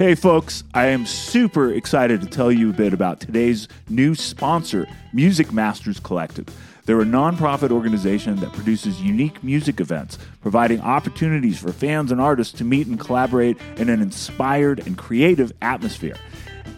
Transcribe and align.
Hey, 0.00 0.14
folks, 0.14 0.64
I 0.72 0.86
am 0.86 1.04
super 1.04 1.74
excited 1.74 2.22
to 2.22 2.26
tell 2.26 2.50
you 2.50 2.70
a 2.70 2.72
bit 2.72 2.94
about 2.94 3.20
today's 3.20 3.68
new 3.90 4.14
sponsor, 4.14 4.86
Music 5.12 5.52
Masters 5.52 6.00
Collective. 6.00 6.46
They're 6.86 7.02
a 7.02 7.04
nonprofit 7.04 7.70
organization 7.70 8.36
that 8.36 8.54
produces 8.54 9.02
unique 9.02 9.44
music 9.44 9.78
events, 9.78 10.16
providing 10.40 10.80
opportunities 10.80 11.58
for 11.58 11.70
fans 11.70 12.10
and 12.10 12.18
artists 12.18 12.56
to 12.60 12.64
meet 12.64 12.86
and 12.86 12.98
collaborate 12.98 13.58
in 13.76 13.90
an 13.90 14.00
inspired 14.00 14.86
and 14.86 14.96
creative 14.96 15.52
atmosphere. 15.60 16.16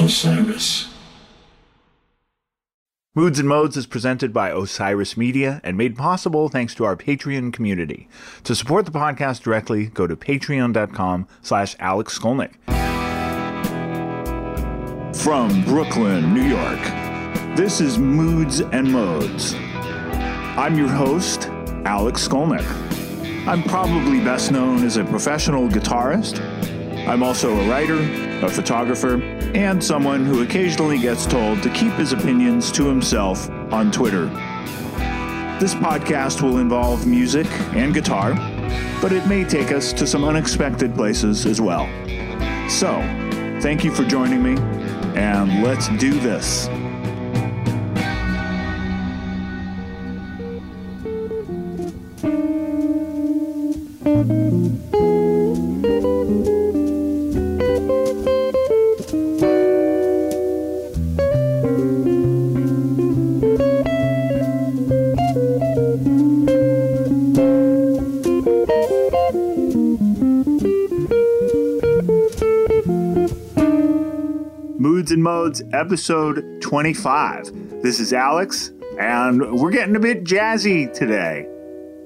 Osiris. 0.00 0.95
Moods 3.18 3.38
and 3.38 3.48
Modes 3.48 3.78
is 3.78 3.86
presented 3.86 4.30
by 4.34 4.50
Osiris 4.50 5.16
Media 5.16 5.58
and 5.64 5.78
made 5.78 5.96
possible 5.96 6.50
thanks 6.50 6.74
to 6.74 6.84
our 6.84 6.94
Patreon 6.94 7.50
community. 7.50 8.08
To 8.44 8.54
support 8.54 8.84
the 8.84 8.90
podcast 8.90 9.40
directly, 9.40 9.86
go 9.86 10.06
to 10.06 10.14
patreon.com 10.14 11.26
slash 11.40 11.74
Alex 11.78 12.18
Skolnick. 12.18 12.52
From 15.16 15.64
Brooklyn, 15.64 16.34
New 16.34 16.42
York, 16.42 16.78
this 17.56 17.80
is 17.80 17.96
Moods 17.96 18.60
and 18.60 18.92
Modes. 18.92 19.54
I'm 20.58 20.76
your 20.76 20.90
host, 20.90 21.48
Alex 21.86 22.28
Skolnick. 22.28 22.66
I'm 23.48 23.62
probably 23.62 24.20
best 24.20 24.52
known 24.52 24.84
as 24.84 24.98
a 24.98 25.04
professional 25.06 25.68
guitarist. 25.68 26.42
I'm 27.06 27.22
also 27.22 27.56
a 27.56 27.68
writer, 27.68 27.98
a 28.44 28.50
photographer, 28.50 29.22
and 29.54 29.82
someone 29.82 30.26
who 30.26 30.42
occasionally 30.42 30.98
gets 30.98 31.24
told 31.24 31.62
to 31.62 31.70
keep 31.70 31.92
his 31.92 32.12
opinions 32.12 32.72
to 32.72 32.88
himself 32.88 33.48
on 33.72 33.92
Twitter. 33.92 34.26
This 35.60 35.74
podcast 35.74 36.42
will 36.42 36.58
involve 36.58 37.06
music 37.06 37.46
and 37.74 37.94
guitar, 37.94 38.34
but 39.00 39.12
it 39.12 39.24
may 39.26 39.44
take 39.44 39.70
us 39.70 39.92
to 39.92 40.06
some 40.06 40.24
unexpected 40.24 40.96
places 40.96 41.46
as 41.46 41.60
well. 41.60 41.86
So, 42.68 43.00
thank 43.62 43.84
you 43.84 43.94
for 43.94 44.02
joining 44.04 44.42
me, 44.42 44.60
and 45.14 45.62
let's 45.62 45.88
do 45.98 46.18
this. 46.18 46.68
Moods 75.56 75.74
episode 75.74 76.60
25. 76.60 77.82
This 77.82 77.98
is 78.00 78.12
Alex, 78.12 78.72
and 78.98 79.58
we're 79.58 79.70
getting 79.70 79.96
a 79.96 80.00
bit 80.00 80.24
jazzy 80.24 80.92
today. 80.92 81.46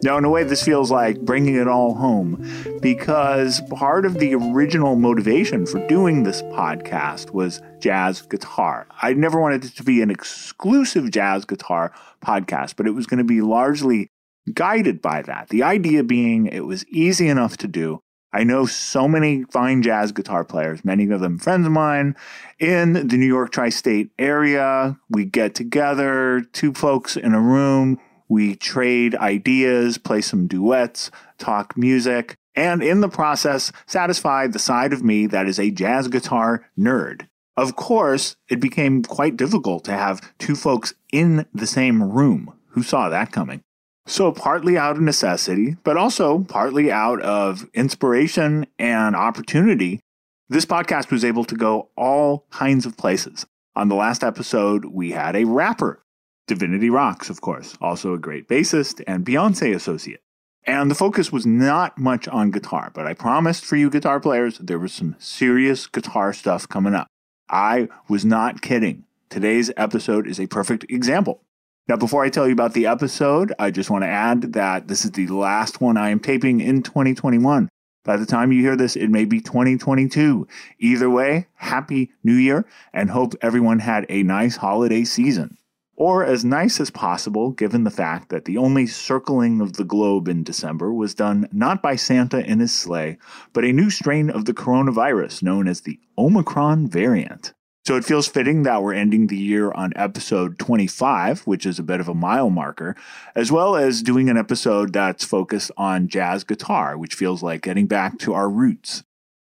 Now, 0.03 0.19
in 0.19 0.25
a 0.25 0.31
way, 0.31 0.44
this 0.44 0.62
feels 0.62 0.91
like 0.91 1.21
bringing 1.21 1.56
it 1.56 1.66
all 1.66 1.94
home 1.94 2.47
because 2.81 3.60
part 3.71 4.06
of 4.06 4.19
the 4.19 4.34
original 4.34 4.94
motivation 4.94 5.66
for 5.66 5.84
doing 5.89 6.22
this 6.22 6.43
podcast 6.43 7.33
was 7.33 7.60
jazz 7.81 8.22
guitar. 8.22 8.87
I 9.03 9.15
never 9.15 9.41
wanted 9.41 9.65
it 9.65 9.77
to 9.77 9.83
be 9.83 10.00
an 10.00 10.10
exclusive 10.10 11.10
jazz 11.10 11.44
guitar 11.44 11.93
podcast, 12.25 12.77
but 12.77 12.87
it 12.87 12.93
was 12.93 13.06
going 13.06 13.19
to 13.19 13.25
be 13.25 13.41
largely 13.41 14.10
guided 14.55 15.03
by 15.03 15.22
that. 15.22 15.49
The 15.49 15.62
idea 15.62 16.05
being 16.05 16.47
it 16.47 16.66
was 16.66 16.87
easy 16.87 17.28
enough 17.28 17.56
to 17.59 17.69
do. 17.69 18.00
I 18.33 18.45
know 18.45 18.65
so 18.67 19.09
many 19.09 19.45
fine 19.45 19.83
jazz 19.83 20.13
guitar 20.13 20.45
players, 20.45 20.85
many 20.85 21.11
of 21.11 21.21
them 21.21 21.39
friends 21.39 21.67
of 21.67 21.73
mine 21.73 22.15
in 22.59 22.93
the 22.93 23.17
New 23.17 23.27
York 23.27 23.51
tri 23.51 23.71
state 23.71 24.11
area. 24.19 24.99
We 25.09 25.25
get 25.25 25.55
together, 25.55 26.43
two 26.53 26.73
folks 26.73 27.17
in 27.17 27.35
a 27.35 27.41
room, 27.41 27.99
we 28.29 28.55
trade 28.55 29.17
ideas, 29.17 29.99
play 29.99 30.21
some 30.21 30.47
duets, 30.47 31.11
talk 31.39 31.77
music, 31.77 32.37
and 32.55 32.83
in 32.83 33.01
the 33.01 33.09
process, 33.09 33.73
satisfy 33.87 34.47
the 34.47 34.59
side 34.61 34.93
of 34.93 35.03
me 35.03 35.27
that 35.27 35.47
is 35.47 35.59
a 35.59 35.71
jazz 35.71 36.07
guitar 36.07 36.67
nerd. 36.79 37.27
Of 37.57 37.75
course, 37.75 38.37
it 38.49 38.61
became 38.61 39.03
quite 39.03 39.37
difficult 39.37 39.85
to 39.85 39.93
have 39.93 40.33
two 40.39 40.55
folks 40.55 40.95
in 41.13 41.47
the 41.53 41.67
same 41.67 42.03
room. 42.03 42.55
Who 42.69 42.83
saw 42.85 43.09
that 43.09 43.33
coming? 43.33 43.63
So, 44.10 44.32
partly 44.32 44.76
out 44.76 44.97
of 44.97 45.03
necessity, 45.03 45.76
but 45.84 45.97
also 45.97 46.41
partly 46.41 46.91
out 46.91 47.22
of 47.22 47.69
inspiration 47.75 48.66
and 48.76 49.15
opportunity, 49.15 50.00
this 50.48 50.66
podcast 50.66 51.12
was 51.12 51.25
able 51.25 51.44
to 51.44 51.54
go 51.54 51.91
all 51.97 52.44
kinds 52.50 52.87
of 52.87 52.97
places. 52.97 53.47
On 53.76 53.88
the 53.88 53.94
last 53.94 54.25
episode, 54.25 54.87
we 54.87 55.12
had 55.12 55.37
a 55.37 55.44
rapper, 55.44 56.03
Divinity 56.48 56.88
Roxx, 56.88 57.31
of 57.31 57.41
course, 57.41 57.78
also 57.81 58.12
a 58.12 58.19
great 58.19 58.48
bassist 58.48 59.00
and 59.06 59.25
Beyonce 59.25 59.72
associate. 59.76 60.22
And 60.65 60.91
the 60.91 60.97
focus 60.97 61.31
was 61.31 61.47
not 61.47 61.97
much 61.97 62.27
on 62.27 62.50
guitar, 62.50 62.91
but 62.92 63.06
I 63.06 63.15
promised 63.15 63.65
for 63.65 63.77
you 63.77 63.91
guitar 63.91 64.19
players 64.19 64.59
there 64.59 64.81
was 64.81 64.92
some 64.92 65.15
serious 65.21 65.87
guitar 65.87 66.32
stuff 66.32 66.69
coming 66.69 66.97
up. 66.97 67.06
I 67.48 67.87
was 68.09 68.25
not 68.25 68.60
kidding. 68.60 69.04
Today's 69.28 69.71
episode 69.77 70.27
is 70.27 70.41
a 70.41 70.48
perfect 70.48 70.84
example. 70.89 71.45
Now, 71.91 71.97
before 71.97 72.22
I 72.22 72.28
tell 72.28 72.47
you 72.47 72.53
about 72.53 72.75
the 72.75 72.87
episode, 72.87 73.53
I 73.59 73.72
just 73.72 73.91
want 73.91 74.04
to 74.04 74.09
add 74.09 74.53
that 74.53 74.87
this 74.87 75.04
is 75.04 75.10
the 75.10 75.27
last 75.27 75.81
one 75.81 75.97
I 75.97 76.10
am 76.10 76.21
taping 76.21 76.60
in 76.60 76.84
2021. 76.84 77.69
By 78.04 78.16
the 78.16 78.27
time 78.27 78.53
you 78.53 78.63
hear 78.63 78.77
this, 78.77 78.95
it 78.95 79.10
may 79.10 79.25
be 79.25 79.41
2022. 79.41 80.47
Either 80.78 81.10
way, 81.10 81.48
Happy 81.54 82.13
New 82.22 82.37
Year 82.37 82.65
and 82.92 83.10
hope 83.10 83.34
everyone 83.42 83.81
had 83.81 84.07
a 84.09 84.22
nice 84.22 84.54
holiday 84.54 85.03
season. 85.03 85.59
Or 85.97 86.25
as 86.25 86.45
nice 86.45 86.78
as 86.78 86.92
possible, 86.92 87.51
given 87.51 87.83
the 87.83 87.91
fact 87.91 88.28
that 88.28 88.45
the 88.45 88.57
only 88.57 88.87
circling 88.87 89.60
of 89.60 89.72
the 89.72 89.83
globe 89.83 90.28
in 90.28 90.45
December 90.45 90.92
was 90.92 91.16
done 91.16 91.48
not 91.51 91.83
by 91.83 91.97
Santa 91.97 92.39
in 92.39 92.60
his 92.60 92.72
sleigh, 92.72 93.19
but 93.53 93.65
a 93.65 93.72
new 93.72 93.91
strain 93.91 94.31
of 94.31 94.45
the 94.45 94.54
coronavirus 94.54 95.42
known 95.42 95.66
as 95.66 95.81
the 95.81 95.98
Omicron 96.16 96.87
variant. 96.87 97.53
So 97.86 97.97
it 97.97 98.04
feels 98.04 98.28
fitting 98.28 98.62
that 98.65 98.82
we're 98.82 98.92
ending 98.92 99.27
the 99.27 99.38
year 99.38 99.72
on 99.72 99.92
episode 99.97 100.59
25, 100.59 101.41
which 101.47 101.65
is 101.65 101.78
a 101.78 101.82
bit 101.82 102.00
of 102.00 102.09
a 102.09 102.15
mile 102.15 102.50
marker, 102.50 102.94
as 103.34 103.50
well 103.50 103.74
as 103.74 104.03
doing 104.03 104.28
an 104.28 104.36
episode 104.36 104.92
that's 104.92 105.24
focused 105.24 105.71
on 105.77 106.09
jazz 106.09 106.44
guitar, 106.44 106.98
which 106.98 107.15
feels 107.15 107.42
like 107.42 107.62
getting 107.62 107.86
back 107.86 108.18
to 108.18 108.34
our 108.34 108.50
roots. 108.50 109.03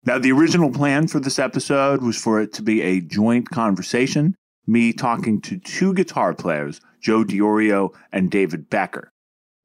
Now, 0.06 0.20
the 0.20 0.32
original 0.32 0.72
plan 0.72 1.08
for 1.08 1.20
this 1.20 1.40
episode 1.40 2.02
was 2.02 2.18
for 2.18 2.40
it 2.42 2.54
to 2.54 2.62
be 2.62 2.82
a 2.82 3.02
joint 3.02 3.50
conversation, 3.50 4.36
me 4.68 4.94
talking 4.94 5.42
to 5.42 5.58
two 5.58 5.94
guitar 5.94 6.34
players, 6.34 6.80
Joe 7.02 7.24
Diorio 7.24 7.90
and 8.12 8.30
David 8.30 8.70
Becker. 8.70 9.12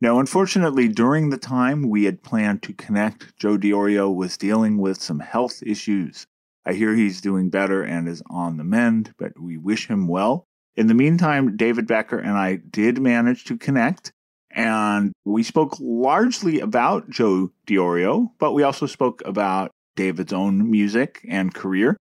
Now, 0.00 0.18
unfortunately, 0.18 0.88
during 0.88 1.30
the 1.30 1.38
time 1.38 1.88
we 1.88 2.04
had 2.04 2.22
planned 2.22 2.62
to 2.64 2.72
connect, 2.72 3.36
Joe 3.38 3.56
Diorio 3.56 4.14
was 4.14 4.36
dealing 4.36 4.78
with 4.78 5.00
some 5.00 5.20
health 5.20 5.62
issues. 5.62 6.26
I 6.66 6.72
hear 6.72 6.94
he's 6.94 7.20
doing 7.20 7.48
better 7.48 7.84
and 7.84 8.08
is 8.08 8.24
on 8.28 8.56
the 8.56 8.64
mend, 8.64 9.14
but 9.18 9.38
we 9.38 9.56
wish 9.56 9.86
him 9.86 10.08
well. 10.08 10.44
In 10.74 10.88
the 10.88 10.94
meantime, 10.94 11.56
David 11.56 11.86
Becker 11.86 12.18
and 12.18 12.36
I 12.36 12.56
did 12.56 13.00
manage 13.00 13.44
to 13.44 13.56
connect, 13.56 14.12
and 14.50 15.12
we 15.24 15.44
spoke 15.44 15.76
largely 15.78 16.58
about 16.58 17.08
Joe 17.08 17.52
Diorio, 17.68 18.30
but 18.38 18.52
we 18.52 18.64
also 18.64 18.86
spoke 18.86 19.22
about 19.24 19.70
David's 19.94 20.32
own 20.32 20.68
music 20.68 21.24
and 21.28 21.54
career, 21.54 21.96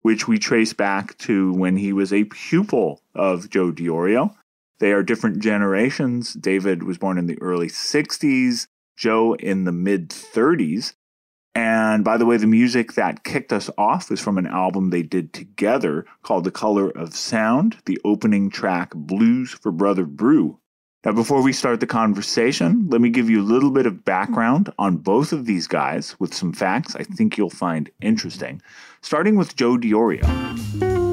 which 0.00 0.26
we 0.26 0.38
trace 0.38 0.72
back 0.72 1.18
to 1.18 1.52
when 1.52 1.76
he 1.76 1.92
was 1.92 2.12
a 2.12 2.24
pupil 2.24 3.02
of 3.14 3.50
Joe 3.50 3.70
Diorio. 3.70 4.34
They 4.78 4.92
are 4.92 5.02
different 5.02 5.40
generations. 5.40 6.32
David 6.32 6.82
was 6.82 6.98
born 6.98 7.18
in 7.18 7.26
the 7.26 7.40
early 7.40 7.68
60s, 7.68 8.66
Joe 8.96 9.34
in 9.34 9.64
the 9.64 9.72
mid 9.72 10.08
30s. 10.08 10.94
And 11.56 12.04
by 12.04 12.18
the 12.18 12.26
way, 12.26 12.36
the 12.36 12.46
music 12.46 12.92
that 12.92 13.24
kicked 13.24 13.50
us 13.50 13.70
off 13.78 14.10
is 14.10 14.20
from 14.20 14.36
an 14.36 14.46
album 14.46 14.90
they 14.90 15.02
did 15.02 15.32
together 15.32 16.04
called 16.22 16.44
The 16.44 16.50
Color 16.50 16.90
of 16.90 17.14
Sound, 17.14 17.78
the 17.86 17.98
opening 18.04 18.50
track 18.50 18.92
Blues 18.94 19.52
for 19.52 19.72
Brother 19.72 20.04
Brew. 20.04 20.58
Now, 21.02 21.12
before 21.12 21.42
we 21.42 21.54
start 21.54 21.80
the 21.80 21.86
conversation, 21.86 22.88
let 22.90 23.00
me 23.00 23.08
give 23.08 23.30
you 23.30 23.40
a 23.40 23.42
little 23.42 23.70
bit 23.70 23.86
of 23.86 24.04
background 24.04 24.70
on 24.78 24.98
both 24.98 25.32
of 25.32 25.46
these 25.46 25.66
guys 25.66 26.14
with 26.20 26.34
some 26.34 26.52
facts 26.52 26.94
I 26.94 27.04
think 27.04 27.38
you'll 27.38 27.48
find 27.48 27.90
interesting, 28.02 28.60
starting 29.00 29.36
with 29.36 29.56
Joe 29.56 29.78
Diorio. 29.78 31.05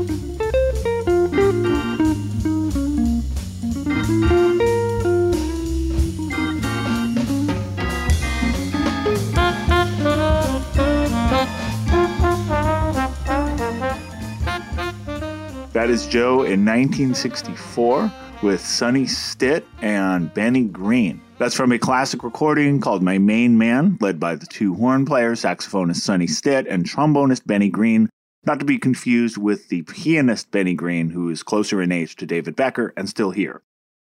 That 15.84 15.90
is 15.90 16.08
Joe 16.08 16.44
in 16.44 16.64
1964 16.64 18.10
with 18.42 18.62
Sonny 18.62 19.06
Stitt 19.06 19.68
and 19.82 20.34
Benny 20.34 20.64
Green. 20.64 21.20
That's 21.40 21.56
from 21.56 21.74
a 21.74 21.78
classic 21.78 22.24
recording 22.24 22.80
called 22.80 23.04
My 23.04 23.18
Main 23.18 23.58
Man, 23.58 23.98
led 24.00 24.18
by 24.18 24.36
the 24.36 24.46
two 24.46 24.76
horn 24.76 25.06
players, 25.06 25.42
saxophonist 25.42 25.98
Sonny 25.98 26.26
Stitt 26.26 26.68
and 26.68 26.86
trombonist 26.86 27.46
Benny 27.46 27.68
Green, 27.68 28.10
not 28.46 28.62
to 28.62 28.66
be 28.66 28.78
confused 28.78 29.38
with 29.38 29.68
the 29.68 29.82
pianist 29.82 30.52
Benny 30.52 30.74
Green, 30.74 31.10
who 31.10 31.28
is 31.28 31.44
closer 31.44 31.82
in 31.82 31.92
age 31.92 32.16
to 32.16 32.26
David 32.26 32.56
Becker 32.56 32.94
and 32.96 33.10
still 33.10 33.32
here. 33.32 33.62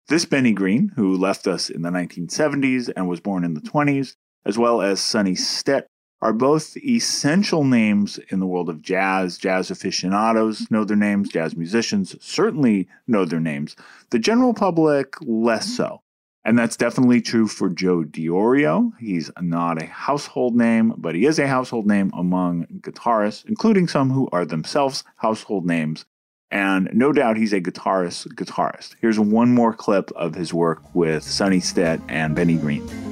This 0.08 0.24
Benny 0.24 0.52
Green, 0.52 0.90
who 0.96 1.16
left 1.16 1.46
us 1.46 1.70
in 1.70 1.82
the 1.82 1.90
1970s 1.90 2.90
and 2.96 3.08
was 3.08 3.20
born 3.20 3.44
in 3.44 3.54
the 3.54 3.60
20s, 3.60 4.16
as 4.44 4.58
well 4.58 4.82
as 4.82 4.98
Sonny 4.98 5.36
Stitt, 5.36 5.86
are 6.22 6.32
both 6.32 6.76
essential 6.78 7.64
names 7.64 8.18
in 8.28 8.40
the 8.40 8.46
world 8.46 8.68
of 8.68 8.82
jazz. 8.82 9.38
Jazz 9.38 9.70
aficionados 9.70 10.70
know 10.70 10.84
their 10.84 10.96
names, 10.96 11.30
jazz 11.30 11.56
musicians 11.56 12.14
certainly 12.20 12.88
know 13.06 13.24
their 13.24 13.40
names. 13.40 13.76
The 14.10 14.18
general 14.18 14.54
public, 14.54 15.16
less 15.22 15.74
so. 15.74 16.02
And 16.44 16.58
that's 16.58 16.76
definitely 16.76 17.20
true 17.20 17.46
for 17.46 17.68
Joe 17.68 18.02
Diorio. 18.02 18.92
He's 18.98 19.30
not 19.40 19.82
a 19.82 19.86
household 19.86 20.56
name, 20.56 20.94
but 20.96 21.14
he 21.14 21.26
is 21.26 21.38
a 21.38 21.46
household 21.46 21.86
name 21.86 22.10
among 22.14 22.66
guitarists, 22.80 23.44
including 23.46 23.88
some 23.88 24.10
who 24.10 24.28
are 24.32 24.46
themselves 24.46 25.04
household 25.16 25.66
names. 25.66 26.06
And 26.50 26.88
no 26.92 27.12
doubt 27.12 27.36
he's 27.36 27.52
a 27.52 27.60
guitarist 27.60 28.26
guitarist. 28.34 28.96
Here's 29.00 29.20
one 29.20 29.54
more 29.54 29.74
clip 29.74 30.10
of 30.12 30.34
his 30.34 30.52
work 30.52 30.94
with 30.94 31.22
Sonny 31.22 31.60
Stitt 31.60 32.00
and 32.08 32.34
Benny 32.34 32.56
Green. 32.56 33.09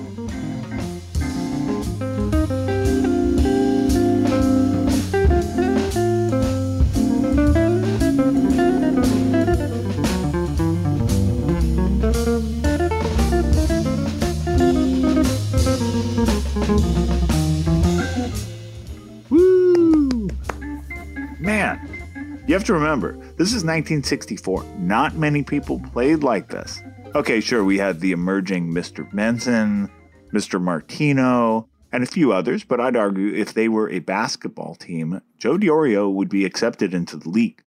To 22.69 22.75
remember, 22.75 23.13
this 23.39 23.55
is 23.55 23.65
1964. 23.65 24.63
Not 24.79 25.15
many 25.15 25.43
people 25.43 25.81
played 25.81 26.23
like 26.23 26.49
this. 26.49 26.83
Okay, 27.15 27.41
sure, 27.41 27.65
we 27.65 27.79
had 27.79 28.01
the 28.01 28.13
emerging 28.13 28.71
Mr. 28.71 29.11
Benson, 29.11 29.91
Mr. 30.35 30.61
Martino, 30.61 31.67
and 31.93 32.03
a 32.03 32.07
few 32.07 32.31
others, 32.31 32.65
but 32.65 32.79
I'd 32.79 32.95
argue 32.95 33.33
if 33.35 33.55
they 33.55 33.71
were 33.71 33.89
a 33.89 34.01
basketball 34.01 34.75
team, 34.75 35.23
Joe 35.39 35.57
Diorio 35.57 36.13
would 36.13 36.29
be 36.29 36.45
accepted 36.45 36.93
into 36.93 37.17
the 37.17 37.31
league. 37.31 37.63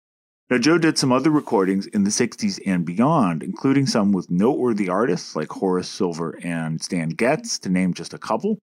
Now, 0.51 0.59
Joe 0.59 0.77
did 0.77 0.99
some 0.99 1.11
other 1.11 1.31
recordings 1.31 1.87
in 1.87 2.03
the 2.03 2.11
60s 2.11 2.59
and 2.67 2.85
beyond, 2.85 3.41
including 3.41 3.87
some 3.87 4.11
with 4.11 4.29
noteworthy 4.29 4.87
artists 4.87 5.35
like 5.35 5.49
Horace 5.49 5.89
Silver 5.89 6.37
and 6.43 6.79
Stan 6.79 7.09
Getz, 7.09 7.57
to 7.59 7.69
name 7.69 7.95
just 7.95 8.13
a 8.13 8.19
couple. 8.19 8.59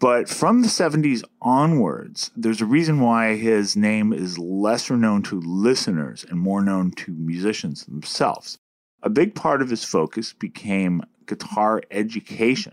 But 0.00 0.30
from 0.30 0.62
the 0.62 0.68
70s 0.68 1.22
onwards, 1.42 2.30
there's 2.34 2.62
a 2.62 2.66
reason 2.66 3.00
why 3.00 3.36
his 3.36 3.76
name 3.76 4.14
is 4.14 4.38
lesser 4.38 4.96
known 4.96 5.22
to 5.24 5.42
listeners 5.42 6.24
and 6.26 6.40
more 6.40 6.62
known 6.62 6.92
to 6.92 7.12
musicians 7.12 7.84
themselves. 7.84 8.58
A 9.02 9.10
big 9.10 9.34
part 9.34 9.60
of 9.60 9.68
his 9.68 9.84
focus 9.84 10.32
became 10.32 11.02
guitar 11.26 11.82
education. 11.90 12.72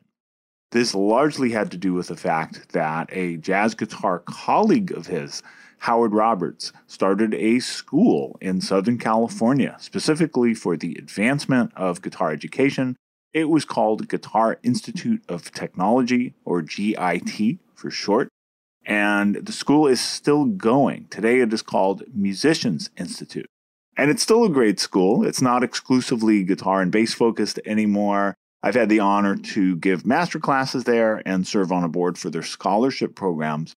This 0.72 0.96
largely 0.96 1.52
had 1.52 1.70
to 1.72 1.78
do 1.78 1.94
with 1.94 2.08
the 2.08 2.16
fact 2.16 2.72
that 2.72 3.10
a 3.12 3.36
jazz 3.36 3.76
guitar 3.76 4.20
colleague 4.20 4.94
of 4.94 5.08
his, 5.08 5.44
Howard 5.80 6.14
Roberts, 6.14 6.72
started 6.88 7.34
a 7.34 7.60
school 7.60 8.38
in 8.40 8.62
Southern 8.62 8.98
California 8.98 9.76
specifically 9.82 10.54
for 10.54 10.78
the 10.78 10.96
advancement 10.96 11.74
of 11.76 12.02
guitar 12.02 12.32
education 12.32 12.96
it 13.38 13.50
was 13.50 13.66
called 13.66 14.08
Guitar 14.08 14.58
Institute 14.64 15.22
of 15.30 15.52
Technology, 15.52 16.34
or 16.44 16.64
GIT 16.64 17.60
for 17.76 17.92
short, 17.92 18.30
and 18.84 19.36
the 19.36 19.52
school 19.52 19.86
is 19.86 20.02
still 20.02 20.46
going. 20.46 21.06
Today 21.12 21.42
it 21.42 21.54
is 21.54 21.62
called 21.62 22.04
Musicians 22.14 22.90
Institute. 22.98 23.46
And 23.96 24.10
it's 24.10 24.24
still 24.24 24.44
a 24.44 24.50
great 24.50 24.80
school. 24.80 25.24
It's 25.24 25.42
not 25.42 25.64
exclusively 25.64 26.44
guitar 26.44 26.82
and 26.82 26.92
bass 26.92 27.14
focused 27.14 27.60
anymore. 27.66 28.34
I've 28.64 28.76
had 28.76 28.90
the 28.90 29.02
honor 29.02 29.36
to 29.36 29.76
give 29.76 30.06
master 30.06 30.40
classes 30.40 30.86
there 30.86 31.22
and 31.26 31.46
serve 31.46 31.72
on 31.72 31.84
a 31.84 31.90
board 31.90 32.18
for 32.18 32.32
their 32.32 32.44
scholarship 32.44 33.16
programs. 33.16 33.76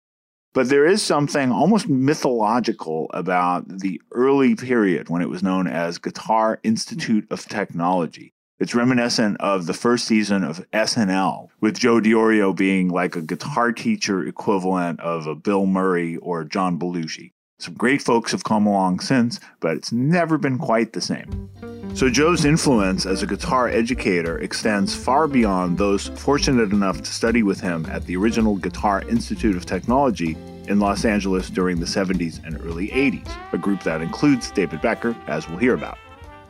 But 0.53 0.69
there 0.69 0.85
is 0.85 1.01
something 1.01 1.51
almost 1.51 1.89
mythological 1.89 3.09
about 3.13 3.67
the 3.67 4.01
early 4.11 4.55
period 4.55 5.09
when 5.09 5.21
it 5.21 5.29
was 5.29 5.43
known 5.43 5.67
as 5.67 5.97
Guitar 5.97 6.59
Institute 6.63 7.27
of 7.29 7.45
Technology. 7.45 8.31
It's 8.59 8.75
reminiscent 8.75 9.37
of 9.39 9.67
the 9.67 9.73
first 9.73 10.05
season 10.05 10.43
of 10.43 10.69
SNL, 10.71 11.47
with 11.61 11.79
Joe 11.79 12.01
Diorio 12.01 12.53
being 12.53 12.89
like 12.89 13.15
a 13.15 13.21
guitar 13.21 13.71
teacher 13.71 14.27
equivalent 14.27 14.99
of 14.99 15.27
a 15.27 15.33
Bill 15.33 15.65
Murray 15.65 16.17
or 16.17 16.43
John 16.43 16.77
Belushi. 16.77 17.31
Some 17.59 17.75
great 17.75 18.01
folks 18.01 18.33
have 18.33 18.43
come 18.43 18.67
along 18.67 18.99
since, 18.99 19.39
but 19.61 19.77
it's 19.77 19.93
never 19.93 20.37
been 20.37 20.57
quite 20.57 20.91
the 20.91 20.99
same. 20.99 21.49
So, 21.93 22.09
Joe's 22.09 22.43
influence 22.43 23.05
as 23.05 23.23
a 23.23 23.27
guitar 23.27 23.69
educator 23.69 24.37
extends 24.39 24.93
far 24.93 25.29
beyond 25.29 25.77
those 25.77 26.09
fortunate 26.09 26.73
enough 26.73 27.01
to 27.01 27.13
study 27.13 27.43
with 27.43 27.61
him 27.61 27.85
at 27.85 28.05
the 28.07 28.17
original 28.17 28.57
Guitar 28.57 29.03
Institute 29.03 29.55
of 29.55 29.65
Technology 29.65 30.35
in 30.67 30.81
Los 30.81 31.05
Angeles 31.05 31.49
during 31.49 31.79
the 31.79 31.85
70s 31.85 32.45
and 32.45 32.59
early 32.65 32.89
80s, 32.89 33.33
a 33.53 33.57
group 33.57 33.83
that 33.83 34.01
includes 34.01 34.51
David 34.51 34.81
Becker, 34.81 35.15
as 35.27 35.47
we'll 35.47 35.59
hear 35.59 35.75
about. 35.75 35.97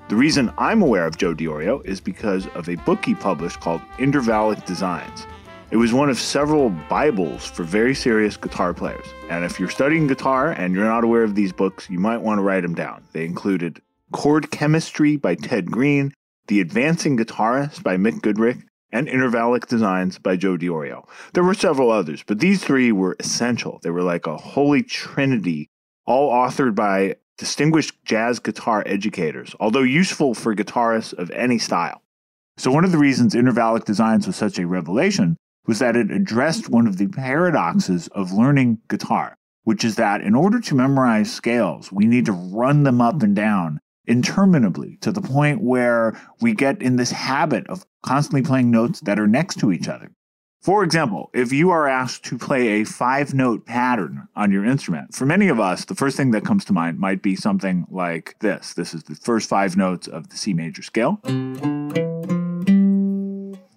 The 0.09 0.15
reason 0.15 0.51
I'm 0.57 0.81
aware 0.81 1.05
of 1.05 1.19
Joe 1.19 1.35
Diorio 1.35 1.85
is 1.85 2.01
because 2.01 2.47
of 2.55 2.67
a 2.67 2.77
book 2.77 3.05
he 3.05 3.13
published 3.13 3.59
called 3.59 3.81
Intervallic 3.99 4.65
Designs. 4.65 5.27
It 5.69 5.77
was 5.77 5.93
one 5.93 6.09
of 6.09 6.17
several 6.17 6.71
Bibles 6.89 7.45
for 7.45 7.61
very 7.61 7.93
serious 7.93 8.35
guitar 8.35 8.73
players. 8.73 9.05
And 9.29 9.45
if 9.45 9.59
you're 9.59 9.69
studying 9.69 10.07
guitar 10.07 10.49
and 10.49 10.73
you're 10.73 10.83
not 10.83 11.03
aware 11.03 11.21
of 11.21 11.35
these 11.35 11.53
books, 11.53 11.91
you 11.91 11.99
might 11.99 12.23
want 12.23 12.39
to 12.39 12.41
write 12.41 12.63
them 12.63 12.73
down. 12.73 13.03
They 13.13 13.23
included 13.23 13.83
Chord 14.11 14.49
Chemistry 14.49 15.15
by 15.15 15.35
Ted 15.35 15.69
Green, 15.69 16.11
The 16.47 16.59
Advancing 16.59 17.15
Guitarist 17.15 17.83
by 17.83 17.97
Mick 17.97 18.21
Goodrick, 18.21 18.63
and 18.91 19.07
Intervallic 19.07 19.67
Designs 19.67 20.17
by 20.17 20.37
Joe 20.37 20.57
Diorio. 20.57 21.07
There 21.33 21.43
were 21.43 21.53
several 21.53 21.91
others, 21.91 22.23
but 22.25 22.39
these 22.39 22.63
three 22.63 22.91
were 22.91 23.15
essential. 23.19 23.79
They 23.83 23.91
were 23.91 24.01
like 24.01 24.25
a 24.25 24.37
holy 24.37 24.81
trinity, 24.81 25.69
all 26.07 26.31
authored 26.31 26.73
by 26.73 27.17
distinguished 27.39 27.95
jazz 28.05 28.37
guitar 28.37 28.83
educators, 28.85 29.55
although 29.59 29.81
useful 29.81 30.35
for 30.35 30.53
guitarists 30.53 31.13
of 31.13 31.31
any 31.31 31.57
style. 31.57 32.03
So, 32.57 32.69
one 32.69 32.83
of 32.83 32.91
the 32.91 32.97
reasons 32.97 33.33
Intervallic 33.33 33.85
Designs 33.85 34.27
was 34.27 34.35
such 34.35 34.59
a 34.59 34.67
revelation 34.67 35.37
was 35.65 35.79
that 35.79 35.95
it 35.95 36.11
addressed 36.11 36.69
one 36.69 36.85
of 36.85 36.97
the 36.97 37.07
paradoxes 37.07 38.09
of 38.09 38.33
learning 38.33 38.79
guitar, 38.89 39.35
which 39.63 39.85
is 39.85 39.95
that 39.95 40.21
in 40.21 40.35
order 40.35 40.59
to 40.59 40.75
memorize 40.75 41.31
scales, 41.33 41.91
we 41.91 42.05
need 42.05 42.25
to 42.25 42.33
run 42.33 42.83
them 42.83 43.01
up 43.01 43.23
and 43.23 43.35
down 43.35 43.79
interminably 44.05 44.97
to 45.01 45.11
the 45.11 45.21
point 45.21 45.61
where 45.61 46.19
we 46.41 46.53
get 46.53 46.81
in 46.81 46.97
this 46.97 47.11
habit 47.11 47.65
of 47.67 47.85
constantly 48.03 48.41
playing 48.41 48.71
notes 48.71 48.99
that 49.01 49.19
are 49.19 49.27
next 49.27 49.59
to 49.59 49.71
each 49.71 49.87
other. 49.87 50.11
For 50.61 50.83
example, 50.83 51.29
if 51.33 51.53
you 51.53 51.69
are 51.69 51.87
asked 51.87 52.25
to 52.25 52.37
play 52.37 52.81
a 52.81 52.83
five 52.83 53.33
note 53.33 53.65
pattern 53.65 54.27
on 54.35 54.51
your 54.51 54.65
instrument, 54.65 55.15
for 55.15 55.25
many 55.25 55.47
of 55.47 55.57
us, 55.57 55.85
the 55.85 55.95
first 55.95 56.17
thing 56.17 56.31
that 56.31 56.43
comes 56.43 56.65
to 56.65 56.73
mind 56.73 56.99
might 56.99 57.21
be 57.21 57.35
something 57.37 57.87
like 57.89 58.35
this. 58.39 58.73
This 58.73 58.93
is 58.93 59.03
the 59.03 59.15
first 59.15 59.47
five 59.47 59.77
notes 59.77 60.07
of 60.07 60.29
the 60.29 60.35
C 60.35 60.53
major 60.53 60.81
scale. 60.81 61.21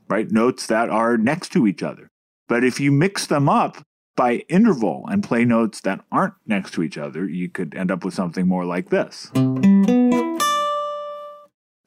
Right? 0.09 0.31
Notes 0.31 0.67
that 0.67 0.91
are 0.91 1.17
next 1.17 1.53
to 1.53 1.69
each 1.69 1.85
other. 1.85 2.11
But 2.49 2.65
if 2.65 2.81
you 2.81 2.91
mix 2.91 3.27
them 3.27 3.49
up 3.49 3.85
by 4.17 4.45
interval 4.49 5.07
and 5.09 5.23
play 5.23 5.45
notes 5.45 5.81
that 5.83 6.05
aren't 6.11 6.35
next 6.47 6.73
to 6.73 6.83
each 6.83 6.99
other, 6.99 7.29
you 7.29 7.49
could 7.49 7.77
end 7.77 7.93
up 7.93 8.05
with 8.05 8.15
something 8.15 8.49
more 8.49 8.65
like 8.65 8.91
this. 8.91 9.31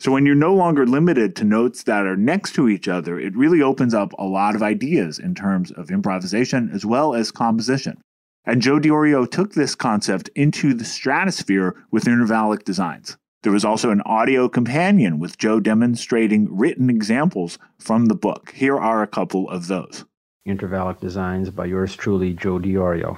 So 0.05 0.11
when 0.11 0.27
you're 0.27 0.35
no 0.35 0.53
longer 0.53 0.85
limited 0.85 1.35
to 1.37 1.43
notes 1.43 1.81
that 1.85 2.05
are 2.05 2.15
next 2.15 2.53
to 2.53 2.69
each 2.69 2.87
other, 2.87 3.19
it 3.19 3.35
really 3.35 3.63
opens 3.63 3.95
up 3.95 4.13
a 4.19 4.23
lot 4.23 4.53
of 4.53 4.61
ideas 4.61 5.17
in 5.17 5.33
terms 5.33 5.71
of 5.71 5.89
improvisation 5.89 6.69
as 6.71 6.85
well 6.85 7.15
as 7.15 7.31
composition. 7.31 7.99
And 8.45 8.61
Joe 8.61 8.77
Diorio 8.77 9.27
took 9.27 9.55
this 9.55 9.73
concept 9.73 10.29
into 10.35 10.75
the 10.75 10.85
stratosphere 10.85 11.75
with 11.89 12.03
intervallic 12.03 12.65
designs. 12.65 13.17
There 13.41 13.51
was 13.51 13.65
also 13.65 13.89
an 13.89 14.01
audio 14.01 14.47
companion 14.47 15.17
with 15.17 15.39
Joe 15.39 15.59
demonstrating 15.59 16.55
written 16.55 16.91
examples 16.91 17.57
from 17.79 18.05
the 18.05 18.13
book. 18.13 18.53
Here 18.55 18.77
are 18.77 19.01
a 19.01 19.07
couple 19.07 19.49
of 19.49 19.65
those. 19.65 20.05
Intervallic 20.47 20.99
Designs 20.99 21.49
by 21.49 21.65
yours 21.65 21.95
truly, 21.95 22.33
Joe 22.33 22.59
Diorio. 22.59 23.17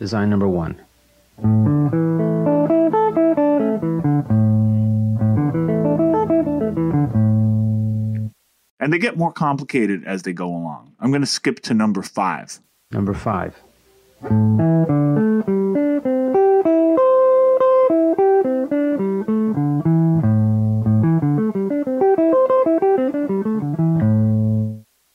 Design 0.00 0.30
number 0.30 0.48
one. 0.48 0.80
And 8.84 8.92
they 8.92 8.98
get 8.98 9.16
more 9.16 9.32
complicated 9.32 10.04
as 10.04 10.24
they 10.24 10.34
go 10.34 10.46
along. 10.46 10.92
I'm 11.00 11.10
going 11.10 11.22
to 11.22 11.26
skip 11.26 11.60
to 11.60 11.72
number 11.72 12.02
five. 12.02 12.60
Number 12.90 13.14
five. 13.14 13.56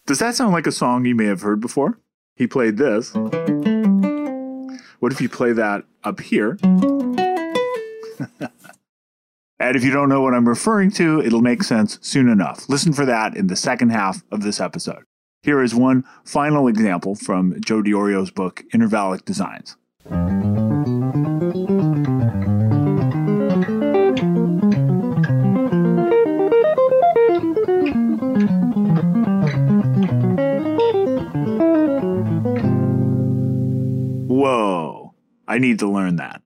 Does 0.08 0.18
that 0.18 0.34
sound 0.34 0.54
like 0.54 0.66
a 0.66 0.72
song 0.72 1.06
you 1.06 1.14
may 1.14 1.26
have 1.26 1.42
heard 1.44 1.62
before? 1.62 2.00
He 2.36 2.48
played 2.48 2.78
this. 2.78 3.14
What 3.14 5.12
if 5.12 5.22
you 5.22 5.30
play 5.30 5.52
that 5.52 5.84
up 6.04 6.20
here? 6.22 6.58
And 9.62 9.76
if 9.76 9.84
you 9.84 9.92
don't 9.92 10.08
know 10.08 10.22
what 10.22 10.34
I'm 10.34 10.48
referring 10.48 10.90
to, 10.92 11.22
it'll 11.22 11.42
make 11.42 11.64
sense 11.64 12.00
soon 12.02 12.30
enough. 12.30 12.70
Listen 12.70 12.94
for 12.94 13.06
that 13.06 13.36
in 13.36 13.48
the 13.48 13.58
second 13.58 13.90
half 13.90 14.24
of 14.32 14.42
this 14.42 14.62
episode. 14.62 15.04
Here 15.44 15.62
is 15.62 15.76
one 15.76 16.06
final 16.24 16.68
example 16.68 17.16
from 17.16 17.60
Joe 17.60 17.82
Diorio's 17.82 18.32
book, 18.32 18.64
Intervallic 18.74 19.26
Designs. 19.26 19.76
Whoa, 34.30 35.14
I 35.48 35.58
need 35.58 35.80
to 35.80 35.90
learn 35.90 36.16
that. 36.16 36.42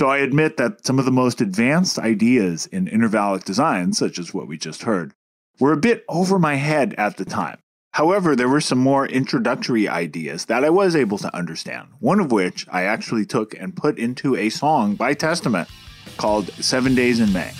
So 0.00 0.08
I 0.08 0.16
admit 0.16 0.56
that 0.56 0.86
some 0.86 0.98
of 0.98 1.04
the 1.04 1.10
most 1.10 1.42
advanced 1.42 1.98
ideas 1.98 2.64
in 2.64 2.86
intervallic 2.86 3.44
design, 3.44 3.92
such 3.92 4.18
as 4.18 4.32
what 4.32 4.48
we 4.48 4.56
just 4.56 4.84
heard, 4.84 5.12
were 5.58 5.74
a 5.74 5.76
bit 5.76 6.06
over 6.08 6.38
my 6.38 6.54
head 6.54 6.94
at 6.94 7.18
the 7.18 7.26
time. 7.26 7.58
However, 7.90 8.34
there 8.34 8.48
were 8.48 8.62
some 8.62 8.78
more 8.78 9.06
introductory 9.06 9.86
ideas 9.88 10.46
that 10.46 10.64
I 10.64 10.70
was 10.70 10.96
able 10.96 11.18
to 11.18 11.36
understand, 11.36 11.88
one 11.98 12.18
of 12.18 12.32
which 12.32 12.66
I 12.72 12.84
actually 12.84 13.26
took 13.26 13.52
and 13.52 13.76
put 13.76 13.98
into 13.98 14.36
a 14.36 14.48
song 14.48 14.94
by 14.94 15.12
Testament 15.12 15.68
called 16.16 16.50
Seven 16.54 16.94
Days 16.94 17.20
in 17.20 17.30
May. 17.34 17.52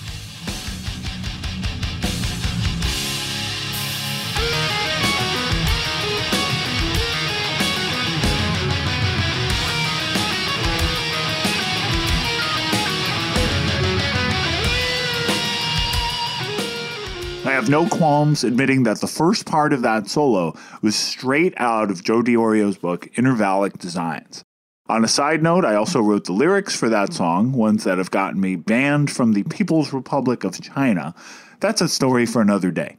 Have 17.61 17.69
no 17.69 17.87
qualms 17.87 18.43
admitting 18.43 18.85
that 18.85 19.02
the 19.02 19.07
first 19.07 19.45
part 19.45 19.75
of 19.75 19.83
that 19.83 20.09
solo 20.09 20.55
was 20.81 20.97
straight 20.97 21.52
out 21.59 21.90
of 21.90 22.02
Joe 22.02 22.23
Diorio's 22.23 22.79
book, 22.79 23.07
Intervallic 23.17 23.79
Designs. 23.79 24.43
On 24.88 25.05
a 25.05 25.09
side 25.09 25.43
note, 25.43 25.67
I 25.67 25.75
also 25.75 26.00
wrote 26.00 26.25
the 26.25 26.33
lyrics 26.33 26.75
for 26.75 26.88
that 26.88 27.12
song, 27.12 27.52
ones 27.52 27.85
that 27.85 27.99
have 27.99 28.11
gotten 28.11 28.40
me 28.40 28.57
banned 28.57 29.11
from 29.11 29.35
the 29.35 29.43
People's 29.43 29.93
Republic 29.93 30.43
of 30.43 30.59
China. 30.59 31.14
That's 31.61 31.83
a 31.83 31.88
story 31.88 32.25
for 32.25 32.40
another 32.40 32.71
day. 32.71 32.97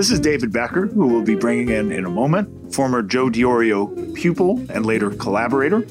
This 0.00 0.10
is 0.10 0.18
David 0.18 0.50
Becker, 0.50 0.86
who 0.86 1.08
we'll 1.08 1.20
be 1.20 1.34
bringing 1.34 1.68
in 1.68 1.92
in 1.92 2.06
a 2.06 2.08
moment, 2.08 2.74
former 2.74 3.02
Joe 3.02 3.26
Diorio 3.26 4.14
pupil 4.14 4.58
and 4.70 4.86
later 4.86 5.10
collaborator. 5.10 5.82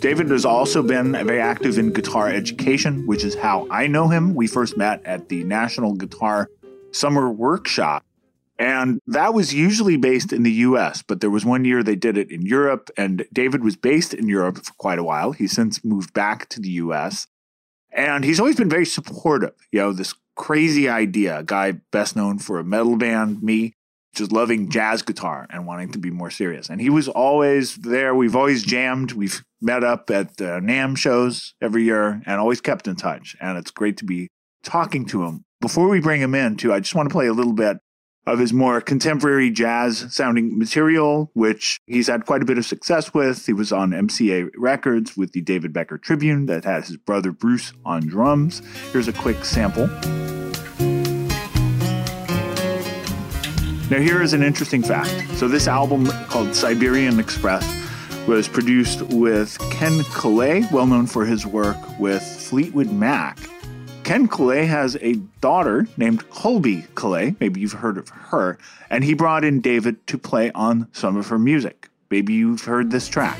David 0.00 0.30
has 0.30 0.44
also 0.44 0.82
been 0.82 1.12
very 1.12 1.40
active 1.40 1.78
in 1.78 1.92
guitar 1.92 2.28
education, 2.28 3.06
which 3.06 3.22
is 3.22 3.36
how 3.36 3.68
I 3.70 3.86
know 3.86 4.08
him. 4.08 4.34
We 4.34 4.48
first 4.48 4.76
met 4.76 5.00
at 5.06 5.28
the 5.28 5.44
National 5.44 5.94
Guitar 5.94 6.50
Summer 6.90 7.30
Workshop. 7.30 8.04
And 8.58 9.00
that 9.06 9.32
was 9.32 9.54
usually 9.54 9.96
based 9.96 10.32
in 10.32 10.42
the 10.42 10.50
US, 10.66 11.02
but 11.02 11.20
there 11.20 11.30
was 11.30 11.44
one 11.44 11.64
year 11.64 11.84
they 11.84 11.94
did 11.94 12.18
it 12.18 12.32
in 12.32 12.42
Europe, 12.44 12.90
and 12.96 13.24
David 13.32 13.62
was 13.62 13.76
based 13.76 14.12
in 14.12 14.26
Europe 14.26 14.58
for 14.58 14.72
quite 14.72 14.98
a 14.98 15.04
while. 15.04 15.30
He's 15.30 15.52
since 15.52 15.84
moved 15.84 16.12
back 16.12 16.48
to 16.48 16.60
the 16.60 16.70
US. 16.70 17.28
And 17.92 18.24
he's 18.24 18.40
always 18.40 18.56
been 18.56 18.70
very 18.70 18.86
supportive. 18.86 19.54
You 19.70 19.78
know, 19.82 19.92
this 19.92 20.14
crazy 20.36 20.88
idea. 20.88 21.38
A 21.38 21.44
guy 21.44 21.72
best 21.90 22.16
known 22.16 22.38
for 22.38 22.58
a 22.58 22.64
metal 22.64 22.96
band, 22.96 23.42
me, 23.42 23.72
just 24.14 24.32
loving 24.32 24.68
jazz 24.68 25.02
guitar 25.02 25.46
and 25.50 25.66
wanting 25.66 25.92
to 25.92 25.98
be 25.98 26.10
more 26.10 26.30
serious. 26.30 26.68
And 26.68 26.80
he 26.80 26.90
was 26.90 27.08
always 27.08 27.76
there. 27.76 28.14
We've 28.14 28.36
always 28.36 28.62
jammed. 28.62 29.12
We've 29.12 29.42
met 29.60 29.84
up 29.84 30.10
at 30.10 30.28
uh, 30.40 30.60
NAMM 30.60 30.96
shows 30.98 31.54
every 31.62 31.84
year 31.84 32.22
and 32.26 32.40
always 32.40 32.60
kept 32.60 32.88
in 32.88 32.96
touch. 32.96 33.36
And 33.40 33.56
it's 33.56 33.70
great 33.70 33.96
to 33.98 34.04
be 34.04 34.28
talking 34.62 35.06
to 35.06 35.24
him. 35.24 35.44
Before 35.60 35.88
we 35.88 36.00
bring 36.00 36.20
him 36.20 36.34
in, 36.34 36.56
too, 36.56 36.72
I 36.72 36.80
just 36.80 36.94
want 36.94 37.08
to 37.08 37.12
play 37.12 37.26
a 37.26 37.32
little 37.32 37.52
bit 37.52 37.78
of 38.26 38.38
his 38.38 38.52
more 38.52 38.80
contemporary 38.80 39.50
jazz 39.50 40.06
sounding 40.14 40.58
material, 40.58 41.30
which 41.34 41.80
he's 41.86 42.06
had 42.06 42.26
quite 42.26 42.42
a 42.42 42.44
bit 42.44 42.58
of 42.58 42.64
success 42.64 43.12
with. 43.12 43.46
He 43.46 43.52
was 43.52 43.72
on 43.72 43.90
MCA 43.90 44.50
Records 44.56 45.16
with 45.16 45.32
the 45.32 45.40
David 45.40 45.72
Becker 45.72 45.98
Tribune 45.98 46.46
that 46.46 46.64
had 46.64 46.84
his 46.84 46.96
brother 46.96 47.32
Bruce 47.32 47.72
on 47.84 48.06
drums. 48.06 48.62
Here's 48.92 49.08
a 49.08 49.12
quick 49.12 49.44
sample. 49.44 49.88
Now, 53.90 53.98
here 53.98 54.22
is 54.22 54.32
an 54.32 54.42
interesting 54.42 54.82
fact. 54.82 55.10
So, 55.36 55.48
this 55.48 55.68
album 55.68 56.06
called 56.28 56.54
Siberian 56.54 57.20
Express 57.20 57.82
was 58.26 58.48
produced 58.48 59.02
with 59.02 59.58
Ken 59.70 60.00
Caillat, 60.04 60.70
well 60.72 60.86
known 60.86 61.06
for 61.06 61.26
his 61.26 61.44
work 61.44 61.76
with 61.98 62.22
Fleetwood 62.22 62.90
Mac. 62.90 63.38
Ken 64.12 64.28
Caillat 64.28 64.66
has 64.66 64.94
a 65.00 65.14
daughter 65.40 65.86
named 65.96 66.28
Colbie 66.28 66.86
Caillat. 66.88 67.40
Maybe 67.40 67.62
you've 67.62 67.72
heard 67.72 67.96
of 67.96 68.10
her. 68.10 68.58
And 68.90 69.02
he 69.04 69.14
brought 69.14 69.42
in 69.42 69.62
David 69.62 70.06
to 70.08 70.18
play 70.18 70.52
on 70.52 70.86
some 70.92 71.16
of 71.16 71.28
her 71.28 71.38
music. 71.38 71.88
Maybe 72.10 72.34
you've 72.34 72.60
heard 72.60 72.90
this 72.90 73.08
track. 73.08 73.38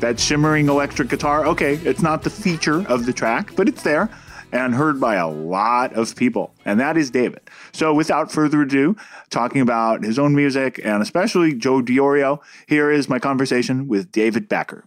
That 0.00 0.18
shimmering 0.18 0.70
electric 0.70 1.10
guitar, 1.10 1.44
okay, 1.44 1.74
it's 1.84 2.00
not 2.00 2.22
the 2.22 2.30
feature 2.30 2.88
of 2.88 3.04
the 3.04 3.12
track, 3.12 3.54
but 3.56 3.68
it's 3.68 3.82
there 3.82 4.08
and 4.52 4.74
heard 4.74 5.00
by 5.00 5.14
a 5.16 5.28
lot 5.28 5.94
of 5.94 6.14
people, 6.14 6.54
and 6.64 6.78
that 6.78 6.96
is 6.96 7.10
David. 7.10 7.40
So, 7.72 7.92
without 7.94 8.30
further 8.30 8.62
ado, 8.62 8.94
talking 9.30 9.60
about 9.60 10.04
his 10.04 10.18
own 10.18 10.34
music 10.34 10.80
and 10.84 11.02
especially 11.02 11.54
Joe 11.54 11.82
Diorio, 11.82 12.40
here 12.68 12.90
is 12.90 13.08
my 13.08 13.18
conversation 13.18 13.88
with 13.88 14.12
David 14.12 14.48
Becker. 14.48 14.86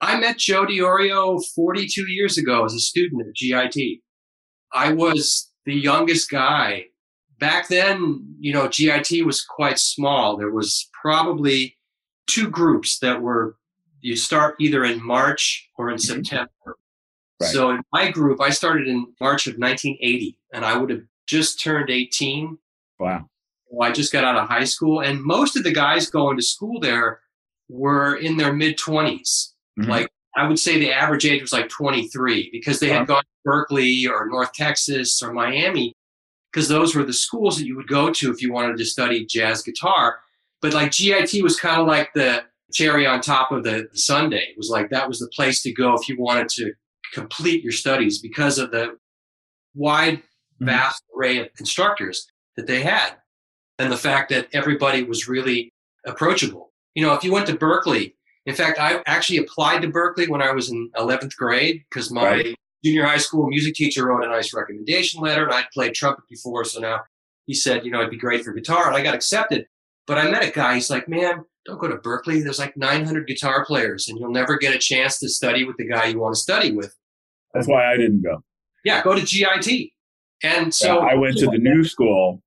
I 0.00 0.18
met 0.20 0.38
Joe 0.38 0.66
Diorio 0.66 1.42
42 1.54 2.06
years 2.08 2.38
ago 2.38 2.64
as 2.64 2.74
a 2.74 2.78
student 2.80 3.22
at 3.26 3.34
GIT. 3.34 4.00
I 4.72 4.92
was 4.92 5.50
the 5.64 5.74
youngest 5.74 6.30
guy 6.30 6.86
back 7.38 7.68
then, 7.68 8.34
you 8.38 8.52
know, 8.52 8.68
GIT 8.68 9.24
was 9.24 9.42
quite 9.42 9.78
small. 9.78 10.36
There 10.36 10.50
was 10.50 10.88
probably 11.02 11.76
two 12.26 12.48
groups 12.48 12.98
that 13.00 13.20
were 13.20 13.56
you 14.00 14.14
start 14.16 14.56
either 14.60 14.84
in 14.84 15.04
March 15.04 15.68
or 15.76 15.90
in 15.90 15.96
Mhm. 15.96 16.00
September. 16.00 16.76
Right. 17.40 17.50
So 17.50 17.70
in 17.70 17.82
my 17.92 18.10
group, 18.10 18.40
I 18.40 18.50
started 18.50 18.88
in 18.88 19.12
March 19.20 19.46
of 19.46 19.58
1980, 19.58 20.38
and 20.52 20.64
I 20.64 20.76
would 20.76 20.90
have 20.90 21.02
just 21.26 21.60
turned 21.60 21.90
18. 21.90 22.58
Wow. 22.98 23.28
Well, 23.68 23.88
I 23.88 23.92
just 23.92 24.12
got 24.12 24.24
out 24.24 24.36
of 24.36 24.48
high 24.48 24.64
school, 24.64 25.00
and 25.00 25.22
most 25.22 25.56
of 25.56 25.64
the 25.64 25.72
guys 25.72 26.08
going 26.08 26.36
to 26.36 26.42
school 26.42 26.80
there 26.80 27.20
were 27.68 28.16
in 28.16 28.36
their 28.36 28.52
mid 28.52 28.78
20s. 28.78 29.52
Mhm. 29.78 29.88
Like 29.88 30.08
I 30.36 30.46
would 30.46 30.58
say 30.58 30.78
the 30.78 30.92
average 30.92 31.26
age 31.26 31.40
was 31.40 31.52
like 31.52 31.68
23 31.68 32.50
because 32.52 32.78
they 32.78 32.90
had 32.90 33.06
gone 33.06 33.22
to 33.22 33.50
Berklee 33.50 34.08
or 34.08 34.28
North 34.28 34.52
Texas 34.52 35.22
or 35.22 35.32
Miami 35.32 35.94
because 36.52 36.68
those 36.68 36.94
were 36.94 37.04
the 37.04 37.12
schools 37.12 37.58
that 37.58 37.66
you 37.66 37.74
would 37.76 37.88
go 37.88 38.10
to 38.10 38.30
if 38.30 38.40
you 38.42 38.52
wanted 38.52 38.76
to 38.76 38.84
study 38.84 39.26
jazz 39.26 39.62
guitar. 39.62 40.18
But 40.62 40.74
like 40.74 40.92
GIT 40.92 41.42
was 41.42 41.58
kind 41.58 41.80
of 41.80 41.86
like 41.86 42.12
the 42.14 42.44
cherry 42.72 43.06
on 43.06 43.20
top 43.20 43.50
of 43.50 43.64
the 43.64 43.88
sundae. 43.94 44.36
It 44.50 44.56
was 44.56 44.68
like 44.68 44.90
that 44.90 45.08
was 45.08 45.18
the 45.18 45.28
place 45.28 45.62
to 45.62 45.72
go 45.72 45.94
if 45.94 46.08
you 46.08 46.16
wanted 46.18 46.48
to 46.50 46.72
complete 47.12 47.62
your 47.62 47.72
studies 47.72 48.18
because 48.20 48.58
of 48.58 48.70
the 48.70 48.96
wide, 49.74 50.22
Mhm. 50.60 50.66
vast 50.66 51.02
array 51.16 51.38
of 51.38 51.48
instructors 51.58 52.26
that 52.56 52.66
they 52.66 52.82
had 52.82 53.16
and 53.78 53.92
the 53.92 53.96
fact 53.96 54.30
that 54.30 54.48
everybody 54.52 55.02
was 55.02 55.28
really 55.28 55.72
approachable. 56.06 56.72
You 56.94 57.02
know, 57.04 57.12
if 57.14 57.22
you 57.24 57.32
went 57.32 57.46
to 57.48 57.54
Berklee, 57.56 58.14
in 58.46 58.54
fact, 58.54 58.78
I 58.78 59.02
actually 59.06 59.38
applied 59.38 59.82
to 59.82 59.88
Berklee 59.88 60.28
when 60.28 60.40
I 60.40 60.52
was 60.52 60.70
in 60.70 60.90
11th 60.96 61.36
grade 61.36 61.84
because 61.90 62.10
my 62.10 62.22
Right. 62.30 62.56
junior 62.84 63.04
high 63.04 63.18
school 63.18 63.48
music 63.48 63.74
teacher 63.74 64.06
wrote 64.06 64.24
a 64.24 64.28
nice 64.28 64.54
recommendation 64.54 65.20
letter 65.20 65.44
and 65.44 65.52
I'd 65.52 65.70
played 65.72 65.94
trumpet 65.94 66.24
before. 66.30 66.64
So 66.64 66.80
now 66.80 67.00
he 67.46 67.54
said, 67.54 67.84
you 67.84 67.90
know, 67.90 67.98
it'd 67.98 68.10
be 68.10 68.16
great 68.16 68.44
for 68.44 68.52
guitar. 68.52 68.86
And 68.86 68.96
I 68.96 69.02
got 69.02 69.14
accepted. 69.14 69.66
But 70.06 70.18
I 70.18 70.30
met 70.30 70.44
a 70.44 70.50
guy, 70.52 70.74
he's 70.74 70.88
like, 70.88 71.08
man, 71.08 71.44
don't 71.66 71.78
go 71.80 71.88
to 71.88 71.96
Berklee. 71.96 72.42
There's 72.42 72.58
like 72.58 72.76
900 72.76 73.26
guitar 73.26 73.64
players 73.64 74.08
and 74.08 74.18
you'll 74.18 74.30
never 74.30 74.56
get 74.56 74.74
a 74.74 74.78
chance 74.78 75.18
to 75.20 75.28
study 75.28 75.64
with 75.64 75.76
the 75.76 75.86
guy 75.88 76.06
you 76.06 76.20
want 76.20 76.34
to 76.34 76.40
study 76.40 76.72
with. 76.72 76.94
That's 77.54 77.66
why 77.66 77.90
I 77.92 77.96
didn't 77.96 78.22
go. 78.22 78.42
Yeah, 78.84 79.02
go 79.02 79.14
to 79.14 79.22
GIT. 79.24 79.90
And 80.42 80.72
so 80.74 80.98
I 81.00 81.14
went 81.14 81.38
to 81.38 81.46
the 81.46 81.58
new 81.58 81.82
school. 81.84 82.42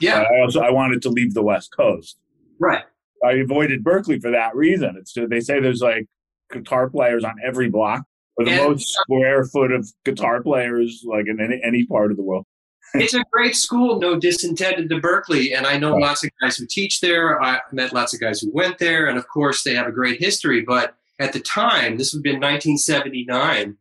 yeah, 0.00 0.20
I 0.22 0.40
also 0.42 0.60
I 0.60 0.70
wanted 0.70 1.02
to 1.02 1.10
leave 1.10 1.34
the 1.34 1.42
West 1.42 1.70
Coast. 1.76 2.16
right. 2.58 2.84
I 3.24 3.34
avoided 3.34 3.84
Berklee 3.84 4.20
for 4.20 4.32
that 4.32 4.56
reason. 4.56 4.96
It's 4.98 5.14
they 5.14 5.38
say 5.38 5.60
there's 5.60 5.80
like 5.80 6.06
guitar 6.50 6.90
players 6.90 7.22
on 7.24 7.34
every 7.44 7.70
block, 7.70 8.02
or 8.36 8.44
the 8.44 8.50
And- 8.52 8.64
most 8.70 8.88
square 8.88 9.44
foot 9.44 9.70
of 9.70 9.88
guitar 10.04 10.42
players 10.42 11.04
like 11.06 11.26
in 11.28 11.40
any, 11.40 11.60
any 11.62 11.86
part 11.86 12.10
of 12.10 12.16
the 12.16 12.22
world. 12.24 12.46
It's 12.94 13.14
a 13.14 13.24
great 13.32 13.56
school, 13.56 13.98
no 13.98 14.18
disintended 14.18 14.88
to 14.90 14.96
Berklee. 15.00 15.56
And 15.56 15.66
I 15.66 15.78
know 15.78 15.92
Right. 15.92 16.02
lots 16.02 16.24
of 16.24 16.30
guys 16.40 16.56
who 16.56 16.66
teach 16.66 17.00
there. 17.00 17.42
I 17.42 17.60
met 17.72 17.92
lots 17.92 18.12
of 18.12 18.20
guys 18.20 18.40
who 18.40 18.50
went 18.52 18.78
there. 18.78 19.06
And 19.06 19.16
of 19.18 19.26
course, 19.28 19.62
they 19.62 19.74
have 19.74 19.86
a 19.86 19.92
great 19.92 20.20
history. 20.20 20.60
But 20.62 20.94
at 21.18 21.32
the 21.32 21.40
time, 21.40 21.96
this 21.96 22.12
would 22.12 22.18
have 22.18 22.22
been 22.32 22.40
1979 22.40 23.76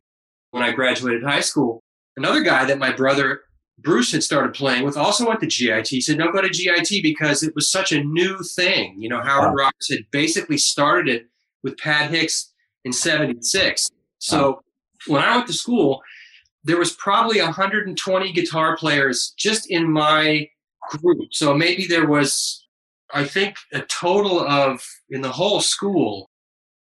when 0.51 0.63
I 0.63 0.71
graduated 0.71 1.23
high 1.23 1.41
school. 1.41 1.83
Another 2.17 2.41
guy 2.41 2.65
that 2.65 2.77
my 2.79 2.91
brother 2.91 3.41
Bruce 3.79 4.11
had 4.11 4.21
started 4.23 4.53
playing 4.53 4.83
with 4.85 4.95
also 4.95 5.27
went 5.27 5.39
to 5.39 5.47
GIT. 5.47 5.87
He 5.87 6.01
said, 6.01 6.17
Don't 6.19 6.33
go 6.33 6.41
to 6.41 6.49
GIT 6.49 7.01
because 7.01 7.41
it 7.41 7.55
was 7.55 7.69
such 7.71 7.91
a 7.91 8.03
new 8.03 8.37
thing. 8.55 8.95
You 8.99 9.09
know, 9.09 9.21
Howard 9.21 9.49
Wow. 9.51 9.55
Roberts 9.65 9.89
had 9.89 10.05
basically 10.11 10.59
started 10.59 11.07
it 11.09 11.27
with 11.63 11.77
Pat 11.77 12.11
Hicks 12.11 12.51
in 12.85 12.93
76. 12.93 13.89
So 14.19 14.61
when 15.07 15.23
I 15.23 15.35
went 15.35 15.47
to 15.47 15.53
school, 15.53 16.01
there 16.63 16.77
was 16.77 16.93
probably 16.93 17.41
120 17.41 18.31
guitar 18.33 18.77
players 18.77 19.33
just 19.37 19.69
in 19.69 19.91
my 19.91 20.47
group. 20.89 21.29
So 21.31 21.53
maybe 21.53 21.85
there 21.87 22.07
was, 22.07 22.67
I 23.13 23.23
think, 23.23 23.55
a 23.73 23.81
total 23.81 24.39
of 24.39 24.85
in 25.09 25.21
the 25.21 25.31
whole 25.31 25.61
school, 25.61 26.29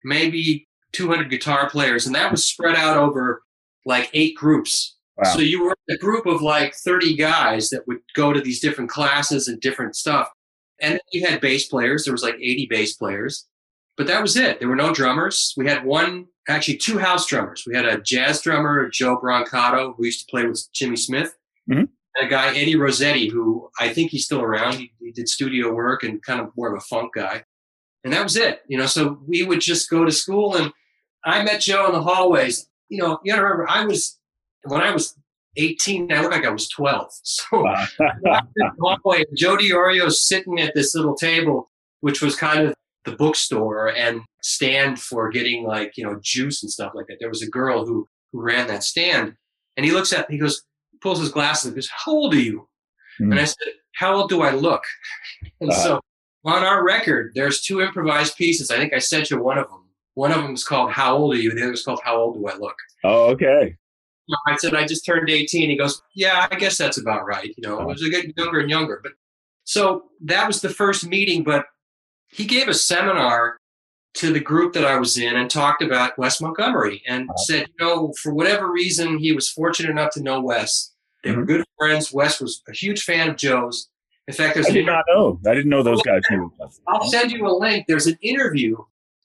maybe 0.04 0.68
200 0.94 1.30
guitar 1.30 1.70
players, 1.70 2.06
and 2.06 2.16
that 2.16 2.32
was 2.32 2.46
spread 2.46 2.76
out 2.76 2.98
over 2.98 3.42
like 3.86 4.10
eight 4.14 4.36
groups. 4.36 4.98
Wow. 5.18 5.34
So 5.34 5.40
you 5.40 5.64
were 5.64 5.76
a 5.90 5.98
group 5.98 6.26
of 6.26 6.42
like 6.42 6.74
30 6.76 7.16
guys 7.16 7.70
that 7.70 7.88
would 7.88 8.00
go 8.16 8.32
to 8.32 8.42
these 8.42 8.60
different 8.60 8.90
classes 8.90 9.48
and 9.48 9.60
different 9.60 9.96
stuff. 9.96 10.30
And 10.82 10.94
then 10.94 11.02
you 11.12 11.28
had 11.28 11.42
bass 11.42 11.68
players. 11.68 12.06
There 12.06 12.14
was 12.14 12.24
like 12.24 12.36
80 12.36 12.68
bass 12.70 12.96
players, 12.96 13.46
but 14.00 14.08
that 14.08 14.22
was 14.22 14.36
it. 14.38 14.60
There 14.60 14.70
were 14.70 14.76
no 14.78 14.94
drummers. 14.94 15.54
We 15.58 15.68
had 15.68 15.84
one, 15.86 16.28
actually 16.48 16.78
two 16.78 16.98
house 16.98 17.28
drummers. 17.28 17.66
We 17.68 17.76
had 17.76 17.86
a 17.86 18.00
jazz 18.02 18.42
drummer, 18.42 18.90
Joe 18.90 19.20
Brancato, 19.22 19.94
who 19.96 20.06
used 20.06 20.22
to 20.26 20.32
play 20.32 20.46
with 20.48 20.66
Jimmy 20.74 20.96
Smith, 20.96 21.36
Mhm. 21.70 21.90
and 22.16 22.28
a 22.28 22.28
guy, 22.28 22.56
Eddie 22.56 22.78
Rossetti, 22.78 23.28
who 23.30 23.70
I 23.80 23.90
think 23.94 24.12
he's 24.12 24.24
still 24.26 24.42
around. 24.42 24.76
He, 24.76 24.94
he 25.02 25.12
did 25.12 25.28
studio 25.28 25.74
work 25.74 26.04
and 26.04 26.24
kind 26.24 26.40
of 26.40 26.50
more 26.58 26.74
of 26.74 26.78
a 26.82 26.86
funk 26.86 27.14
guy. 27.14 27.44
And 28.06 28.14
that 28.14 28.24
was 28.24 28.38
it. 28.38 28.62
You 28.70 28.78
know, 28.78 28.86
so 28.86 29.20
we 29.28 29.44
would 29.44 29.60
just 29.60 29.90
go 29.90 30.06
to 30.06 30.12
school 30.12 30.56
and 30.56 30.72
I 31.26 31.44
met 31.44 31.60
Joe 31.60 31.86
in 31.88 31.92
the 31.92 32.02
hallways. 32.02 32.70
You 32.88 33.00
know, 33.04 33.20
you 33.24 33.34
gotta 33.34 33.44
remember, 33.44 33.70
I 33.70 33.84
was, 33.86 34.18
when 34.64 34.82
I 34.82 34.92
was 34.92 35.16
18, 35.58 36.10
I 36.14 36.22
look 36.22 36.32
like 36.32 36.46
I 36.46 36.50
was 36.50 36.70
12. 36.70 37.12
So 37.24 37.64
Wow. 37.64 37.86
hallway. 38.82 39.26
Joe 39.36 39.58
DiOrio's 39.58 40.26
sitting 40.26 40.60
at 40.62 40.74
this 40.74 40.96
little 40.96 41.16
table, 41.16 41.70
which 42.00 42.22
was 42.22 42.36
kind 42.38 42.66
of 42.68 42.74
the 43.06 43.12
bookstore 43.16 43.90
and 43.96 44.22
stand 44.42 45.00
for 45.00 45.30
getting 45.30 45.64
like, 45.64 45.94
you 45.98 46.04
know, 46.04 46.20
juice 46.22 46.64
and 46.64 46.72
stuff 46.72 46.92
like 46.96 47.08
that. 47.08 47.18
There 47.20 47.30
was 47.30 47.42
a 47.42 47.50
girl 47.50 47.86
who, 47.86 48.08
who 48.32 48.42
ran 48.42 48.68
that 48.68 48.84
stand 48.84 49.36
and 49.78 49.86
he 49.86 49.92
looks 49.92 50.12
at 50.14 50.30
me, 50.30 50.36
he 50.36 50.40
goes, 50.42 50.64
pulls 51.02 51.20
his 51.20 51.30
glasses 51.32 51.66
and 51.68 51.76
goes, 51.76 51.90
how 51.90 52.12
old 52.12 52.34
are 52.34 52.40
you? 52.40 52.68
Hmm. 53.18 53.32
And 53.32 53.40
I 53.40 53.46
said, 53.46 53.56
how 53.96 54.16
old 54.16 54.30
do 54.30 54.42
I 54.42 54.52
look? 54.52 54.84
And 55.62 55.70
Uh-huh. 55.72 55.84
so 55.84 56.02
on 56.46 56.64
our 56.64 56.84
record, 56.86 57.32
there's 57.36 57.62
two 57.62 57.82
improvised 57.82 58.36
pieces. 58.38 58.72
I 58.72 58.78
think 58.78 58.94
I 58.94 59.00
sent 59.00 59.30
you 59.30 59.42
one 59.42 59.58
of 59.58 59.70
them. 59.70 59.86
One 60.16 60.32
of 60.32 60.42
them 60.42 60.54
is 60.54 60.64
called 60.66 60.92
How 60.92 61.16
Old 61.18 61.34
Are 61.34 61.38
You? 61.38 61.54
The 61.54 61.64
other 61.64 61.74
is 61.74 61.84
called 61.84 62.02
How 62.04 62.16
Old 62.18 62.36
Do 62.36 62.48
I 62.48 62.56
Look? 62.58 62.76
oh, 63.06 63.30
okay. 63.32 63.76
I 64.48 64.56
said, 64.58 64.76
I 64.76 64.86
just 64.86 65.06
turned 65.06 65.30
18. 65.30 65.70
He 65.70 65.78
goes, 65.78 66.02
Yeah, 66.16 66.48
I 66.52 66.56
guess 66.56 66.78
that's 66.78 67.00
about 67.00 67.26
right. 67.26 67.54
You 67.58 67.68
know, 67.68 67.80
it 67.82 67.88
was 67.88 68.08
getting 68.10 68.34
younger 68.38 68.60
and 68.60 68.70
younger. 68.70 69.00
But 69.02 69.14
so 69.64 70.04
that 70.26 70.46
was 70.46 70.62
the 70.62 70.70
first 70.70 71.06
meeting. 71.08 71.44
But 71.44 71.66
he 72.30 72.46
gave 72.46 72.68
a 72.68 72.74
seminar 72.74 73.58
to 74.16 74.34
the 74.34 74.40
group 74.40 74.74
that 74.74 74.86
I 74.86 74.98
was 74.98 75.18
in 75.18 75.36
and 75.36 75.50
talked 75.50 75.82
about 75.84 76.18
Wes 76.18 76.42
Montgomery 76.42 77.02
and 77.08 77.30
said, 77.46 77.68
you 77.68 77.86
know, 77.86 78.14
for 78.22 78.34
whatever 78.34 78.72
reason, 78.72 79.18
he 79.20 79.32
was 79.34 79.50
fortunate 79.50 79.90
enough 79.92 80.12
to 80.14 80.22
know 80.24 80.42
Wes. 80.42 80.92
They 81.24 81.32
were 81.32 81.46
good 81.46 81.64
friends. 81.78 82.12
Wes 82.12 82.40
was 82.42 82.64
a 82.68 82.74
huge 82.74 83.04
fan 83.04 83.30
of 83.30 83.36
Joe's. 83.38 83.90
In 84.28 84.34
fact, 84.34 84.54
there's 84.56 84.68
I 84.68 84.72
did 84.72 84.86
not 84.86 85.06
know. 85.10 85.40
I 85.48 85.54
didn't 85.54 85.70
know 85.70 85.84
those 85.84 86.02
guys 86.04 86.22
knew. 86.32 86.52
each 86.56 86.62
other. 86.62 86.72
I'll 86.88 87.08
send 87.08 87.32
you 87.32 87.46
a 87.48 87.54
link. 87.56 87.86
There's 87.88 88.08
an 88.08 88.18
interview 88.22 88.78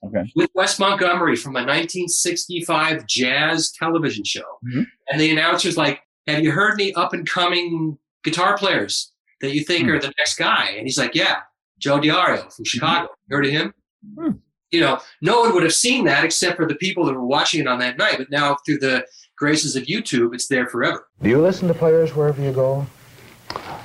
Okay. 0.05 0.31
with 0.37 0.51
Wes 0.55 0.79
Montgomery 0.79 1.37
from 1.37 1.57
a 1.57 1.61
1965 1.64 3.07
jazz 3.07 3.71
television 3.73 4.25
show. 4.25 4.59
Mhm. 4.64 4.87
And 5.11 5.21
the 5.21 5.31
announcer's 5.31 5.77
like, 5.77 6.01
Have 6.27 6.43
you 6.43 6.53
heard 6.53 6.81
any 6.81 6.95
up 6.95 7.12
and 7.12 7.29
coming 7.29 7.99
guitar 8.23 8.57
players 8.57 9.12
that 9.43 9.55
you 9.55 9.62
think 9.62 9.85
Hmm. 9.85 9.90
are 9.90 9.99
the 10.01 10.12
next 10.19 10.37
guy? 10.37 10.71
And 10.77 10.87
he's 10.87 10.97
like, 10.99 11.14
Yeah, 11.14 11.40
Joe 11.85 12.01
Diorio 12.01 12.51
from 12.51 12.64
Chicago. 12.64 13.09
You 13.29 13.37
Heard 13.37 13.44
of 13.44 13.53
him? 13.53 13.75
Hmm. 14.18 14.31
You 14.70 14.81
know, 14.81 15.01
no 15.20 15.40
one 15.40 15.53
would 15.53 15.62
have 15.62 15.75
seen 15.75 16.07
that 16.07 16.25
except 16.25 16.57
for 16.57 16.66
the 16.66 16.75
people 16.77 17.05
that 17.05 17.12
were 17.12 17.27
watching 17.27 17.61
it 17.61 17.68
on 17.68 17.79
that 17.81 17.99
night. 17.99 18.16
But 18.16 18.31
now, 18.31 18.57
through 18.64 18.79
the 18.79 19.05
graces 19.37 19.77
of 19.77 19.85
YouTube, 19.85 20.35
it's 20.35 20.49
there 20.49 20.66
forever. 20.66 21.07
Do 21.23 21.29
you 21.29 21.42
listen 21.42 21.68
to 21.68 21.75
players 21.75 22.16
wherever 22.16 22.42
you 22.42 22.53
go? 22.53 22.87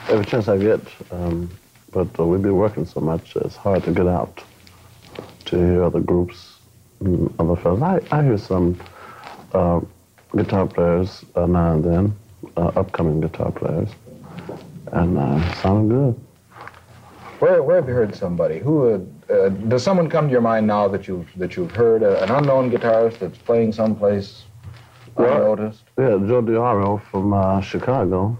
Every 0.08 0.24
chance 0.24 0.48
I 0.48 0.58
get, 0.58 0.80
um, 1.12 1.52
but 1.92 2.08
uh, 2.18 2.26
we've 2.26 2.42
been 2.42 2.56
working 2.56 2.86
so 2.86 3.02
much, 3.02 3.36
it's 3.36 3.58
hard 3.58 3.84
to 3.84 3.92
get 3.92 4.08
out 4.08 4.42
to 5.46 5.58
hear 5.58 5.84
other 5.84 6.00
groups, 6.00 6.56
mm, 7.04 7.32
other 7.38 7.62
fellas. 7.62 7.82
I, 7.82 8.18
I 8.18 8.24
hear 8.24 8.38
some 8.38 8.80
uh, 9.54 9.82
guitar 10.36 10.66
players 10.68 11.26
uh, 11.36 11.46
now 11.46 11.74
and 11.74 11.84
then, 11.84 12.16
uh, 12.56 12.72
upcoming 12.78 13.20
guitar 13.20 13.52
players, 13.52 13.90
and 14.94 15.20
uh, 15.20 15.54
sound 15.56 15.90
good. 15.90 16.20
Where, 17.40 17.64
where 17.64 17.78
have 17.78 17.88
you 17.88 17.94
heard 17.94 18.14
somebody? 18.16 18.60
Who 18.60 19.08
uh, 19.30 19.34
uh, 19.34 19.50
does 19.50 19.84
someone 19.84 20.10
come 20.10 20.26
to 20.28 20.32
your 20.32 20.42
mind 20.42 20.68
now 20.68 20.88
that 20.90 21.08
you've 21.08 21.28
that 21.38 21.56
you've 21.56 21.72
heard 21.72 22.04
uh, 22.04 22.20
an 22.22 22.30
unknown 22.32 22.70
guitarist 22.70 23.20
that's 23.20 23.38
playing 23.38 23.72
someplace 23.72 24.44
Well- 25.16 25.36
unnoticed? 25.54 25.84
Yeah, 25.98 26.18
Joe 26.28 26.42
Diorio 26.42 27.02
from 27.10 27.34
uh, 27.34 27.62
Chicago. 27.62 28.38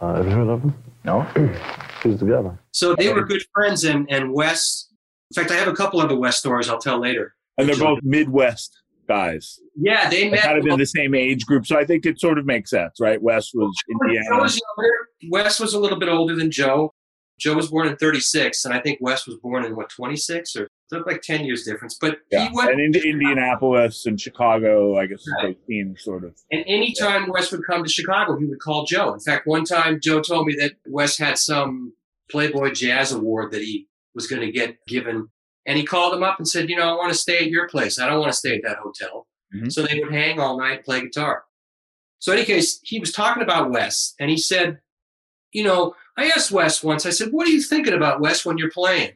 Uh, 0.00 0.14
have 0.16 0.26
you 0.26 0.32
heard 0.32 0.48
of 0.48 0.62
him? 0.62 0.74
No. 1.04 1.22
He's 2.02 2.18
together. 2.18 2.58
So 2.72 2.94
they 2.96 3.12
were 3.12 3.24
good 3.24 3.42
friends, 3.54 3.84
and, 3.84 4.10
and 4.10 4.32
Wes, 4.32 4.88
in 5.30 5.34
fact, 5.40 5.50
I 5.52 5.54
have 5.54 5.68
a 5.68 5.72
couple 5.72 6.00
other 6.00 6.18
Wes 6.18 6.36
stories 6.36 6.68
I'll 6.68 6.78
tell 6.78 6.98
later. 7.00 7.34
And 7.56 7.68
they're 7.68 7.76
both 7.78 8.00
Midwest 8.02 8.72
guys. 9.06 9.60
Yeah, 9.76 10.10
they 10.10 10.24
They 10.24 10.30
met. 10.30 10.40
kind 10.42 10.58
of 10.58 10.66
in 10.66 10.78
the 10.78 10.86
same 10.86 11.14
age 11.14 11.46
group, 11.46 11.66
so 11.66 11.78
I 11.78 11.84
think 11.84 12.04
it 12.04 12.18
sort 12.18 12.38
of 12.38 12.46
makes 12.46 12.70
sense, 12.70 12.98
right? 13.00 13.22
Wes 13.22 13.52
was 13.54 13.74
Joe 13.88 14.06
Indiana. 14.08 14.40
was 14.42 14.60
younger. 14.76 14.92
Wes 15.30 15.60
was 15.60 15.74
a 15.74 15.78
little 15.78 15.98
bit 15.98 16.08
older 16.08 16.34
than 16.34 16.50
Joe. 16.50 16.92
Joe 17.38 17.54
was 17.54 17.68
born 17.70 17.88
in 17.88 17.96
36, 17.96 18.64
and 18.64 18.72
I 18.72 18.80
think 18.80 18.98
Wes 19.00 19.26
was 19.26 19.36
born 19.36 19.64
in 19.64 19.74
what 19.76 19.88
26 19.90 20.54
or 20.56 20.68
So 20.86 20.98
like 21.06 21.22
10 21.22 21.44
years 21.44 21.64
difference. 21.64 21.96
But 22.00 22.18
Yeah. 22.30 22.48
he 22.48 22.54
went, 22.54 22.70
And 22.70 22.80
into 22.80 23.00
Indianapolis 23.02 24.06
and 24.06 24.20
Chicago, 24.20 24.96
I 24.96 25.06
guess, 25.06 25.24
Right. 25.42 25.56
those 25.56 25.66
teams 25.66 26.02
sort 26.04 26.24
of. 26.24 26.36
and 26.52 26.62
anytime 26.66 27.28
Wes 27.28 27.50
would 27.50 27.62
come 27.66 27.82
to 27.82 27.90
Chicago, 27.90 28.36
he 28.38 28.44
would 28.44 28.60
call 28.60 28.84
Joe. 28.84 29.12
In 29.14 29.20
fact, 29.20 29.46
one 29.46 29.64
time 29.64 29.98
Joe 30.00 30.20
told 30.20 30.46
me 30.46 30.54
that 30.60 30.74
Wes 30.86 31.18
had 31.18 31.38
some 31.38 31.94
Playboy 32.30 32.70
Jazz 32.72 33.12
Award 33.12 33.52
that 33.52 33.62
he 33.62 33.88
was 34.14 34.26
going 34.26 34.42
to 34.42 34.52
get 34.52 34.76
given. 34.86 35.28
And 35.66 35.76
he 35.78 35.84
called 35.84 36.14
him 36.14 36.22
up 36.22 36.38
and 36.38 36.46
said, 36.48 36.68
You 36.68 36.76
know, 36.76 36.88
I 36.88 36.92
want 36.96 37.12
to 37.12 37.18
stay 37.18 37.38
at 37.38 37.48
your 37.50 37.66
place. 37.68 37.98
I 37.98 38.06
don't 38.06 38.20
want 38.20 38.30
to 38.32 38.38
stay 38.38 38.54
at 38.56 38.62
that 38.62 38.76
hotel. 38.78 39.26
Mhm. 39.54 39.72
So 39.72 39.82
they 39.82 39.98
would 39.98 40.12
hang 40.12 40.38
all 40.38 40.58
night 40.58 40.84
play 40.84 41.00
guitar. 41.00 41.44
So, 42.18 42.32
in 42.32 42.38
any 42.38 42.46
case, 42.46 42.80
he 42.84 43.00
was 43.00 43.12
talking 43.12 43.42
about 43.42 43.70
Wes 43.70 44.14
and 44.20 44.30
he 44.30 44.36
said, 44.36 44.80
You 45.52 45.64
know, 45.64 45.94
I 46.16 46.28
asked 46.28 46.52
Wes 46.52 46.82
once, 46.82 47.06
I 47.06 47.10
said, 47.10 47.32
What 47.32 47.46
are 47.46 47.50
you 47.50 47.62
thinking 47.62 47.94
about, 47.94 48.20
Wes, 48.20 48.44
when 48.44 48.58
you're 48.58 48.70
playing? 48.70 49.12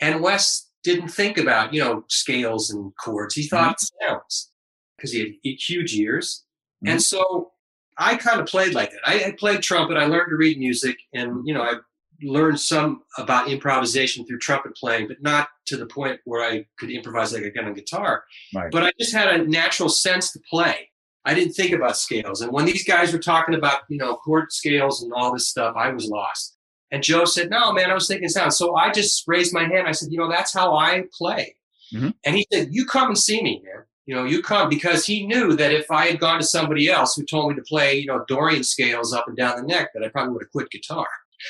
And 0.00 0.22
Wes 0.22 0.68
didn't 0.82 1.08
think 1.08 1.38
about, 1.38 1.74
you 1.74 1.80
know, 1.80 2.04
scales 2.08 2.70
and 2.70 2.92
chords. 3.02 3.34
He 3.34 3.46
thought 3.46 3.76
mm-hmm. 3.76 4.08
sounds 4.08 4.50
because 4.96 5.12
he 5.12 5.20
had 5.20 5.60
huge 5.60 5.94
ears. 5.94 6.44
Mm-hmm. 6.82 6.92
And 6.92 7.02
so 7.02 7.52
I 7.98 8.16
kind 8.16 8.40
of 8.40 8.46
played 8.46 8.74
like 8.74 8.90
that. 8.92 9.00
I 9.06 9.14
had 9.14 9.36
played 9.36 9.62
trumpet. 9.62 9.96
I 9.96 10.06
learned 10.06 10.30
to 10.30 10.36
read 10.36 10.58
music, 10.58 10.96
and 11.12 11.46
you 11.46 11.52
know, 11.52 11.62
I 11.62 11.74
learned 12.22 12.60
some 12.60 13.02
about 13.18 13.48
improvisation 13.48 14.26
through 14.26 14.38
trumpet 14.38 14.74
playing, 14.76 15.08
but 15.08 15.22
not 15.22 15.48
to 15.66 15.76
the 15.76 15.86
point 15.86 16.20
where 16.24 16.42
I 16.42 16.66
could 16.78 16.90
improvise 16.90 17.32
like 17.32 17.44
I 17.44 17.50
can 17.50 17.66
on 17.66 17.74
guitar. 17.74 18.24
Right. 18.54 18.70
But 18.70 18.84
I 18.84 18.92
just 18.98 19.14
had 19.14 19.28
a 19.28 19.46
natural 19.46 19.88
sense 19.88 20.32
to 20.32 20.40
play. 20.50 20.89
I 21.24 21.34
didn't 21.34 21.52
think 21.52 21.72
about 21.72 21.96
scales. 21.96 22.40
And 22.40 22.52
when 22.52 22.64
these 22.64 22.84
guys 22.84 23.12
were 23.12 23.18
talking 23.18 23.54
about, 23.54 23.80
you 23.88 23.98
know, 23.98 24.16
chord 24.16 24.52
scales 24.52 25.02
and 25.02 25.12
all 25.12 25.32
this 25.32 25.48
stuff, 25.48 25.76
I 25.76 25.90
was 25.90 26.06
lost. 26.06 26.56
And 26.90 27.02
Joe 27.02 27.24
said, 27.24 27.50
No, 27.50 27.72
man, 27.72 27.90
I 27.90 27.94
was 27.94 28.08
thinking 28.08 28.28
sound. 28.28 28.54
So 28.54 28.74
I 28.74 28.90
just 28.90 29.24
raised 29.26 29.52
my 29.52 29.64
hand. 29.64 29.86
I 29.86 29.92
said, 29.92 30.10
You 30.10 30.18
know, 30.18 30.30
that's 30.30 30.52
how 30.52 30.76
I 30.76 31.04
play. 31.16 31.54
Mhm. 31.94 32.14
And 32.24 32.36
he 32.36 32.46
said, 32.52 32.68
You 32.70 32.86
come 32.86 33.08
and 33.08 33.18
see 33.18 33.42
me, 33.42 33.62
man. 33.64 33.84
You 34.06 34.16
know, 34.16 34.24
you 34.24 34.42
come 34.42 34.68
because 34.68 35.06
he 35.06 35.26
knew 35.26 35.54
that 35.54 35.72
if 35.72 35.90
I 35.90 36.06
had 36.06 36.18
gone 36.18 36.40
to 36.40 36.44
somebody 36.44 36.88
else 36.88 37.14
who 37.14 37.24
told 37.24 37.50
me 37.50 37.56
to 37.56 37.62
play, 37.62 37.94
you 37.96 38.06
know, 38.06 38.24
Dorian 38.26 38.64
scales 38.64 39.12
up 39.12 39.28
and 39.28 39.36
down 39.36 39.56
the 39.56 39.62
neck, 39.62 39.90
that 39.94 40.02
I 40.02 40.08
probably 40.08 40.32
would 40.32 40.42
have 40.42 40.50
quit 40.50 40.70
guitar. 40.70 41.06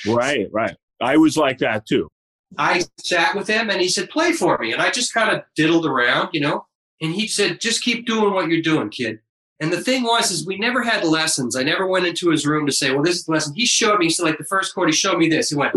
Right, 0.07 0.47
right. 0.53 0.77
I 1.01 1.17
was 1.17 1.37
like 1.37 1.59
that 1.59 1.87
too. 1.87 2.09
I 2.59 2.85
sat 2.99 3.35
with 3.35 3.47
him 3.47 3.71
and 3.71 3.81
he 3.81 3.89
said, 3.89 4.11
Play 4.11 4.33
for 4.33 4.59
me. 4.59 4.73
And 4.73 4.83
I 4.83 4.91
just 4.91 5.15
kind 5.15 5.31
of 5.31 5.43
diddled 5.57 5.87
around, 5.87 6.31
you 6.33 6.41
know. 6.41 6.67
And 7.01 7.15
he 7.15 7.29
said, 7.29 7.61
Just 7.61 7.83
keep 7.83 8.07
doing 8.07 8.35
what 8.35 8.49
you're 8.49 8.63
doing, 8.63 8.91
kid. 8.91 9.21
And 9.61 9.71
the 9.71 9.81
thing 9.81 10.05
was, 10.05 10.31
is 10.31 10.47
we 10.47 10.59
never 10.59 10.83
had 10.83 11.05
lessons. 11.05 11.55
I 11.55 11.63
never 11.63 11.87
went 11.87 12.07
into 12.07 12.31
his 12.31 12.47
room 12.47 12.65
to 12.67 12.73
say, 12.73 12.93
Well, 12.93 13.03
this 13.03 13.17
is 13.17 13.25
the 13.27 13.33
lesson. 13.33 13.55
He 13.55 13.67
showed 13.67 13.99
me, 13.99 14.09
so 14.09 14.25
like 14.25 14.39
the 14.39 14.45
first 14.45 14.75
chord, 14.75 14.89
he 14.89 14.95
showed 14.95 15.19
me 15.19 15.29
this. 15.29 15.51
He 15.51 15.57
went, 15.57 15.75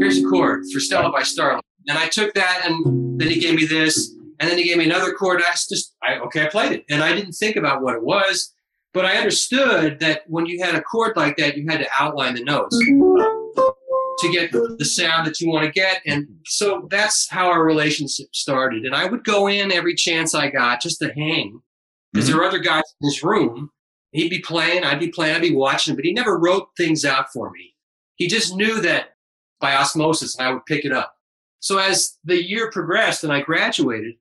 Here's 0.00 0.18
a 0.18 0.28
chord 0.28 0.64
for 0.72 0.78
Stella 0.78 1.10
by 1.10 1.22
Starlight. 1.22 1.64
And 1.88 1.98
I 1.98 2.08
took 2.08 2.34
that 2.34 2.62
and 2.64 3.20
then 3.20 3.28
he 3.28 3.40
gave 3.40 3.56
me 3.56 3.66
this. 3.66 4.14
And 4.38 4.50
then 4.50 4.58
he 4.58 4.64
gave 4.64 4.76
me 4.76 4.84
another 4.84 5.12
chord. 5.12 5.40
I 5.40 5.50
just, 5.52 5.94
I, 6.02 6.18
okay, 6.18 6.44
I 6.44 6.48
played 6.48 6.72
it. 6.72 6.84
And 6.90 7.02
I 7.02 7.14
didn't 7.14 7.32
think 7.32 7.56
about 7.56 7.82
what 7.82 7.94
it 7.94 8.02
was. 8.02 8.52
But 8.92 9.04
I 9.04 9.16
understood 9.16 9.98
that 10.00 10.22
when 10.26 10.46
you 10.46 10.62
had 10.62 10.74
a 10.74 10.82
chord 10.82 11.16
like 11.16 11.36
that, 11.36 11.56
you 11.56 11.66
had 11.68 11.80
to 11.80 11.88
outline 11.98 12.34
the 12.34 12.44
notes 12.44 12.78
to 12.78 14.32
get 14.32 14.52
the 14.52 14.84
sound 14.84 15.26
that 15.26 15.40
you 15.40 15.50
want 15.50 15.64
to 15.64 15.70
get. 15.70 16.00
And 16.06 16.26
so 16.46 16.86
that's 16.90 17.28
how 17.28 17.50
our 17.50 17.62
relationship 17.62 18.28
started. 18.32 18.84
And 18.84 18.94
I 18.94 19.06
would 19.06 19.24
go 19.24 19.48
in 19.48 19.72
every 19.72 19.94
chance 19.94 20.34
I 20.34 20.50
got 20.50 20.80
just 20.80 20.98
to 21.00 21.12
hang 21.12 21.60
because 22.16 22.28
there 22.28 22.36
mm-hmm. 22.36 22.44
were 22.44 22.48
other 22.48 22.58
guys 22.58 22.82
in 23.00 23.06
this 23.06 23.22
room. 23.22 23.70
He'd 24.12 24.30
be 24.30 24.38
playing, 24.38 24.84
I'd 24.84 24.98
be 24.98 25.08
playing, 25.08 25.36
I'd 25.36 25.42
be 25.42 25.54
watching, 25.54 25.94
but 25.94 26.06
he 26.06 26.12
never 26.14 26.38
wrote 26.38 26.68
things 26.76 27.04
out 27.04 27.30
for 27.30 27.50
me. 27.50 27.74
He 28.14 28.26
just 28.26 28.56
knew 28.56 28.80
that 28.80 29.10
by 29.60 29.76
osmosis 29.76 30.38
and 30.38 30.48
I 30.48 30.52
would 30.52 30.64
pick 30.64 30.86
it 30.86 30.92
up. 30.92 31.14
So 31.60 31.76
as 31.76 32.16
the 32.24 32.42
year 32.42 32.70
progressed 32.70 33.22
and 33.22 33.32
I 33.32 33.42
graduated, 33.42 34.14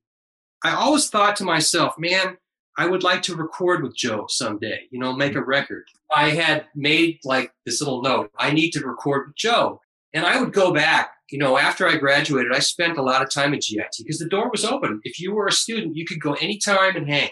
I 0.65 0.73
always 0.73 1.10
thought 1.10 1.38
to 1.38 1.45
myself, 1.45 1.93
man, 1.97 2.38
I 2.77 2.88
would 2.88 3.03
like 3.03 3.21
to 3.23 3.36
record 3.36 3.84
with 3.84 3.95
Joe 3.95 4.25
someday, 4.27 4.81
you 4.91 4.99
know, 4.99 5.13
make 5.13 5.31
a 5.31 5.36
mm-hmm. 5.36 5.49
record. 5.49 5.86
I 6.13 6.31
had 6.31 6.65
made 6.75 7.19
like 7.23 7.53
this 7.65 7.79
little 7.79 8.01
note, 8.01 8.31
I 8.38 8.51
need 8.51 8.71
to 8.71 8.86
record 8.86 9.27
with 9.27 9.38
Joe. 9.38 9.79
And 10.13 10.25
I 10.25 10.41
would 10.41 10.51
go 10.51 10.73
back, 10.73 11.12
you 11.29 11.39
know, 11.39 11.58
after 11.58 11.88
I 11.88 11.95
graduated, 11.95 12.51
I 12.53 12.60
spent 12.60 12.97
a 12.97 13.01
lot 13.01 13.21
of 13.21 13.29
time 13.29 13.53
at 13.53 13.62
GIT 13.62 13.95
because 13.99 14.19
the 14.19 14.27
door 14.27 14.49
was 14.49 14.65
open. 14.65 14.99
If 15.03 15.21
you 15.21 15.34
were 15.34 15.47
a 15.47 15.53
student, 15.53 15.95
you 15.95 16.05
could 16.05 16.19
go 16.19 16.34
anytime 16.34 16.97
and 16.97 17.10
hang. 17.10 17.29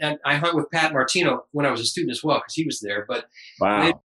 And 0.00 0.18
I 0.24 0.36
hung 0.36 0.56
with 0.56 0.70
Pat 0.70 0.92
Martino 0.92 1.44
when 1.52 1.66
I 1.66 1.70
was 1.70 1.80
a 1.80 1.84
student 1.84 2.12
as 2.12 2.22
well 2.22 2.38
because 2.38 2.54
he 2.54 2.64
was 2.64 2.80
there. 2.80 3.04
But 3.08 3.26
Wow. 3.60 4.00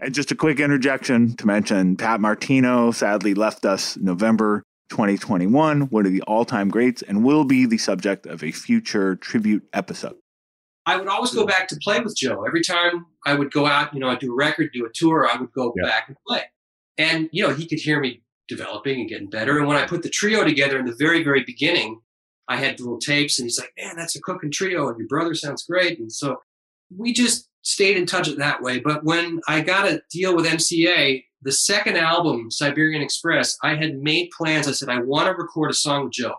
And 0.00 0.14
just 0.14 0.32
a 0.32 0.34
quick 0.34 0.58
interjection 0.58 1.36
to 1.36 1.46
mention 1.46 1.96
Pat 1.96 2.20
Martino 2.20 2.90
sadly 2.90 3.34
left 3.34 3.64
us 3.64 3.96
November 3.98 4.64
2021, 4.90 5.82
one 5.82 6.06
of 6.06 6.12
the 6.12 6.22
all 6.22 6.44
time 6.44 6.68
greats, 6.68 7.02
and 7.02 7.24
will 7.24 7.44
be 7.44 7.66
the 7.66 7.78
subject 7.78 8.26
of 8.26 8.42
a 8.42 8.50
future 8.50 9.14
tribute 9.16 9.62
episode. 9.72 10.16
I 10.86 10.96
would 10.96 11.06
always 11.06 11.32
go 11.32 11.46
back 11.46 11.68
to 11.68 11.76
play 11.82 12.00
with 12.00 12.16
Joe. 12.16 12.44
Every 12.44 12.62
time 12.62 13.06
I 13.24 13.34
would 13.34 13.52
go 13.52 13.66
out, 13.66 13.94
you 13.94 14.00
know, 14.00 14.08
I'd 14.08 14.18
do 14.18 14.32
a 14.32 14.34
record, 14.34 14.70
do 14.74 14.84
a 14.84 14.90
tour, 14.92 15.28
I 15.32 15.40
would 15.40 15.52
go 15.52 15.72
Yeah. 15.76 15.88
back 15.88 16.08
and 16.08 16.16
play. 16.26 16.42
And, 16.98 17.28
you 17.32 17.46
know, 17.46 17.54
he 17.54 17.68
could 17.68 17.78
hear 17.78 18.00
me 18.00 18.22
developing 18.48 18.98
and 19.00 19.08
getting 19.08 19.30
better. 19.30 19.56
And 19.58 19.68
when 19.68 19.76
I 19.76 19.86
put 19.86 20.02
the 20.02 20.10
trio 20.10 20.42
together 20.44 20.78
in 20.80 20.84
the 20.86 20.96
very, 20.98 21.22
very 21.22 21.44
beginning, 21.44 22.00
I 22.48 22.56
had 22.56 22.80
little 22.80 22.98
tapes 22.98 23.38
and 23.38 23.46
he's 23.46 23.58
like, 23.58 23.72
man, 23.78 23.96
that's 23.96 24.16
a 24.16 24.20
cooking 24.20 24.50
trio 24.50 24.88
and 24.88 24.98
your 24.98 25.08
brother 25.08 25.34
sounds 25.34 25.64
great. 25.64 25.98
And 25.98 26.12
so 26.12 26.36
we 26.96 27.12
just 27.12 27.48
stayed 27.62 27.96
in 27.96 28.06
touch 28.06 28.28
that 28.28 28.62
way. 28.62 28.80
But 28.80 29.04
when 29.04 29.40
I 29.48 29.60
got 29.60 29.88
a 29.88 30.02
deal 30.10 30.34
with 30.34 30.46
MCA, 30.46 31.24
the 31.42 31.52
second 31.52 31.96
album, 31.96 32.50
Siberian 32.50 33.02
Express, 33.02 33.56
I 33.62 33.74
had 33.76 33.96
made 33.96 34.30
plans. 34.36 34.68
I 34.68 34.72
said, 34.72 34.88
I 34.88 35.00
want 35.00 35.26
to 35.28 35.34
record 35.34 35.70
a 35.70 35.74
song 35.74 36.04
with 36.04 36.12
Joe. 36.12 36.34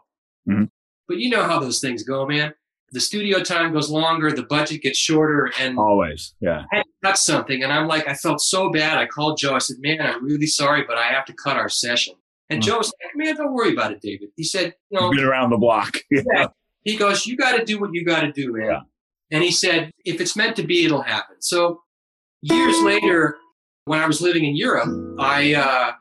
Mhm. 0.48 0.70
But 1.08 1.18
you 1.18 1.30
know 1.30 1.44
how 1.44 1.60
those 1.60 1.80
things 1.80 2.04
go, 2.04 2.26
man. 2.26 2.54
The 2.92 3.02
studio 3.02 3.40
time 3.42 3.74
goes 3.74 3.90
longer, 3.90 4.32
the 4.32 4.44
budget 4.44 4.84
gets 4.84 5.00
shorter, 5.00 5.52
and 5.60 5.80
Always. 5.80 6.36
Yeah. 6.40 6.66
I 6.72 6.84
cut 7.04 7.18
something. 7.18 7.64
And 7.64 7.74
I'm 7.74 7.88
like, 7.88 8.08
I 8.08 8.14
felt 8.14 8.40
so 8.40 8.70
bad. 8.72 8.98
I 8.98 9.08
called 9.08 9.38
Joe. 9.40 9.56
I 9.56 9.60
said, 9.60 9.78
Man, 9.80 10.00
I'm 10.00 10.24
really 10.24 10.46
sorry, 10.46 10.84
but 10.88 10.98
I 10.98 11.08
have 11.08 11.26
to 11.26 11.34
cut 11.34 11.58
our 11.58 11.70
session. 11.70 12.14
And 12.54 12.62
Mhm. 12.62 12.66
Joe 12.66 12.78
was 12.78 12.88
like, 13.04 13.16
Man, 13.16 13.36
don't 13.36 13.54
worry 13.54 13.74
about 13.74 13.92
it, 13.92 14.02
David. 14.02 14.30
He 14.38 14.44
said, 14.44 14.76
You 14.90 15.00
know, 15.00 15.10
Been 15.12 15.24
around 15.24 15.50
the 15.50 15.58
block. 15.58 15.98
Yeah. 16.12 16.48
He 16.84 16.96
goes, 16.98 17.26
You 17.26 17.36
got 17.38 17.58
to 17.58 17.66
do 17.66 17.80
what 17.80 17.90
you 17.94 18.06
got 18.06 18.22
to 18.22 18.32
do, 18.32 18.54
man. 18.54 18.66
Yeah. 18.68 18.80
And 19.32 19.44
he 19.44 19.52
said, 19.52 19.92
If 20.06 20.22
it's 20.22 20.36
meant 20.36 20.56
to 20.58 20.64
be, 20.64 20.86
it'll 20.86 21.02
happen. 21.02 21.38
So 21.40 21.82
years 22.42 22.80
later, 22.82 23.38
when 23.86 24.00
I 24.00 24.06
was 24.08 24.22
living 24.22 24.46
in 24.46 24.56
Europe, 24.56 24.90
I 25.20 25.54
uh, 25.56 25.92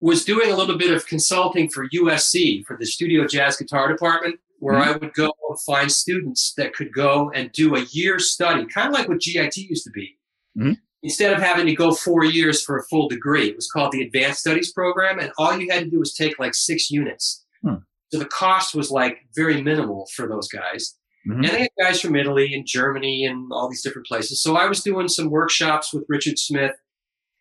was 0.00 0.24
doing 0.24 0.50
a 0.50 0.56
little 0.56 0.78
bit 0.78 0.92
of 0.92 1.06
consulting 1.06 1.68
for 1.68 1.88
USC, 1.88 2.64
for 2.66 2.76
the 2.76 2.86
Studio 2.86 3.26
Jazz 3.26 3.56
Guitar 3.56 3.88
Department, 3.90 4.38
where 4.58 4.76
I 4.78 4.92
would 4.92 5.12
go 5.14 5.32
and 5.48 5.60
find 5.66 5.90
students 5.90 6.54
that 6.56 6.74
could 6.74 6.92
go 6.94 7.30
and 7.34 7.50
do 7.52 7.76
a 7.76 7.80
year 7.90 8.18
study, 8.18 8.64
kind 8.66 8.88
of 8.88 8.94
like 8.94 9.08
what 9.08 9.20
GIT 9.20 9.56
used 9.56 9.84
to 9.84 9.90
be. 9.90 10.16
Mhm. 10.58 10.76
Instead 11.06 11.32
of 11.32 11.40
having 11.40 11.66
to 11.66 11.74
go 11.74 11.92
four 11.92 12.24
years 12.24 12.62
for 12.62 12.78
a 12.78 12.84
full 12.84 13.08
degree, 13.08 13.48
it 13.48 13.56
was 13.56 13.70
called 13.70 13.92
the 13.92 14.02
Advanced 14.02 14.40
Studies 14.40 14.72
Program, 14.72 15.18
and 15.18 15.30
all 15.38 15.56
you 15.58 15.70
had 15.70 15.84
to 15.84 15.90
do 15.90 16.00
was 16.00 16.12
take 16.12 16.38
like 16.38 16.54
six 16.54 16.90
units. 16.90 17.44
Hmm. 17.62 17.76
So 18.12 18.18
the 18.18 18.26
cost 18.26 18.74
was 18.74 18.90
like 18.90 19.18
very 19.34 19.62
minimal 19.62 20.08
for 20.14 20.28
those 20.28 20.48
guys. 20.48 20.96
Mhm. 21.28 21.36
And 21.36 21.44
they 21.44 21.60
had 21.60 21.70
guys 21.80 22.00
from 22.00 22.16
Italy 22.16 22.54
and 22.54 22.66
Germany 22.66 23.24
and 23.24 23.52
all 23.52 23.68
these 23.68 23.82
different 23.82 24.06
places. 24.06 24.42
So 24.42 24.56
I 24.56 24.66
was 24.66 24.82
doing 24.82 25.08
some 25.08 25.30
workshops 25.30 25.92
with 25.92 26.04
Richard 26.08 26.38
Smith. 26.38 26.74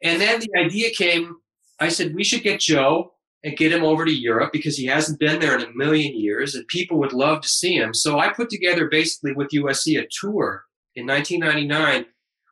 And 0.03 0.21
then 0.21 0.39
the 0.39 0.59
idea 0.59 0.91
came 0.91 1.37
I 1.79 1.89
said, 1.89 2.15
we 2.15 2.23
should 2.23 2.43
get 2.43 2.59
Joe 2.59 3.13
and 3.43 3.57
get 3.57 3.73
him 3.73 3.83
over 3.83 4.05
to 4.05 4.11
Europe 4.11 4.51
because 4.53 4.77
he 4.77 4.85
hasn't 4.85 5.19
been 5.19 5.39
there 5.39 5.57
in 5.57 5.65
a 5.65 5.73
million 5.73 6.17
years 6.17 6.55
and 6.55 6.67
people 6.67 6.97
would 6.99 7.13
love 7.13 7.41
to 7.41 7.49
see 7.49 7.75
him. 7.75 7.93
So 7.93 8.17
I 8.19 8.29
put 8.29 8.49
together 8.49 8.87
basically 8.87 9.33
with 9.33 9.49
USC 9.49 9.99
a 9.99 10.07
tour 10.09 10.65
in 10.95 11.05
1999 11.05 12.05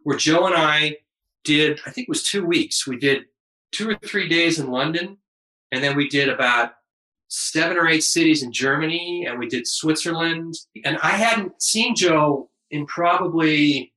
where 0.04 0.18
Joe 0.18 0.46
and 0.46 0.56
I 0.56 0.98
did, 1.44 1.80
I 1.86 1.92
think 1.92 2.08
it 2.08 2.12
was 2.12 2.24
two 2.24 2.46
weeks. 2.46 2.88
We 2.88 2.98
did 2.98 3.24
two 3.72 3.90
or 3.90 3.96
three 4.06 4.28
days 4.28 4.60
in 4.60 4.70
London 4.72 5.18
and 5.72 5.84
then 5.84 5.96
we 5.96 6.08
did 6.08 6.30
about 6.30 6.72
seven 7.28 7.78
or 7.78 7.88
eight 7.88 8.04
cities 8.04 8.44
in 8.44 8.52
Germany 8.52 9.26
and 9.28 9.40
we 9.40 9.48
did 9.48 9.68
Switzerland. 9.68 10.54
And 10.86 10.98
I 11.02 11.12
hadn't 11.12 11.62
seen 11.62 11.96
Joe 11.96 12.50
in 12.72 12.86
probably 12.86 13.94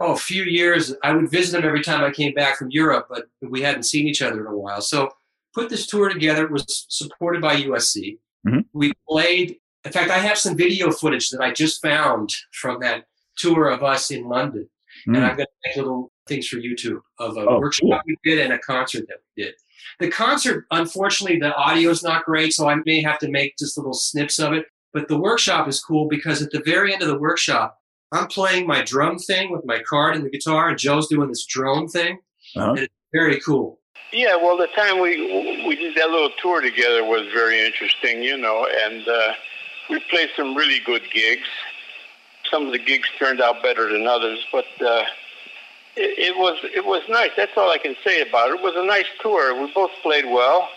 oh 0.00 0.12
a 0.12 0.16
few 0.16 0.44
years. 0.44 0.94
I 1.02 1.12
would 1.12 1.30
visit 1.30 1.58
him 1.58 1.66
every 1.66 1.82
time 1.82 2.04
I 2.04 2.10
came 2.10 2.34
back 2.34 2.56
from 2.58 2.70
Europe, 2.70 3.06
but 3.08 3.26
we 3.42 3.62
hadn't 3.62 3.84
seen 3.84 4.06
each 4.06 4.22
other 4.22 4.40
in 4.46 4.52
a 4.52 4.56
while. 4.56 4.80
So 4.80 5.10
put 5.54 5.68
this 5.70 5.86
tour 5.86 6.08
together. 6.08 6.44
It 6.44 6.52
was 6.52 6.86
supported 6.88 7.42
by 7.42 7.54
USC. 7.56 8.18
Mhm. 8.46 8.66
We 8.72 8.92
played. 9.08 9.56
In 9.84 9.92
fact, 9.92 10.10
I 10.10 10.18
have 10.18 10.36
some 10.38 10.56
video 10.56 10.90
footage 10.90 11.30
that 11.30 11.40
I 11.40 11.52
just 11.52 11.80
found 11.80 12.30
from 12.52 12.80
that 12.80 13.06
tour 13.36 13.68
of 13.68 13.82
us 13.82 14.10
in 14.10 14.24
London, 14.28 14.68
and 15.06 15.16
Mm. 15.16 15.22
I'm 15.22 15.36
going 15.36 15.46
to 15.46 15.68
make 15.68 15.76
little 15.76 16.12
things 16.26 16.46
for 16.48 16.56
YouTube 16.56 17.00
of 17.18 17.36
a 17.36 17.40
Oh, 17.46 17.58
workshop 17.60 17.88
cool. 17.88 18.00
we 18.06 18.16
did 18.24 18.38
and 18.38 18.52
a 18.52 18.58
concert 18.58 19.06
that 19.08 19.18
we 19.36 19.44
did. 19.44 19.54
The 20.00 20.10
concert, 20.10 20.66
unfortunately, 20.70 21.38
the 21.38 21.54
audio 21.54 21.90
is 21.90 22.02
not 22.02 22.24
great, 22.24 22.52
so 22.52 22.68
I 22.68 22.76
may 22.84 23.00
have 23.02 23.18
to 23.20 23.28
make 23.30 23.56
just 23.58 23.76
little 23.78 23.94
snips 23.94 24.38
of 24.38 24.52
it. 24.52 24.66
But 24.92 25.08
the 25.08 25.18
workshop 25.18 25.68
is 25.68 25.80
cool 25.80 26.08
because 26.08 26.42
at 26.42 26.50
the 26.50 26.62
very 26.64 26.92
end 26.92 27.02
of 27.02 27.08
the 27.08 27.18
workshop, 27.18 27.78
I'm 28.12 28.26
playing 28.28 28.66
my 28.66 28.82
drum 28.82 29.18
thing 29.18 29.52
with 29.52 29.64
my 29.64 29.80
card 29.82 30.16
and 30.16 30.24
the 30.24 30.30
guitar, 30.30 30.68
and 30.68 30.78
Joe's 30.78 31.08
doing 31.08 31.28
this 31.28 31.44
drone 31.46 31.88
thing. 31.88 32.18
Uh-huh. 32.56 32.70
And 32.70 32.78
it's 32.80 32.94
very 33.12 33.40
cool. 33.40 33.80
Yeah, 34.12 34.36
well, 34.36 34.56
the 34.56 34.68
time 34.68 35.00
we 35.00 35.64
we 35.66 35.76
did 35.76 35.94
that 35.96 36.10
little 36.10 36.30
tour 36.40 36.60
together 36.60 37.04
was 37.04 37.26
very 37.34 37.60
interesting, 37.64 38.22
you 38.22 38.38
know, 38.38 38.66
and 38.84 39.06
uh, 39.06 39.32
we 39.90 40.00
played 40.10 40.28
some 40.36 40.54
really 40.56 40.80
good 40.86 41.02
gigs. 41.12 41.46
Some 42.50 42.66
of 42.66 42.72
the 42.72 42.78
gigs 42.78 43.08
turned 43.18 43.40
out 43.40 43.62
better 43.62 43.90
than 43.92 44.06
others, 44.06 44.38
but 44.52 44.64
uh, 44.80 45.02
it, 45.96 46.18
it 46.18 46.36
was 46.36 46.58
it 46.62 46.84
was 46.84 47.02
nice. 47.08 47.30
That's 47.36 47.52
all 47.56 47.70
I 47.70 47.78
can 47.78 47.96
say 48.04 48.20
about 48.20 48.50
it. 48.50 48.56
It 48.56 48.62
was 48.62 48.74
a 48.76 48.84
nice 48.84 49.06
tour. 49.20 49.60
We 49.60 49.72
both 49.72 49.90
played 50.02 50.26
well, 50.26 50.68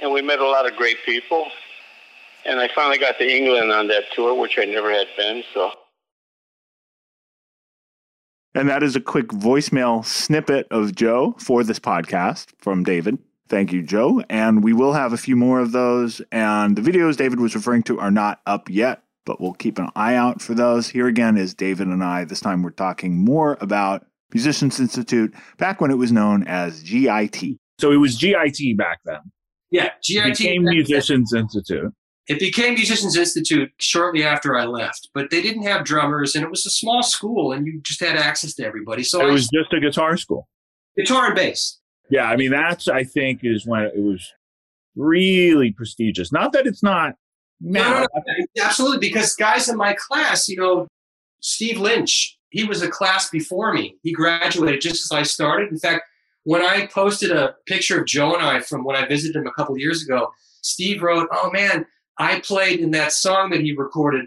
and 0.00 0.12
we 0.12 0.22
met 0.22 0.38
a 0.38 0.48
lot 0.48 0.66
of 0.66 0.76
great 0.76 0.98
people. 1.04 1.46
And 2.44 2.60
I 2.60 2.68
finally 2.74 2.98
got 2.98 3.18
to 3.18 3.28
England 3.28 3.72
on 3.72 3.88
that 3.88 4.04
tour, 4.14 4.38
which 4.38 4.56
I 4.58 4.64
never 4.64 4.90
had 4.90 5.08
been. 5.16 5.42
So. 5.52 5.72
And 8.54 8.68
that 8.70 8.82
is 8.82 8.96
a 8.96 9.00
quick 9.00 9.28
voicemail 9.28 10.04
snippet 10.04 10.66
of 10.70 10.94
Joe 10.94 11.34
for 11.38 11.62
this 11.62 11.78
podcast 11.78 12.46
from 12.58 12.84
David. 12.84 13.18
Thank 13.48 13.72
you, 13.72 13.82
Joe. 13.82 14.22
And 14.30 14.64
we 14.64 14.72
will 14.72 14.92
have 14.92 15.12
a 15.12 15.18
few 15.18 15.36
more 15.36 15.60
of 15.60 15.72
those. 15.72 16.22
And 16.32 16.76
the 16.76 16.82
videos 16.82 17.16
David 17.16 17.40
was 17.40 17.54
referring 17.54 17.82
to 17.84 17.98
are 17.98 18.10
not 18.10 18.40
up 18.46 18.70
yet, 18.70 19.02
but 19.26 19.40
we'll 19.40 19.52
keep 19.52 19.78
an 19.78 19.90
eye 19.94 20.14
out 20.14 20.40
for 20.40 20.54
those. 20.54 20.88
Here 20.88 21.06
again 21.06 21.36
is 21.36 21.52
David 21.52 21.88
and 21.88 22.02
I. 22.02 22.24
This 22.24 22.40
time 22.40 22.62
we're 22.62 22.70
talking 22.70 23.24
more 23.24 23.58
about 23.60 24.06
Musicians 24.32 24.80
Institute 24.80 25.34
back 25.58 25.80
when 25.80 25.90
it 25.90 25.96
was 25.98 26.12
known 26.12 26.44
as 26.46 26.82
GIT. 26.82 27.58
So 27.78 27.92
it 27.92 27.96
was 27.96 28.16
GIT 28.16 28.76
back 28.76 28.98
then. 29.04 29.20
Yeah, 29.70 29.90
GIT 30.02 30.26
It 30.26 30.38
became 30.38 30.64
Musicians 30.64 31.32
Institute. 31.34 31.92
It 32.28 32.40
became 32.40 32.74
Musicians 32.74 33.16
Institute 33.16 33.70
shortly 33.78 34.24
after 34.24 34.56
I 34.56 34.64
left, 34.64 35.10
but 35.14 35.30
they 35.30 35.40
didn't 35.40 35.62
have 35.62 35.84
drummers, 35.84 36.34
and 36.34 36.44
it 36.44 36.50
was 36.50 36.66
a 36.66 36.70
small 36.70 37.02
school, 37.04 37.52
and 37.52 37.66
you 37.66 37.80
just 37.84 38.00
had 38.00 38.16
access 38.16 38.54
to 38.54 38.66
everybody. 38.66 39.04
So 39.04 39.20
It 39.20 39.28
I 39.28 39.30
was 39.30 39.48
just 39.48 39.72
a 39.72 39.78
guitar 39.80 40.16
school. 40.16 40.48
guitar 40.96 41.26
and 41.26 41.36
bass. 41.36 41.78
Yeah, 42.10 42.24
I 42.24 42.36
mean 42.36 42.50
that's 42.50 42.88
I 42.88 43.04
think 43.04 43.40
is 43.42 43.64
when 43.66 43.82
it 43.82 43.98
was 43.98 44.28
really 44.96 45.72
prestigious. 45.72 46.32
Not 46.32 46.52
that 46.52 46.66
it's 46.66 46.82
not 46.82 47.14
No, 47.60 47.80
now. 47.80 47.90
no, 48.00 48.06
no, 48.26 48.64
absolutely. 48.64 48.98
Because 48.98 49.34
guys 49.36 49.68
in 49.68 49.76
my 49.76 49.94
class, 49.94 50.48
you 50.48 50.56
know, 50.56 50.86
Steve 51.40 51.78
Lynch, 51.78 52.35
he 52.50 52.64
was 52.64 52.82
a 52.82 52.88
class 52.88 53.30
before 53.30 53.72
me. 53.72 53.96
He 54.02 54.12
graduated 54.12 54.80
just 54.80 55.04
as 55.04 55.12
I 55.12 55.22
started. 55.22 55.70
In 55.70 55.78
fact, 55.78 56.02
when 56.44 56.62
I 56.62 56.86
posted 56.86 57.32
a 57.32 57.56
picture 57.66 58.00
of 58.00 58.06
Joe 58.06 58.34
and 58.34 58.42
I 58.44 58.60
from 58.60 58.84
when 58.84 58.96
I 58.96 59.06
visited 59.06 59.36
him 59.36 59.46
a 59.46 59.52
couple 59.52 59.74
of 59.74 59.80
years 59.80 60.02
ago, 60.02 60.32
Steve 60.62 61.02
wrote, 61.02 61.28
"Oh 61.32 61.50
man, 61.50 61.86
I 62.18 62.40
played 62.40 62.80
in 62.80 62.92
that 62.92 63.12
song 63.12 63.50
that 63.50 63.60
he 63.60 63.72
recorded, 63.74 64.26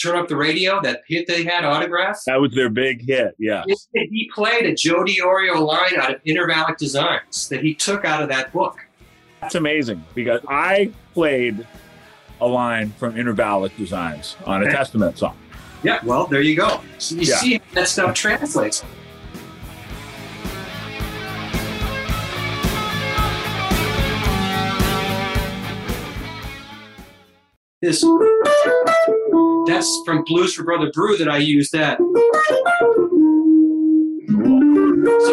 Turn 0.00 0.16
Up 0.16 0.28
the 0.28 0.36
Radio, 0.36 0.80
that 0.82 1.00
hit 1.08 1.26
they 1.26 1.42
had 1.42 1.64
autograph." 1.64 2.20
That 2.26 2.40
was 2.40 2.52
their 2.54 2.68
big 2.68 3.06
hit. 3.06 3.34
Yeah. 3.38 3.64
He 3.94 4.30
played 4.34 4.66
a 4.66 4.74
Joe 4.74 5.04
DiOrio 5.04 5.58
line 5.58 5.96
out 5.98 6.14
of 6.14 6.22
Intervallic 6.24 6.76
Designs 6.76 7.48
that 7.48 7.62
he 7.62 7.74
took 7.74 8.04
out 8.04 8.22
of 8.22 8.28
that 8.28 8.52
book. 8.52 8.78
That's 9.40 9.54
amazing 9.54 10.04
because 10.14 10.40
I 10.48 10.92
played 11.12 11.66
a 12.40 12.46
line 12.46 12.92
from 12.98 13.14
Intervallic 13.14 13.76
Designs 13.76 14.36
on 14.44 14.66
a 14.66 14.70
Testament 14.70 15.16
song. 15.18 15.36
Yeah, 15.84 16.00
well, 16.02 16.26
there 16.26 16.40
you 16.40 16.56
go. 16.56 16.80
So 16.98 17.14
you 17.16 17.22
Yeah. 17.22 17.36
see 17.36 17.52
how 17.58 17.60
that 17.74 17.88
stuff 17.88 18.14
translates. 18.14 18.82
This 27.82 28.02
that's 29.66 30.02
from 30.06 30.24
Blues 30.24 30.54
for 30.54 30.64
Brother 30.64 30.90
Brew 30.92 31.16
that 31.18 31.28
I 31.28 31.36
used 31.38 31.72
that. 31.72 31.98
So 31.98 32.04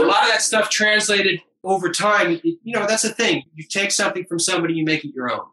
a 0.03 0.05
lot 0.05 0.23
of 0.23 0.29
that 0.29 0.41
stuff 0.41 0.69
translated 0.69 1.39
over 1.63 1.89
time. 1.89 2.39
you 2.43 2.57
know, 2.65 2.85
that's 2.87 3.03
the 3.03 3.09
thing. 3.13 3.43
You 3.55 3.63
take 3.69 3.91
something 3.91 4.25
from 4.25 4.39
somebody, 4.39 4.73
you 4.73 4.83
make 4.83 5.05
it 5.05 5.13
your 5.15 5.31
own. 5.31 5.45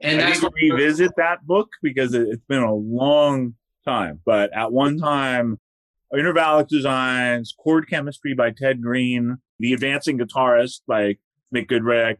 And 0.00 0.20
I 0.20 0.26
that's 0.26 0.42
need 0.42 0.50
to 0.50 0.74
revisit 0.74 1.12
that 1.16 1.46
book 1.46 1.70
because 1.82 2.12
it's 2.12 2.44
been 2.46 2.62
a 2.62 2.74
long 2.74 3.54
time. 3.84 4.20
But 4.24 4.52
at 4.52 4.72
one 4.72 4.98
time, 4.98 5.58
Intervallic 6.12 6.68
Designs, 6.68 7.54
Chord 7.58 7.88
Chemistry 7.88 8.34
by 8.34 8.50
Ted 8.50 8.80
Green, 8.82 9.38
The 9.58 9.72
Advancing 9.72 10.18
Guitarist 10.18 10.80
by 10.86 11.16
Mick 11.54 11.66
Goodrick, 11.68 12.18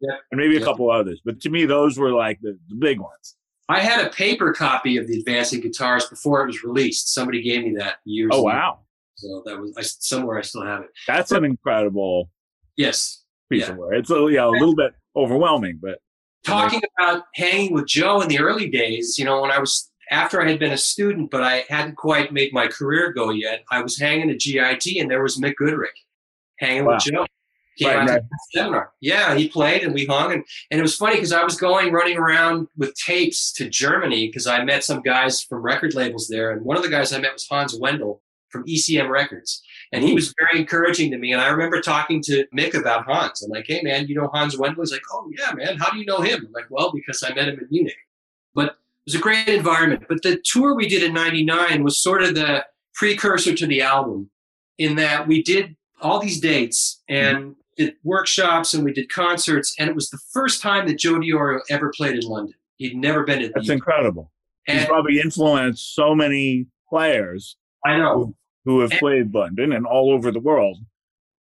Yeah. 0.00 0.16
and 0.30 0.38
maybe 0.40 0.56
a 0.56 0.60
Yeah. 0.60 0.64
couple 0.64 0.90
others. 0.90 1.20
But 1.24 1.40
to 1.42 1.50
me, 1.50 1.64
those 1.64 1.98
were 1.98 2.12
like 2.12 2.40
the, 2.42 2.58
the 2.68 2.74
big 2.76 2.98
ones. 3.00 3.36
I 3.68 3.80
had 3.80 4.06
a 4.06 4.10
paper 4.10 4.52
copy 4.52 4.96
of 4.96 5.06
the 5.08 5.18
Advancing 5.18 5.60
Guitars 5.60 6.06
before 6.06 6.42
it 6.42 6.46
was 6.46 6.62
released. 6.62 7.12
Somebody 7.12 7.42
gave 7.42 7.64
me 7.64 7.74
that 7.78 7.96
years. 8.04 8.30
Oh, 8.32 8.38
ago. 8.38 8.44
wow. 8.44 8.78
So 9.16 9.42
that 9.46 9.58
was 9.58 9.72
I, 9.76 9.82
somewhere. 9.82 10.38
I 10.38 10.42
still 10.42 10.64
have 10.64 10.82
it. 10.82 10.90
That's 11.06 11.32
an 11.32 11.44
incredible 11.44 12.30
Yes. 12.76 13.24
piece 13.50 13.62
Yeah. 13.62 13.70
of 13.72 13.76
work. 13.78 13.94
It's 13.94 14.10
a, 14.10 14.28
yeah, 14.30 14.46
a 14.46 14.50
little 14.50 14.74
bit 14.76 14.92
overwhelming, 15.14 15.78
but 15.82 15.98
Talking 16.44 16.80
about 16.96 17.24
hanging 17.34 17.72
with 17.74 17.86
Joe 17.88 18.20
in 18.20 18.28
the 18.28 18.38
early 18.38 18.68
days, 18.68 19.18
you 19.18 19.24
know, 19.24 19.40
when 19.42 19.50
I 19.50 19.58
was 19.58 19.90
after 20.10 20.40
I 20.40 20.48
had 20.48 20.58
been 20.58 20.72
a 20.72 20.78
student, 20.78 21.30
but 21.30 21.42
I 21.42 21.64
hadn't 21.68 21.96
quite 21.96 22.32
made 22.32 22.52
my 22.52 22.68
career 22.68 23.12
go 23.12 23.30
yet. 23.30 23.64
I 23.70 23.82
was 23.82 23.98
hanging 23.98 24.30
at 24.30 24.38
GIT, 24.38 25.00
and 25.00 25.10
there 25.10 25.22
was 25.22 25.38
Mick 25.38 25.54
Goodrick 25.60 25.96
hanging 26.58 26.84
Wow. 26.84 26.94
with 26.94 27.02
Joe. 27.04 27.26
Came 27.78 27.88
Right, 27.88 28.08
out 28.08 28.08
right. 28.08 28.22
seminar. 28.54 28.92
Yeah, 29.02 29.34
he 29.34 29.50
played, 29.50 29.82
and 29.82 29.92
we 29.92 30.06
hung, 30.06 30.32
and 30.32 30.42
and 30.70 30.78
it 30.78 30.82
was 30.82 30.96
funny 30.96 31.16
because 31.16 31.32
I 31.32 31.44
was 31.44 31.58
going 31.58 31.92
running 31.92 32.16
around 32.16 32.68
with 32.78 32.94
tapes 32.94 33.52
to 33.52 33.68
Germany 33.68 34.28
because 34.28 34.46
I 34.46 34.64
met 34.64 34.82
some 34.82 35.02
guys 35.02 35.42
from 35.42 35.60
record 35.60 35.92
labels 35.94 36.26
there, 36.26 36.52
and 36.52 36.62
one 36.62 36.78
of 36.78 36.82
the 36.82 36.88
guys 36.88 37.12
I 37.12 37.20
met 37.20 37.34
was 37.34 37.46
Hans 37.46 37.78
Wendl 37.78 38.20
from 38.48 38.64
ECM 38.64 39.10
Records. 39.10 39.62
And 39.92 40.02
he 40.02 40.10
hmm. 40.10 40.16
was 40.16 40.34
very 40.38 40.60
encouraging 40.60 41.10
to 41.10 41.18
me. 41.18 41.32
And 41.32 41.40
I 41.40 41.48
remember 41.48 41.80
talking 41.80 42.22
to 42.22 42.44
Mick 42.56 42.74
about 42.74 43.04
Hans. 43.04 43.42
I'm 43.42 43.50
like, 43.50 43.66
hey, 43.68 43.82
man, 43.82 44.06
you 44.08 44.14
know 44.14 44.30
Hans 44.32 44.56
Wendl? 44.56 44.78
He's 44.78 44.92
like, 44.92 45.02
oh, 45.12 45.30
yeah, 45.36 45.52
man. 45.54 45.76
How 45.78 45.90
do 45.90 45.98
you 45.98 46.06
know 46.06 46.20
him? 46.20 46.44
I'm 46.46 46.52
like, 46.52 46.66
well, 46.70 46.92
because 46.92 47.22
I 47.22 47.34
met 47.34 47.48
him 47.48 47.58
in 47.58 47.66
Munich. 47.70 47.96
But 48.54 48.76
was 49.06 49.14
a 49.14 49.18
great 49.18 49.48
environment. 49.48 50.04
But 50.08 50.22
the 50.22 50.40
tour 50.44 50.74
we 50.74 50.88
did 50.88 51.02
in 51.02 51.14
99 51.14 51.82
was 51.82 52.02
sort 52.02 52.22
of 52.22 52.34
the 52.34 52.64
precursor 52.94 53.54
to 53.54 53.66
the 53.66 53.82
album 53.82 54.30
in 54.78 54.96
that 54.96 55.26
we 55.26 55.42
did 55.42 55.76
all 56.00 56.18
these 56.18 56.40
dates 56.40 57.02
and 57.08 57.38
mm-hmm. 57.38 57.52
did 57.76 57.94
workshops 58.02 58.74
and 58.74 58.84
we 58.84 58.92
did 58.92 59.08
concerts. 59.08 59.74
And 59.78 59.88
it 59.88 59.94
was 59.94 60.10
the 60.10 60.18
first 60.32 60.60
time 60.60 60.86
that 60.88 60.98
Joe 60.98 61.14
DiOrio 61.14 61.60
ever 61.70 61.92
played 61.96 62.16
in 62.16 62.28
London. 62.28 62.54
He'd 62.76 62.96
never 62.96 63.24
been 63.24 63.40
to 63.40 63.50
that's 63.54 63.70
incredible. 63.70 64.30
He's 64.66 64.84
probably 64.84 65.20
influenced 65.20 65.94
so 65.94 66.14
many 66.14 66.66
players 66.88 67.56
I 67.84 67.96
know. 67.96 68.34
who 68.64 68.80
have 68.80 68.90
And- 68.90 69.00
played 69.00 69.34
London 69.34 69.72
and 69.72 69.86
all 69.86 70.10
over 70.12 70.30
the 70.30 70.40
world. 70.40 70.78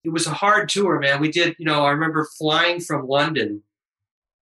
it 0.04 0.10
was 0.10 0.28
a 0.28 0.34
hard 0.34 0.70
tour, 0.70 1.00
man. 1.00 1.20
We 1.20 1.32
did, 1.32 1.56
you 1.58 1.66
know, 1.66 1.84
I 1.84 1.90
remember 1.90 2.30
flying 2.38 2.80
from 2.80 3.08
London 3.08 3.64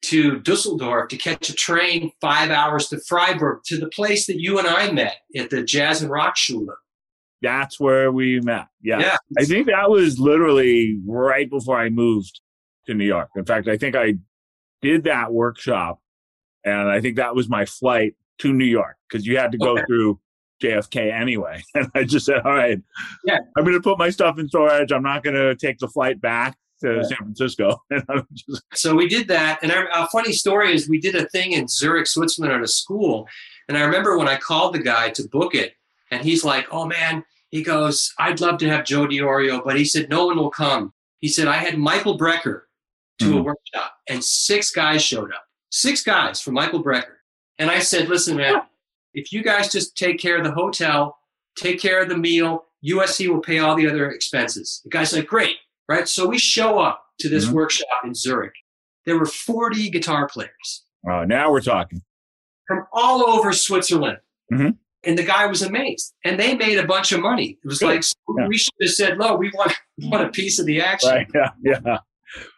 to 0.02 0.38
Dusseldorf 0.40 1.08
to 1.08 1.16
catch 1.16 1.48
a 1.48 1.54
train 1.54 2.12
five 2.20 2.50
hours 2.50 2.88
to 2.88 3.00
Freiburg 3.06 3.60
to 3.66 3.78
the 3.78 3.88
place 3.88 4.26
that 4.26 4.40
you 4.40 4.58
and 4.58 4.66
I 4.68 4.90
met 4.92 5.16
at 5.36 5.50
the 5.50 5.62
Jazz 5.62 6.02
and 6.02 6.10
Rock 6.10 6.36
Schule. 6.36 6.68
That's 7.42 7.78
where 7.78 8.10
we 8.12 8.40
met. 8.40 8.66
Yeah. 8.82 9.00
Yeah. 9.00 9.16
I 9.38 9.44
think 9.44 9.66
that 9.66 9.90
was 9.90 10.18
literally 10.18 10.98
right 11.06 11.48
before 11.48 11.78
I 11.78 11.88
moved 11.88 12.40
to 12.86 12.94
New 12.94 13.04
York. 13.04 13.30
In 13.36 13.44
fact, 13.44 13.68
I 13.68 13.76
think 13.76 13.94
I 13.96 14.14
did 14.82 15.04
that 15.04 15.32
workshop 15.32 16.00
and 16.64 16.88
I 16.88 17.00
think 17.00 17.16
that 17.16 17.34
was 17.34 17.48
my 17.48 17.64
flight 17.64 18.14
to 18.38 18.52
New 18.52 18.64
York 18.64 18.96
because 19.08 19.26
you 19.26 19.36
had 19.38 19.52
to 19.52 19.58
go 19.58 19.72
Okay. 19.72 19.84
through 19.86 20.20
JFK 20.62 21.12
anyway. 21.12 21.62
And 21.74 21.90
I 21.94 22.04
just 22.04 22.26
said, 22.26 22.40
all 22.44 22.54
right, 22.54 22.78
Yeah. 23.24 23.38
I'm 23.56 23.64
going 23.64 23.76
to 23.76 23.82
put 23.82 23.98
my 23.98 24.10
stuff 24.10 24.38
in 24.38 24.48
storage. 24.48 24.90
I'm 24.92 25.02
not 25.02 25.22
going 25.22 25.36
to 25.36 25.54
take 25.54 25.78
the 25.78 25.88
flight 25.88 26.20
back 26.20 26.56
to. 26.80 27.04
San 27.04 27.16
Francisco. 27.18 27.82
And 27.90 28.04
I'm 28.08 28.26
just, 28.34 28.62
So 28.74 28.94
we 28.94 29.08
did 29.08 29.28
that. 29.28 29.60
And 29.62 29.72
our, 29.72 29.88
a 29.92 30.06
funny 30.08 30.32
story 30.32 30.72
is 30.74 30.88
we 30.88 31.00
did 31.00 31.14
a 31.14 31.28
thing 31.28 31.52
in 31.52 31.66
Zurich, 31.68 32.06
Switzerland 32.06 32.54
at 32.54 32.62
a 32.62 32.68
school. 32.68 33.26
And 33.68 33.76
I 33.76 33.82
remember 33.82 34.16
when 34.18 34.28
I 34.28 34.36
called 34.36 34.74
the 34.74 34.78
guy 34.82 35.10
to 35.10 35.28
book 35.28 35.54
it, 35.54 35.74
and 36.10 36.22
he's 36.22 36.44
like, 36.44 36.66
oh 36.72 36.86
man, 36.86 37.24
he 37.50 37.62
goes, 37.62 38.12
I'd 38.18 38.40
love 38.40 38.58
to 38.58 38.68
have 38.68 38.84
Joe 38.84 39.06
DiOrio, 39.06 39.62
but 39.64 39.76
he 39.76 39.84
said, 39.84 40.08
no 40.08 40.26
one 40.26 40.36
will 40.38 40.50
come. 40.50 40.92
He 41.20 41.28
said, 41.28 41.48
I 41.48 41.54
had 41.56 41.76
Michael 41.78 42.18
Brecker 42.18 42.62
to 43.20 43.38
a 43.38 43.40
Mhm. 43.40 43.44
workshop, 43.44 43.92
and 44.08 44.22
six 44.24 44.70
guys 44.70 45.02
showed 45.02 45.32
up. 45.32 45.42
Six 45.70 46.02
guys 46.02 46.40
from 46.40 46.54
Michael 46.54 46.82
Brecker. 46.82 47.16
And 47.58 47.70
I 47.70 47.80
said, 47.80 48.08
listen, 48.08 48.36
man, 48.36 48.62
if 49.14 49.32
you 49.32 49.42
guys 49.42 49.70
just 49.72 49.96
take 49.96 50.18
care 50.18 50.38
of 50.38 50.44
the 50.44 50.52
hotel, 50.52 51.18
take 51.56 51.80
care 51.80 52.00
of 52.02 52.08
the 52.08 52.16
meal, 52.16 52.64
USC 52.86 53.28
will 53.28 53.40
pay 53.40 53.58
all 53.58 53.74
the 53.74 53.88
other 53.88 54.10
expenses. 54.10 54.80
The 54.84 54.90
guy's 54.90 55.12
like, 55.12 55.26
great, 55.26 55.56
right? 55.88 56.08
So 56.08 56.26
we 56.28 56.38
show 56.38 56.78
up 56.78 57.04
to 57.20 57.28
this 57.28 57.46
Mhm. 57.46 57.52
workshop 57.52 57.88
in 58.04 58.14
Zurich. 58.14 58.54
There 59.06 59.18
were 59.18 59.26
40 59.26 59.88
guitar 59.90 60.28
players 60.28 60.84
oh, 61.08 61.24
now 61.24 61.50
we're 61.50 61.60
talking. 61.62 62.02
from 62.66 62.84
all 62.92 63.26
over 63.28 63.52
Switzerland. 63.52 64.18
Mhm. 64.52 64.76
And 65.04 65.16
the 65.16 65.22
guy 65.22 65.46
was 65.46 65.62
amazed. 65.62 66.12
And 66.24 66.38
they 66.38 66.54
made 66.56 66.76
a 66.78 66.86
bunch 66.86 67.12
of 67.12 67.20
money. 67.20 67.58
It 67.62 67.66
was 67.66 67.78
Good. 67.78 67.86
like, 67.86 68.02
Yeah. 68.36 68.46
we 68.48 68.58
should 68.58 68.72
have 68.82 68.90
said, 68.90 69.18
no, 69.18 69.36
we 69.36 69.50
want, 69.54 69.72
we 69.96 70.08
want 70.08 70.26
a 70.26 70.30
piece 70.30 70.58
of 70.58 70.66
the 70.66 70.80
action. 70.80 71.10
Right. 71.10 71.26
Yeah. 71.34 71.50
Yeah. 71.86 71.98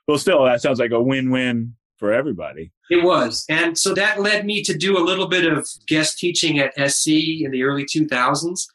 Well, 0.08 0.18
still, 0.18 0.44
that 0.46 0.60
sounds 0.60 0.80
like 0.80 0.90
a 0.90 1.00
win 1.00 1.30
win 1.30 1.74
for 1.98 2.12
everybody. 2.12 2.72
It 2.90 3.04
was. 3.04 3.44
And 3.48 3.78
so 3.78 3.94
that 3.94 4.20
led 4.20 4.44
me 4.44 4.62
to 4.64 4.76
do 4.76 4.98
a 4.98 5.04
little 5.04 5.28
bit 5.28 5.44
of 5.44 5.68
guest 5.86 6.18
teaching 6.18 6.58
at 6.58 6.72
SC 6.76 7.42
in 7.44 7.52
the 7.52 7.62
early 7.62 7.84
2000s. 7.84 8.66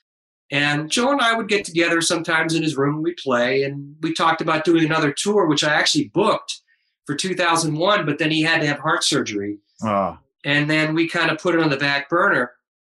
And 0.52 0.90
Joe 0.92 1.12
and 1.12 1.22
I 1.22 1.36
would 1.36 1.48
get 1.48 1.66
together 1.66 2.02
sometimes 2.02 2.54
in 2.54 2.62
his 2.64 2.78
room. 2.78 3.02
We'd 3.02 3.18
play, 3.18 3.64
and 3.64 3.96
we 4.02 4.14
talked 4.14 4.42
about 4.42 4.64
doing 4.64 4.86
another 4.86 5.12
tour, 5.12 5.48
which 5.48 5.64
I 5.64 5.74
actually 5.74 6.10
booked 6.10 6.62
for 7.06 7.16
2001. 7.16 8.06
But 8.06 8.20
then 8.20 8.32
he 8.32 8.42
had 8.44 8.62
to 8.62 8.68
have 8.68 8.80
heart 8.80 9.04
surgery, 9.04 9.58
Oh, 9.84 10.18
and 10.44 10.70
then 10.70 10.94
we 10.96 11.08
kind 11.08 11.32
of 11.32 11.40
put 11.40 11.56
it 11.56 11.62
on 11.62 11.70
the 11.70 11.78
back 11.78 12.10
burner. 12.10 12.52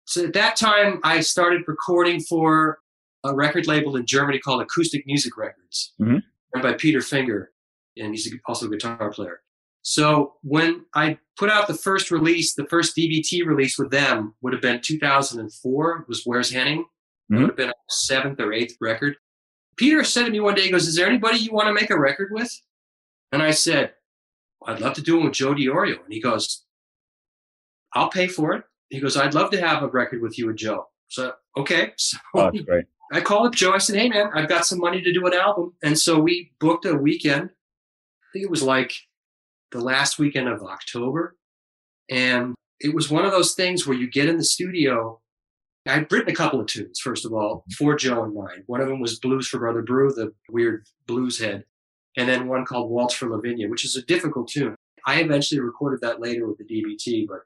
So 0.05 0.25
at 0.25 0.33
that 0.33 0.55
time, 0.55 0.99
I 1.03 1.21
started 1.21 1.63
recording 1.67 2.19
for 2.21 2.79
a 3.23 3.33
record 3.35 3.67
label 3.67 3.95
in 3.95 4.05
Germany 4.05 4.39
called 4.39 4.61
Acoustic 4.61 5.05
Music 5.05 5.35
Records, 5.37 5.93
Mhm. 5.99 6.23
run 6.53 6.63
by 6.63 6.73
Peter 6.73 7.01
Finger, 7.01 7.51
and 7.97 8.11
he's 8.11 8.33
also 8.47 8.67
a 8.67 8.69
guitar 8.69 9.11
player. 9.11 9.41
So 9.81 10.35
when 10.41 10.85
I 10.95 11.17
put 11.37 11.49
out 11.49 11.67
the 11.67 11.73
first 11.73 12.11
release, 12.11 12.53
the 12.53 12.65
first 12.65 12.95
DBT 12.95 13.43
release 13.43 13.77
with 13.77 13.91
them 13.91 14.35
would 14.41 14.53
have 14.53 14.61
been 14.61 14.81
2004. 14.81 16.05
Was 16.07 16.23
Where's 16.25 16.51
Henning? 16.51 16.85
It 17.29 17.33
Mhm. 17.33 17.39
would 17.41 17.47
have 17.49 17.55
been 17.57 17.69
a 17.69 17.73
seventh 17.89 18.39
or 18.39 18.51
eighth 18.53 18.77
record. 18.81 19.17
Peter 19.75 20.03
said 20.03 20.25
to 20.25 20.31
me 20.31 20.39
one 20.39 20.55
day, 20.55 20.63
he 20.63 20.71
goes, 20.71 20.87
"Is 20.87 20.95
there 20.95 21.07
anybody 21.07 21.37
you 21.39 21.51
want 21.53 21.67
to 21.67 21.73
make 21.73 21.89
a 21.89 21.99
record 21.99 22.31
with?" 22.31 22.51
And 23.31 23.41
I 23.41 23.51
said, 23.51 23.95
"I'd 24.65 24.81
love 24.81 24.93
to 24.95 25.01
do 25.01 25.19
it 25.19 25.23
with 25.25 25.33
Joe 25.33 25.53
Diorio." 25.53 26.03
And 26.03 26.11
he 26.11 26.19
goes, 26.19 26.65
"I'll 27.93 28.09
pay 28.09 28.27
for 28.27 28.53
it." 28.53 28.63
He 28.89 28.99
goes, 28.99 29.15
"I'd 29.15 29.33
love 29.33 29.51
to 29.51 29.61
have 29.61 29.83
a 29.83 29.87
record 29.87 30.21
with 30.21 30.37
you 30.37 30.49
and 30.49 30.57
Joe." 30.57 30.89
So 31.07 31.35
okay, 31.57 31.93
so 31.97 32.17
oh, 32.35 32.51
that's 32.51 32.61
great. 32.65 32.85
I 33.11 33.21
called 33.21 33.47
up 33.47 33.55
Joe. 33.55 33.71
I 33.73 33.77
said, 33.79 33.95
"Hey, 33.95 34.09
man, 34.09 34.29
I've 34.33 34.49
got 34.49 34.65
some 34.65 34.79
money 34.79 35.01
to 35.01 35.13
do 35.13 35.25
an 35.25 35.33
album," 35.33 35.75
and 35.83 35.97
so 35.97 36.19
we 36.19 36.53
booked 36.59 36.85
a 36.85 36.95
weekend. 36.95 37.49
I 37.51 38.27
think 38.33 38.43
it 38.45 38.51
was 38.51 38.63
like 38.63 38.93
the 39.71 39.79
last 39.79 40.19
weekend 40.19 40.47
of 40.47 40.61
October, 40.63 41.37
and 42.09 42.55
it 42.79 42.93
was 42.93 43.09
one 43.09 43.25
of 43.25 43.31
those 43.31 43.53
things 43.55 43.85
where 43.87 43.97
you 43.97 44.07
get 44.09 44.27
in 44.29 44.37
the 44.37 44.43
studio. 44.43 45.21
I'd 45.87 46.11
written 46.11 46.29
a 46.29 46.35
couple 46.35 46.59
of 46.59 46.67
tunes, 46.67 46.99
first 46.99 47.25
of 47.25 47.33
all, 47.33 47.63
for 47.77 47.95
Joe 47.95 48.23
and 48.23 48.33
mine. 48.33 48.63
One 48.67 48.81
of 48.81 48.87
them 48.87 48.99
was 48.99 49.19
Blues 49.19 49.47
for 49.47 49.59
Brother 49.59 49.81
Brew, 49.81 50.11
the 50.13 50.33
weird 50.49 50.85
blues 51.07 51.39
head, 51.39 51.63
and 52.17 52.27
then 52.29 52.47
one 52.47 52.65
called 52.65 52.91
Waltz 52.91 53.13
for 53.15 53.29
Lavinia, 53.29 53.67
which 53.69 53.85
is 53.85 53.95
a 53.95 54.01
difficult 54.03 54.49
tune. 54.49 54.75
I 55.07 55.21
eventually 55.21 55.61
recorded 55.61 56.01
that 56.01 56.19
later 56.19 56.47
with 56.47 56.57
the 56.57 56.65
DBT, 56.65 57.25
but 57.27 57.39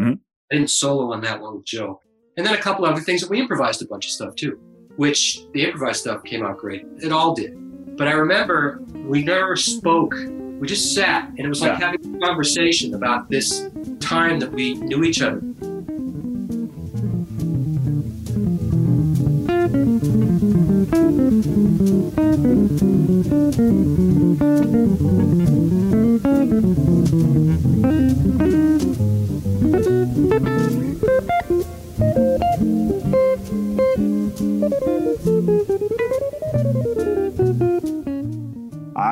Mhm. 0.00 0.20
I 0.52 0.54
didn't 0.56 0.70
solo 0.70 1.12
on 1.12 1.22
that 1.22 1.40
one 1.40 1.56
with 1.56 1.64
Joe. 1.64 2.00
And 2.36 2.46
then 2.46 2.54
a 2.54 2.58
couple 2.60 2.84
other 2.84 3.00
things 3.00 3.20
that 3.22 3.30
we 3.30 3.40
improvised 3.40 3.82
a 3.82 3.86
bunch 3.86 4.06
of 4.06 4.12
stuff 4.12 4.34
too, 4.36 4.58
which 4.96 5.40
the 5.54 5.64
improvised 5.64 6.00
stuff 6.02 6.22
came 6.24 6.44
out 6.44 6.58
great. 6.58 6.86
It 7.02 7.10
all 7.10 7.34
did. 7.34 7.56
But 7.96 8.06
I 8.06 8.12
remember 8.12 8.80
we 9.06 9.24
never 9.24 9.56
spoke. 9.56 10.14
We 10.60 10.68
just 10.68 10.94
sat 10.94 11.28
and 11.30 11.40
it 11.40 11.48
was 11.48 11.60
like 11.62 11.78
Yeah. 11.80 11.86
having 11.86 12.16
a 12.16 12.18
conversation 12.26 12.94
about 12.94 13.28
this 13.30 13.68
time 13.98 14.38
that 14.40 14.52
we 14.52 14.74
knew 14.74 15.02
each 15.02 15.20
other. 15.22 15.40
I 19.68 19.72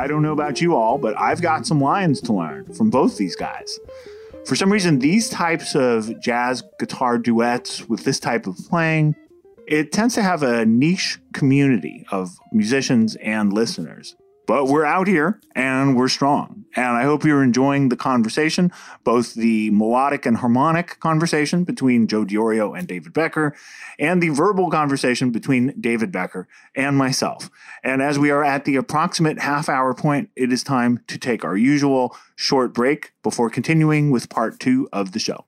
don't 0.09 0.23
know 0.23 0.33
about 0.33 0.63
you 0.63 0.75
all, 0.75 0.97
but 0.97 1.19
I've 1.19 1.43
got 1.43 1.67
some 1.67 1.83
lines 1.83 2.23
to 2.23 2.33
learn 2.33 2.73
from 2.73 2.89
both 2.89 3.19
these 3.19 3.37
guys. 3.37 3.79
For 4.47 4.57
some 4.57 4.73
reason, 4.73 5.01
these 5.01 5.29
types 5.29 5.75
of 5.75 6.19
jazz 6.21 6.63
guitar 6.79 7.19
duets 7.19 7.87
with 7.89 8.05
this 8.05 8.19
type 8.19 8.47
of 8.47 8.57
playing, 8.71 9.17
it 9.67 9.93
tends 9.93 10.15
to 10.15 10.23
have 10.23 10.43
a 10.43 10.65
niche 10.65 11.19
community 11.33 12.07
of 12.11 12.39
musicians 12.53 13.17
and 13.17 13.53
listeners. 13.53 14.17
But 14.47 14.67
we're 14.67 14.85
out 14.85 15.09
here 15.09 15.41
and 15.57 15.97
we're 15.97 16.09
strong. 16.09 16.67
And 16.77 16.97
I 16.97 17.03
hope 17.03 17.25
you're 17.25 17.43
enjoying 17.43 17.89
the 17.89 17.97
conversation, 17.97 18.71
both 19.03 19.35
the 19.35 19.71
melodic 19.71 20.25
and 20.25 20.37
harmonic 20.37 21.01
conversation 21.01 21.65
between 21.65 22.07
Joe 22.07 22.25
Diorio 22.25 22.79
and 22.79 22.87
David 22.87 23.13
Becker, 23.13 23.57
and 23.99 24.23
the 24.23 24.29
verbal 24.29 24.71
conversation 24.71 25.33
between 25.33 25.75
David 25.81 26.13
Becker 26.13 26.47
and 26.77 26.97
myself. 26.97 27.51
And 27.83 28.01
as 28.01 28.21
we 28.21 28.31
are 28.31 28.45
at 28.45 28.67
the 28.67 28.77
approximate 28.77 29.41
half 29.41 29.69
hour 29.69 29.95
point, 29.95 30.31
it 30.37 30.53
is 30.53 30.63
time 30.63 31.01
to 31.09 31.19
take 31.19 31.45
our 31.45 31.57
usual 31.57 32.17
short 32.37 32.73
break 32.73 33.15
before 33.25 33.51
continuing 33.51 34.13
with 34.13 34.29
part 34.29 34.61
two 34.61 34.89
of 34.93 35.11
the 35.11 35.19
show. 35.19 35.45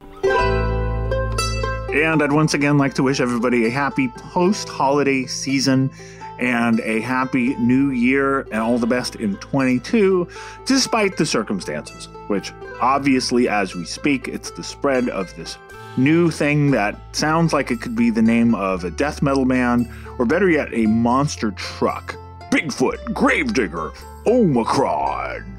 And 1.92 2.22
I'd 2.22 2.32
once 2.32 2.52
again 2.52 2.76
like 2.76 2.92
to 2.94 3.02
wish 3.02 3.18
everybody 3.18 3.66
a 3.66 3.70
happy 3.70 4.08
post 4.08 4.68
holiday 4.68 5.24
season 5.24 5.90
and 6.38 6.80
a 6.80 7.00
happy 7.00 7.56
new 7.56 7.90
year 7.90 8.40
and 8.40 8.56
all 8.56 8.78
the 8.78 8.86
best 8.86 9.16
in 9.16 9.36
22, 9.38 10.28
despite 10.66 11.16
the 11.16 11.24
circumstances, 11.24 12.08
which 12.26 12.52
obviously, 12.80 13.48
as 13.48 13.74
we 13.74 13.86
speak, 13.86 14.28
it's 14.28 14.50
the 14.50 14.62
spread 14.62 15.08
of 15.08 15.34
this 15.36 15.56
new 15.96 16.30
thing 16.30 16.70
that 16.72 16.94
sounds 17.16 17.54
like 17.54 17.70
it 17.70 17.80
could 17.80 17.96
be 17.96 18.10
the 18.10 18.22
name 18.22 18.54
of 18.54 18.84
a 18.84 18.90
death 18.90 19.22
metal 19.22 19.46
band, 19.46 19.88
or 20.18 20.26
better 20.26 20.50
yet, 20.50 20.68
a 20.72 20.84
monster 20.86 21.52
truck. 21.52 22.14
Bigfoot, 22.50 23.12
Gravedigger, 23.14 23.92
Omicron. 24.26 25.54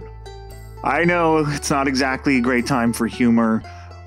I 0.83 1.03
know 1.03 1.39
it's 1.39 1.71
not 1.71 1.87
exactly 1.87 2.37
a 2.37 2.41
great 2.41 2.65
time 2.65 2.93
for 2.93 3.05
humor, 3.07 3.63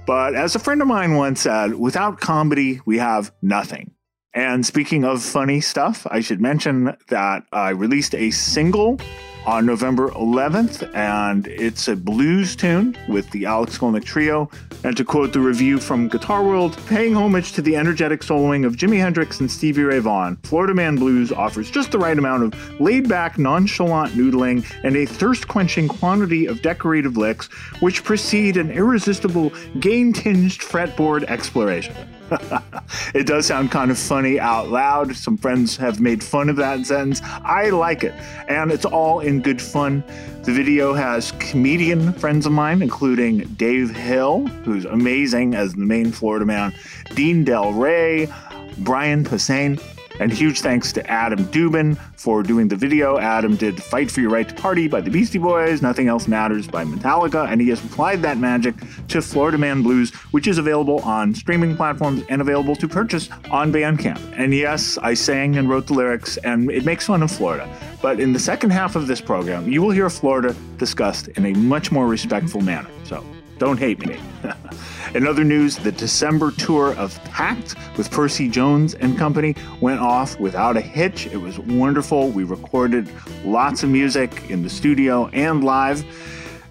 but 0.07 0.35
as 0.35 0.55
a 0.55 0.59
friend 0.59 0.81
of 0.83 0.89
mine 0.89 1.15
once 1.15 1.43
said, 1.43 1.75
without 1.75 2.21
comedy, 2.21 2.81
we 2.85 2.99
have 2.99 3.33
nothing. 3.41 3.95
And 4.35 4.65
speaking 4.65 5.05
of 5.05 5.23
funny 5.23 5.61
stuff, 5.61 6.07
I 6.11 6.21
should 6.21 6.41
mention 6.41 6.97
that 7.09 7.45
I 7.53 7.71
released 7.71 8.15
a 8.15 8.31
single 8.31 8.99
on 9.45 9.67
November 9.67 10.09
11th, 10.11 10.89
and 10.95 11.49
it's 11.49 11.89
a 11.89 11.97
blues 11.97 12.55
tune 12.57 12.97
with 13.09 13.29
the 13.31 13.45
Alex 13.45 13.77
Skolnick 13.77 14.05
Trio. 14.05 14.49
And 14.85 14.97
to 14.97 15.05
quote 15.05 15.33
the 15.33 15.41
review 15.41 15.79
from 15.79 16.09
Guitar 16.09 16.43
World, 16.43 16.79
paying 16.87 17.15
homage 17.15 17.53
to 17.53 17.63
the 17.63 17.77
energetic 17.77 18.21
soloing 18.23 18.65
of 18.65 18.77
Jimi 18.77 18.99
Hendrix 18.99 19.41
and 19.41 19.51
Stevie 19.51 19.83
Ray 19.83 19.99
Vaughan, 19.99 20.37
Florida 20.45 20.75
Man 20.75 20.97
Blues 20.97 21.31
offers 21.31 21.71
just 21.71 21.93
the 21.93 21.99
right 21.99 22.17
amount 22.17 22.43
of 22.43 22.81
laid 22.81 23.09
back, 23.09 23.39
nonchalant 23.39 24.15
noodling 24.15 24.65
and 24.83 24.97
a 24.97 25.07
thirst 25.07 25.47
quenching 25.49 25.89
quantity 25.89 26.47
of 26.47 26.63
decorative 26.63 27.17
licks, 27.17 27.47
which 27.81 28.03
precede 28.03 28.57
an 28.57 28.71
irresistible, 28.71 29.53
gain 29.79 30.13
tinged 30.13 30.53
fretboard 30.61 31.25
exploration. 31.25 31.95
it 33.15 33.27
does 33.27 33.47
sound 33.47 33.71
kind 33.71 33.91
of 33.91 33.99
funny 33.99 34.41
out 34.41 34.69
loud. 34.69 35.15
Some 35.15 35.37
friends 35.37 35.77
have 35.77 36.01
made 36.01 36.23
fun 36.23 36.49
of 36.49 36.57
that 36.57 36.87
sentence. 36.87 37.21
I 37.25 37.71
like 37.71 38.05
it, 38.05 38.15
and 38.49 38.71
it's 38.73 38.85
all 38.85 39.21
in 39.21 39.43
good 39.43 39.61
fun. 39.61 40.03
The 40.45 40.53
video 40.53 40.93
has 40.93 41.33
comedian 41.33 42.13
friends 42.15 42.47
of 42.47 42.53
mine, 42.53 42.83
including 42.83 43.41
Dave 43.55 43.91
Hill, 43.91 44.47
who's 44.65 44.85
amazing 44.85 45.55
as 45.55 45.75
the 45.75 45.85
main 45.85 46.11
Florida 46.11 46.45
man, 46.45 46.75
Dean 47.15 47.45
Delray, 47.45 48.33
Brian 48.79 49.25
Posehn, 49.25 49.81
and 50.21 50.33
huge 50.33 50.61
thanks 50.61 50.93
to 50.93 51.07
Adam 51.11 51.45
Dubin 51.47 51.97
for 52.17 52.43
doing 52.43 52.69
the 52.69 52.77
video. 52.77 53.19
Adam 53.19 53.57
did 53.57 53.83
Fight 53.83 54.11
for 54.11 54.21
Your 54.21 54.31
Right 54.31 54.49
to 54.49 54.55
Party 54.55 54.89
by 54.89 55.01
the 55.01 55.11
Beastie 55.11 55.39
Boys, 55.39 55.83
Nothing 55.83 56.09
Else 56.09 56.29
Matters 56.29 56.67
by 56.67 56.85
Metallica, 56.85 57.49
and 57.49 57.61
he 57.61 57.69
has 57.69 57.85
applied 57.85 58.23
that 58.23 58.39
magic 58.39 58.75
to 59.09 59.21
Florida 59.23 59.59
Man 59.59 59.83
Blues, 59.83 60.13
which 60.33 60.47
is 60.47 60.59
available 60.59 61.01
on 61.01 61.35
streaming 61.35 61.77
platforms 61.77 62.23
and 62.29 62.41
available 62.41 62.77
to 62.77 62.89
purchase 62.89 63.29
on 63.51 63.73
Bandcamp. 63.73 64.21
And 64.37 64.55
yes, 64.55 64.99
I 64.99 65.15
sang 65.15 65.57
and 65.57 65.69
wrote 65.69 65.87
the 65.87 65.95
lyrics, 65.95 66.37
and 66.39 66.71
it 66.71 66.85
makes 66.85 67.07
fun 67.07 67.23
of 67.23 67.31
Florida. 67.31 67.69
But 68.01 68.21
in 68.21 68.33
the 68.33 68.41
second 68.41 68.71
half 68.71 68.97
of 68.97 69.07
this 69.07 69.21
program, 69.21 69.71
you 69.71 69.83
will 69.83 69.91
hear 69.91 70.11
Florida 70.11 70.57
discussed 70.77 71.29
in 71.29 71.47
a 71.47 71.53
much 71.55 71.93
more 71.93 72.07
respectful 72.07 72.61
manner. 72.61 72.91
So 73.05 73.25
don't 73.63 73.79
hate 73.79 74.05
me. 74.05 74.19
In 75.15 75.25
other 75.25 75.45
news, 75.45 75.77
the 75.77 75.93
December 75.93 76.51
tour 76.51 76.97
of 76.97 77.23
Pact 77.27 77.77
with 77.97 78.11
Percy 78.11 78.49
Jones 78.49 78.95
and 78.95 79.17
company 79.17 79.55
went 79.81 80.01
off 80.01 80.37
without 80.41 80.77
a 80.77 80.81
hitch. 80.81 81.29
It 81.29 81.37
was 81.37 81.61
wonderful. 81.61 82.31
We 82.31 82.43
recorded 82.43 83.09
lots 83.45 83.85
of 83.85 83.91
music 83.91 84.51
in 84.51 84.65
the 84.65 84.69
studio 84.69 85.29
and 85.29 85.63
live. 85.63 86.05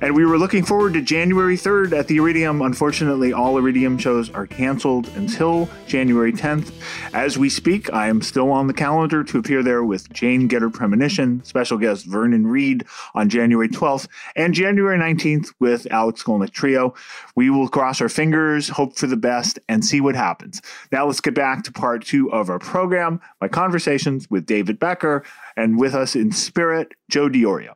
And 0.02 0.16
we 0.16 0.26
were 0.26 0.40
looking 0.40 0.66
forward 0.66 0.94
to 0.96 1.02
January 1.04 1.56
3rd 1.56 1.94
at 1.94 2.08
the 2.08 2.18
Iridium. 2.18 2.64
Unfortunately, 2.64 3.34
all 3.34 3.56
Iridium 3.60 4.00
shows 4.00 4.32
are 4.32 4.48
canceled 4.48 5.08
until 5.10 5.70
January 5.86 6.34
10th. 6.34 6.74
As 7.14 7.38
we 7.38 7.50
speak, 7.50 7.94
I 7.94 8.08
am 8.08 8.24
still 8.24 8.52
on 8.52 8.66
the 8.66 8.74
calendar 8.74 9.24
to 9.24 9.38
appear 9.38 9.62
there 9.62 9.84
with 9.84 10.12
Jane 10.12 10.48
Getter 10.48 10.72
Premonition, 10.72 11.44
special 11.44 11.78
guest 11.78 12.08
Vernon 12.08 12.48
Reid 12.48 12.84
on 13.14 13.30
January 13.30 13.70
12th, 13.70 14.08
and 14.36 14.56
January 14.56 14.98
19th 14.98 15.54
with 15.60 15.86
Alex 15.92 16.24
Skolnick 16.24 16.50
Trio. 16.50 16.96
We 17.36 17.52
will 17.52 17.68
cross 17.68 18.02
our 18.02 18.10
fingers, 18.10 18.70
hope 18.70 18.98
for 18.98 19.06
the 19.06 19.16
best, 19.18 19.60
and 19.70 19.86
see 19.86 20.02
what 20.02 20.16
happens. 20.16 20.64
Now 20.92 21.06
let's 21.06 21.22
get 21.22 21.36
back 21.36 21.64
to 21.66 21.72
part 21.72 22.04
two 22.04 22.32
of 22.32 22.50
our 22.50 22.58
program, 22.58 23.22
my 23.40 23.48
conversations 23.48 24.32
with 24.32 24.48
David 24.48 24.80
Becker, 24.80 25.24
and 25.56 25.78
with 25.78 25.94
us 25.94 26.16
in 26.16 26.32
spirit, 26.32 26.94
Joe 27.08 27.30
Diorio. 27.30 27.76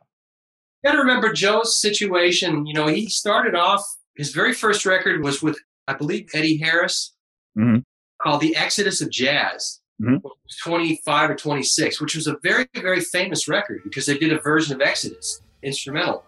You 0.86 0.92
got 0.92 0.98
to 0.98 1.02
remember 1.02 1.32
Joe's 1.32 1.80
situation. 1.80 2.64
You 2.64 2.72
know, 2.74 2.86
he 2.86 3.08
started 3.08 3.56
off, 3.56 3.82
his 4.16 4.30
very 4.30 4.52
first 4.54 4.86
record 4.86 5.20
was 5.24 5.42
with, 5.42 5.58
I 5.88 5.94
believe, 5.94 6.28
Eddie 6.32 6.58
Harris 6.58 7.12
Mhm. 7.58 7.82
called 8.22 8.40
The 8.40 8.54
Exodus 8.54 9.00
of 9.00 9.10
Jazz. 9.10 9.80
Mhm. 10.00 10.22
was 10.22 10.32
25 10.62 11.30
or 11.30 11.34
26, 11.34 12.00
which 12.00 12.14
was 12.14 12.28
a 12.28 12.36
very, 12.44 12.68
very 12.76 13.00
famous 13.00 13.48
record 13.48 13.80
because 13.82 14.06
they 14.06 14.16
did 14.16 14.30
a 14.32 14.38
version 14.38 14.74
of 14.76 14.80
Exodus 14.82 15.40
instrumental. 15.64 16.22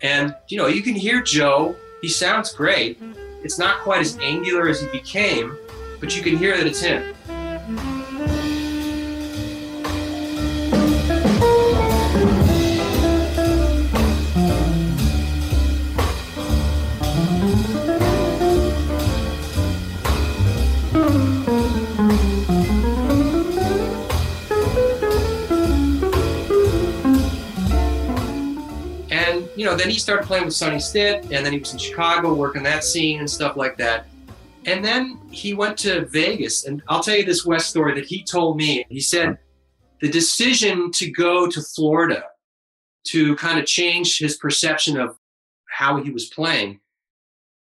And, 0.00 0.34
you 0.48 0.56
know, 0.56 0.68
you 0.68 0.80
can 0.82 0.94
hear 0.94 1.20
Joe, 1.20 1.76
he 2.00 2.08
sounds 2.08 2.54
great. 2.54 2.96
It's 3.44 3.58
not 3.58 3.80
quite 3.82 4.00
as 4.00 4.16
angular 4.22 4.68
as 4.68 4.80
he 4.80 4.86
became, 4.86 5.54
but 6.00 6.16
you 6.16 6.22
can 6.22 6.38
hear 6.38 6.56
that 6.56 6.66
it's 6.66 6.80
him. 6.80 7.14
You 29.58 29.64
know, 29.64 29.74
then 29.74 29.90
he 29.90 29.98
started 29.98 30.24
playing 30.24 30.44
with 30.44 30.54
Sonny 30.54 30.78
Stitt, 30.78 31.24
and 31.32 31.44
then 31.44 31.52
he 31.52 31.58
was 31.58 31.72
in 31.72 31.80
Chicago 31.80 32.32
working 32.32 32.62
that 32.62 32.84
scene 32.84 33.18
and 33.18 33.28
stuff 33.28 33.56
like 33.56 33.76
that. 33.78 34.06
And 34.66 34.84
then 34.84 35.18
he 35.32 35.52
went 35.52 35.76
to 35.78 36.06
Vegas, 36.06 36.64
and 36.64 36.80
I'll 36.86 37.02
tell 37.02 37.16
you 37.16 37.24
this 37.24 37.44
West 37.44 37.68
story 37.68 37.92
that 37.96 38.04
he 38.04 38.22
told 38.22 38.56
me. 38.56 38.86
He 38.88 39.00
said 39.00 39.36
the 40.00 40.08
decision 40.08 40.92
to 40.92 41.10
go 41.10 41.48
to 41.48 41.60
Florida 41.60 42.22
to 43.08 43.34
kind 43.34 43.58
of 43.58 43.66
change 43.66 44.18
his 44.18 44.36
perception 44.36 44.96
of 44.96 45.16
how 45.68 46.00
he 46.00 46.10
was 46.10 46.26
playing. 46.26 46.78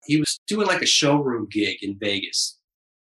He 0.07 0.17
was 0.17 0.41
doing 0.47 0.67
like 0.67 0.81
a 0.81 0.87
showroom 0.87 1.49
gig 1.51 1.83
in 1.83 1.99
Vegas, 1.99 2.61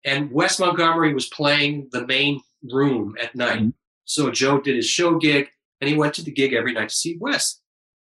and 0.05 0.31
Wes 0.31 0.59
Montgomery 0.59 1.15
was 1.15 1.25
playing 1.29 1.89
the 1.91 2.05
main 2.05 2.41
room 2.71 3.15
at 3.19 3.33
night. 3.33 3.59
Mm-hmm. 3.59 3.69
So 4.05 4.29
Joe 4.29 4.61
did 4.61 4.75
his 4.75 4.85
show 4.85 5.17
gig, 5.17 5.47
and 5.81 5.89
he 5.89 5.97
went 5.97 6.13
to 6.13 6.23
the 6.23 6.31
gig 6.31 6.53
every 6.53 6.73
night 6.73 6.89
to 6.89 6.95
see 6.95 7.17
Wes. 7.19 7.59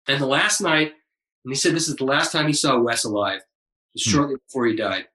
And 0.09 0.21
the 0.21 0.27
last 0.27 0.61
night, 0.61 0.93
and 1.45 1.53
he 1.53 1.55
said 1.55 1.75
this 1.75 1.89
is 1.89 1.97
the 1.97 2.05
last 2.05 2.33
time 2.33 2.47
he 2.47 2.53
saw 2.53 2.79
Wes 2.81 3.05
alive, 3.05 3.41
was 3.95 4.03
shortly 4.03 4.37
before 4.47 4.67
he 4.67 4.75
died. 4.77 5.07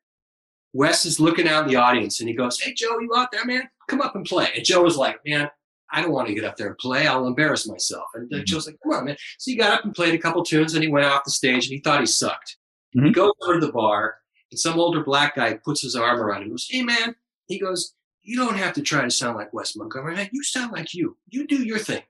Wes 0.73 1.05
is 1.05 1.19
looking 1.19 1.47
out 1.47 1.63
in 1.63 1.69
the 1.69 1.75
audience 1.75 2.19
and 2.19 2.27
he 2.29 2.35
goes, 2.35 2.59
Hey, 2.59 2.73
Joe, 2.73 2.99
you 2.99 3.11
out 3.15 3.31
there, 3.31 3.45
man? 3.45 3.69
Come 3.87 4.01
up 4.01 4.15
and 4.15 4.25
play. 4.25 4.49
And 4.55 4.65
Joe 4.65 4.81
was 4.83 4.97
like, 4.97 5.17
Man, 5.25 5.49
I 5.91 6.01
don't 6.01 6.11
want 6.11 6.27
to 6.27 6.33
get 6.33 6.43
up 6.45 6.57
there 6.57 6.67
and 6.67 6.77
play. 6.77 7.05
I'll 7.05 7.27
embarrass 7.27 7.67
myself. 7.67 8.05
And 8.15 8.33
uh, 8.33 8.39
Joe's 8.43 8.65
like, 8.65 8.77
Come 8.83 8.93
on, 8.93 9.05
man. 9.05 9.17
So 9.37 9.51
he 9.51 9.57
got 9.57 9.71
up 9.73 9.83
and 9.85 9.93
played 9.93 10.15
a 10.15 10.17
couple 10.17 10.43
tunes 10.43 10.73
and 10.73 10.83
he 10.83 10.89
went 10.89 11.05
off 11.05 11.23
the 11.25 11.31
stage 11.31 11.65
and 11.65 11.73
he 11.73 11.79
thought 11.79 11.99
he 11.99 12.05
sucked. 12.07 12.57
He 12.91 12.99
Mhm. 13.01 13.13
goes 13.13 13.31
over 13.41 13.59
to 13.59 13.65
the 13.65 13.71
bar 13.71 14.15
and 14.51 14.59
some 14.59 14.79
older 14.79 15.03
black 15.03 15.35
guy 15.35 15.53
puts 15.63 15.81
his 15.81 15.95
arm 15.95 16.19
around 16.19 16.37
him 16.37 16.43
and 16.43 16.51
goes, 16.53 16.67
Hey, 16.69 16.81
man. 16.83 17.15
He 17.47 17.59
goes, 17.59 17.93
You 18.23 18.37
don't 18.37 18.57
have 18.57 18.73
to 18.73 18.81
try 18.81 19.03
to 19.03 19.11
sound 19.11 19.37
like 19.37 19.53
Wes 19.53 19.75
Montgomery. 19.75 20.15
Man, 20.15 20.29
you 20.31 20.41
sound 20.43 20.71
like 20.71 20.93
you. 20.95 21.17
You 21.29 21.45
do 21.45 21.63
your 21.63 21.77
thing. 21.79 22.01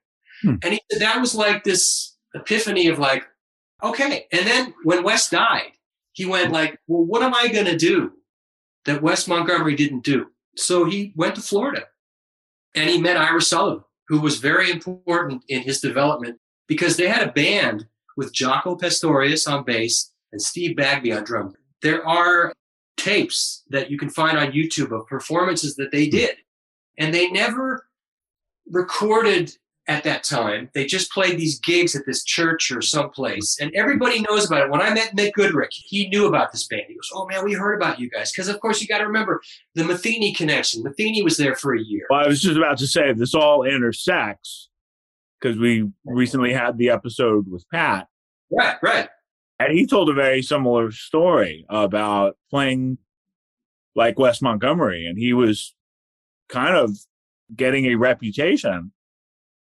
Hmm. 0.41 0.55
And 0.63 0.73
he 0.73 0.81
said 0.91 1.01
that 1.01 1.19
was 1.19 1.36
like 1.36 1.63
this 1.65 2.12
epiphany 2.34 2.88
of 2.88 2.99
like, 2.99 3.23
okay. 3.81 4.27
And 4.31 4.45
then 4.45 4.73
when 4.84 5.03
Wes 5.03 5.29
died, 5.29 5.71
he 6.13 6.25
went 6.25 6.51
like, 6.51 6.79
well, 6.88 7.03
what 7.03 7.23
am 7.23 7.34
I 7.34 7.47
going 7.47 7.65
to 7.65 7.77
do 7.77 8.13
that 8.86 9.01
Wes 9.01 9.27
Montgomery 9.27 9.75
didn't 9.75 10.03
do? 10.03 10.27
So 10.55 10.86
he 10.86 11.13
went 11.15 11.36
to 11.36 11.41
Florida 11.41 11.86
and 12.75 12.89
he 12.89 13.01
met 13.01 13.17
Ira 13.17 13.41
Sullivan, 13.41 13.84
who 14.07 14.19
was 14.19 14.38
very 14.38 14.71
important 14.71 15.43
in 15.49 15.61
his 15.61 15.81
development 15.81 16.39
because 16.67 16.97
they 16.97 17.07
had 17.07 17.27
a 17.27 17.31
band 17.31 17.88
with 18.15 18.34
Jaco 18.34 18.79
Pastorius 18.79 19.47
on 19.47 19.63
bass 19.63 20.11
and 20.31 20.41
Steve 20.41 20.75
Bagby 20.75 21.11
on 21.11 21.23
drum. 21.23 21.55
There 21.81 22.07
are 22.07 22.53
tapes 22.97 23.63
that 23.69 23.89
you 23.89 23.97
can 23.97 24.09
find 24.09 24.38
on 24.38 24.51
YouTube 24.51 24.91
of 24.91 25.07
performances 25.07 25.75
that 25.75 25.91
they 25.91 26.07
did, 26.07 26.38
and 26.97 27.13
they 27.13 27.29
never 27.29 27.88
recorded 28.69 29.51
at 29.88 30.03
that 30.05 30.23
time. 30.23 30.69
They 30.73 30.86
just 30.86 31.11
played 31.11 31.38
these 31.38 31.59
gigs 31.59 31.95
at 31.95 32.05
this 32.05 32.23
church 32.23 32.71
or 32.71 32.81
someplace, 32.81 33.57
and 33.59 33.73
everybody 33.75 34.21
knows 34.21 34.45
about 34.45 34.63
it. 34.65 34.69
When 34.71 34.81
I 34.81 34.93
met 34.93 35.15
Mick 35.15 35.31
Goodrick, 35.38 35.71
he 35.71 36.07
knew 36.09 36.25
about 36.27 36.51
this 36.53 36.65
band. 36.67 36.84
He 36.88 36.93
goes, 36.95 37.09
"Oh 37.13 37.27
man, 37.27 37.43
we 37.43 37.53
heard 37.53 37.75
about 37.75 37.99
you 37.99 38.09
guys," 38.09 38.31
because 38.31 38.47
of 38.47 38.59
course 38.61 38.81
you 38.81 38.88
got 38.88 38.99
to 38.99 39.05
remember 39.07 39.41
the 39.75 39.84
Metheny 39.84 40.36
connection. 40.36 40.84
Metheny 40.84 41.23
was 41.23 41.36
there 41.38 41.55
for 41.55 41.75
a 41.75 41.81
year. 41.81 42.05
Well, 42.09 42.23
I 42.23 42.27
was 42.27 42.41
just 42.41 42.55
about 42.57 42.77
to 42.77 42.88
say 42.88 43.11
this 43.13 43.34
all 43.36 43.63
intersects 43.63 44.69
because 45.41 45.57
we 45.57 45.89
recently 46.05 46.53
had 46.53 46.77
the 46.77 46.89
episode 46.89 47.49
with 47.51 47.65
Pat, 47.69 48.07
Right, 48.49 48.77
right. 48.81 49.09
and 49.59 49.73
he 49.77 49.86
told 49.86 50.09
a 50.09 50.13
very 50.13 50.41
similar 50.41 50.91
story 50.91 51.65
about 51.67 52.38
playing 52.49 52.97
like 53.95 54.17
Wes 54.17 54.41
Montgomery, 54.41 55.05
and 55.05 55.17
he 55.19 55.34
was 55.34 55.75
kind 56.47 56.75
of 56.77 56.91
getting 57.53 57.86
a 57.88 57.95
reputation 57.95 58.93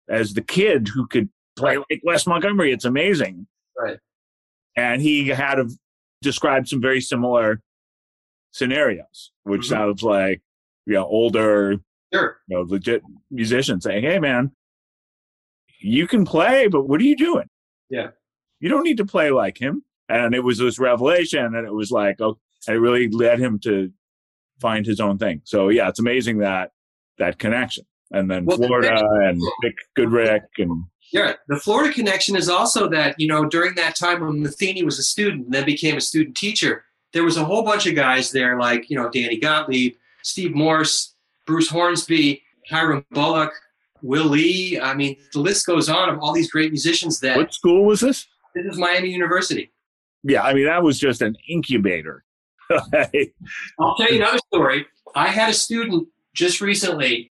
as 0.08 0.34
the 0.34 0.42
kid 0.42 0.88
who 0.88 1.06
could 1.06 1.28
play 1.56 1.76
like 1.76 2.00
Wes 2.04 2.26
Montgomery. 2.26 2.72
It's 2.72 2.84
amazing. 2.84 3.46
Right. 3.76 3.98
And 4.76 5.02
he 5.02 5.28
had 5.28 5.56
to 5.56 5.68
describe 6.22 6.68
some 6.68 6.80
very 6.80 7.00
similar 7.00 7.60
scenarios, 8.52 9.32
which 9.44 9.62
Mhm. 9.62 9.68
sounds 9.68 10.02
like 10.02 10.42
you 10.86 10.94
know 10.94 11.04
older 11.06 11.76
Sure. 12.12 12.40
you 12.48 12.56
know, 12.56 12.62
legit 12.62 13.02
musician 13.30 13.80
saying, 13.80 14.02
"Hey, 14.02 14.18
man, 14.18 14.52
you 15.80 16.06
can 16.06 16.24
play, 16.24 16.66
but 16.68 16.84
what 16.88 17.00
are 17.00 17.04
you 17.04 17.16
doing? 17.16 17.48
Yeah. 17.90 18.10
you 18.60 18.68
don't 18.68 18.82
need 18.82 18.96
to 18.96 19.04
play 19.06 19.30
like 19.30 19.58
him." 19.58 19.84
And 20.08 20.34
it 20.34 20.40
was 20.40 20.58
this 20.58 20.78
revelation, 20.78 21.54
and 21.54 21.66
it 21.66 21.72
was 21.72 21.90
like, 21.90 22.20
oh, 22.20 22.38
and 22.66 22.76
it 22.76 22.80
really 22.80 23.08
led 23.08 23.38
him 23.38 23.58
to 23.60 23.92
find 24.60 24.84
his 24.86 24.98
own 25.00 25.18
thing. 25.18 25.42
So 25.44 25.68
yeah, 25.68 25.88
it's 25.88 25.98
amazing 26.00 26.38
that 26.38 26.72
that 27.18 27.38
connection, 27.38 27.84
and 28.12 28.30
then 28.30 28.44
Well, 28.44 28.56
the 28.58 28.66
Florida 28.66 28.88
connection- 28.88 29.22
and 29.22 29.42
Mick 29.64 29.74
Goodrick, 29.96 30.42
and 30.58 30.84
Yeah, 31.12 31.34
the 31.48 31.56
Florida 31.58 31.92
connection 31.92 32.36
is 32.36 32.48
also 32.48 32.88
that, 32.90 33.14
you 33.18 33.28
know, 33.28 33.44
during 33.46 33.74
that 33.76 33.96
time 33.96 34.20
when 34.20 34.44
Metheny 34.44 34.84
was 34.84 34.98
a 34.98 35.02
student 35.02 35.46
and 35.46 35.54
then 35.54 35.64
became 35.64 35.96
a 35.96 36.00
student 36.00 36.36
teacher, 36.36 36.84
there 37.12 37.24
was 37.24 37.36
a 37.36 37.44
whole 37.44 37.62
bunch 37.62 37.86
of 37.86 37.94
guys 37.94 38.30
there 38.30 38.58
like, 38.58 38.90
you 38.90 38.96
know, 38.96 39.08
Danny 39.08 39.38
Gottlieb, 39.38 39.94
Steve 40.22 40.54
Morse, 40.54 41.14
Bruce 41.46 41.70
Hornsby, 41.70 42.42
Hiram 42.68 43.04
Bullock, 43.12 43.52
Will 44.02 44.26
Lee. 44.26 44.78
I 44.78 44.94
mean, 44.94 45.16
the 45.32 45.40
list 45.40 45.66
goes 45.66 45.88
on 45.88 46.10
of 46.10 46.18
all 46.20 46.32
these 46.32 46.50
great 46.50 46.70
musicians 46.70 47.20
that 47.20 47.36
what 47.36 47.54
school 47.54 47.84
was 47.84 48.00
this? 48.00 48.26
this 48.54 48.66
is 48.66 48.78
Miami 48.78 49.08
University. 49.10 49.72
Yeah, 50.22 50.42
I 50.42 50.52
mean 50.52 50.66
that 50.66 50.82
was 50.82 50.98
just 50.98 51.22
an 51.22 51.36
incubator. 51.48 52.24
I'll 52.70 53.96
tell 53.96 54.10
you 54.10 54.16
another 54.16 54.38
story. 54.52 54.86
I 55.14 55.28
had 55.28 55.50
a 55.50 55.54
student 55.54 56.08
just 56.34 56.60
recently. 56.60 57.32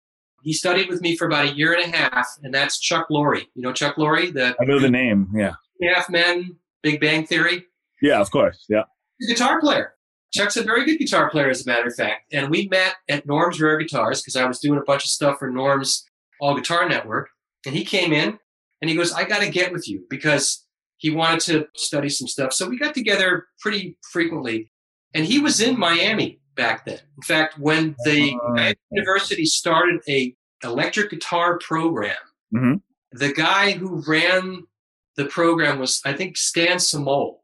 He 0.43 0.53
studied 0.53 0.89
with 0.89 1.01
me 1.01 1.15
for 1.15 1.25
about 1.27 1.45
a 1.45 1.53
year 1.55 1.73
and 1.73 1.93
a 1.93 1.97
half, 1.97 2.27
and 2.43 2.53
that's 2.53 2.79
Chuck 2.79 3.07
Lorre. 3.09 3.45
You 3.55 3.61
know 3.61 3.73
Chuck 3.73 3.95
Lorre, 3.97 4.33
the 4.33 4.55
I 4.59 4.65
know 4.65 4.79
the 4.79 4.89
name. 4.89 5.29
Yeah, 5.35 5.53
Half 5.81 6.09
Men, 6.09 6.55
Big 6.83 6.99
Bang 6.99 7.25
Theory. 7.25 7.65
yeah, 8.01 8.19
of 8.19 8.31
course. 8.31 8.65
Yeah, 8.69 8.83
He's 9.19 9.29
a 9.29 9.33
guitar 9.33 9.59
player. 9.59 9.93
Chuck's 10.31 10.57
a 10.57 10.63
very 10.63 10.85
good 10.85 10.97
guitar 10.99 11.29
player, 11.31 11.49
as 11.49 11.65
a 11.65 11.69
matter 11.69 11.87
of 11.87 11.95
fact. 11.95 12.31
And 12.33 12.49
we 12.49 12.67
met 12.67 12.95
at 13.09 13.25
Norm's 13.25 13.59
Rare 13.59 13.77
Guitars 13.79 14.21
because 14.21 14.35
I 14.35 14.45
was 14.45 14.59
doing 14.59 14.79
a 14.79 14.83
bunch 14.83 15.03
of 15.03 15.09
stuff 15.09 15.39
for 15.39 15.49
Norm's 15.49 16.05
All 16.39 16.55
Guitar 16.55 16.87
Network. 16.87 17.29
And 17.65 17.75
he 17.75 17.83
came 17.83 18.13
in 18.13 18.37
and 18.81 18.89
he 18.89 18.95
goes, 18.95 19.11
I 19.11 19.23
got 19.23 19.41
to 19.41 19.49
get 19.49 19.71
with 19.73 19.87
you 19.89 20.05
because 20.09 20.65
he 20.97 21.09
wanted 21.09 21.39
to 21.41 21.67
study 21.75 22.09
some 22.09 22.27
stuff. 22.27 22.53
So 22.53 22.69
we 22.69 22.77
got 22.77 22.93
together 22.93 23.47
pretty 23.59 23.97
frequently. 24.11 24.71
And 25.15 25.25
he 25.25 25.39
was 25.39 25.59
in 25.59 25.79
Miami 25.79 26.38
back 26.59 26.85
then. 26.85 26.99
In 27.17 27.23
fact, 27.23 27.57
when 27.57 27.95
the 28.03 28.35
Miami 28.49 28.75
University 28.91 29.45
started 29.45 30.01
a 30.09 30.35
electric 30.63 31.09
guitar 31.09 31.57
program, 31.59 32.17
Mhm. 32.53 32.81
the 33.13 33.31
guy 33.31 33.71
who 33.71 34.03
ran 34.05 34.67
the 35.15 35.25
program 35.25 35.79
was, 35.79 36.01
I 36.05 36.13
think, 36.13 36.37
Stan 36.37 36.77
Samole. 36.77 37.39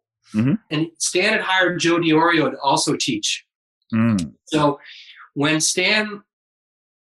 And 0.69 0.89
Stan 0.99 1.31
had 1.31 1.41
hired 1.41 1.79
Joe 1.79 1.97
Diorio 1.97 2.51
to 2.51 2.59
also 2.59 2.97
teach. 2.97 3.45
Mm. 3.93 4.33
So 4.47 4.79
when 5.33 5.61
Stan 5.61 6.23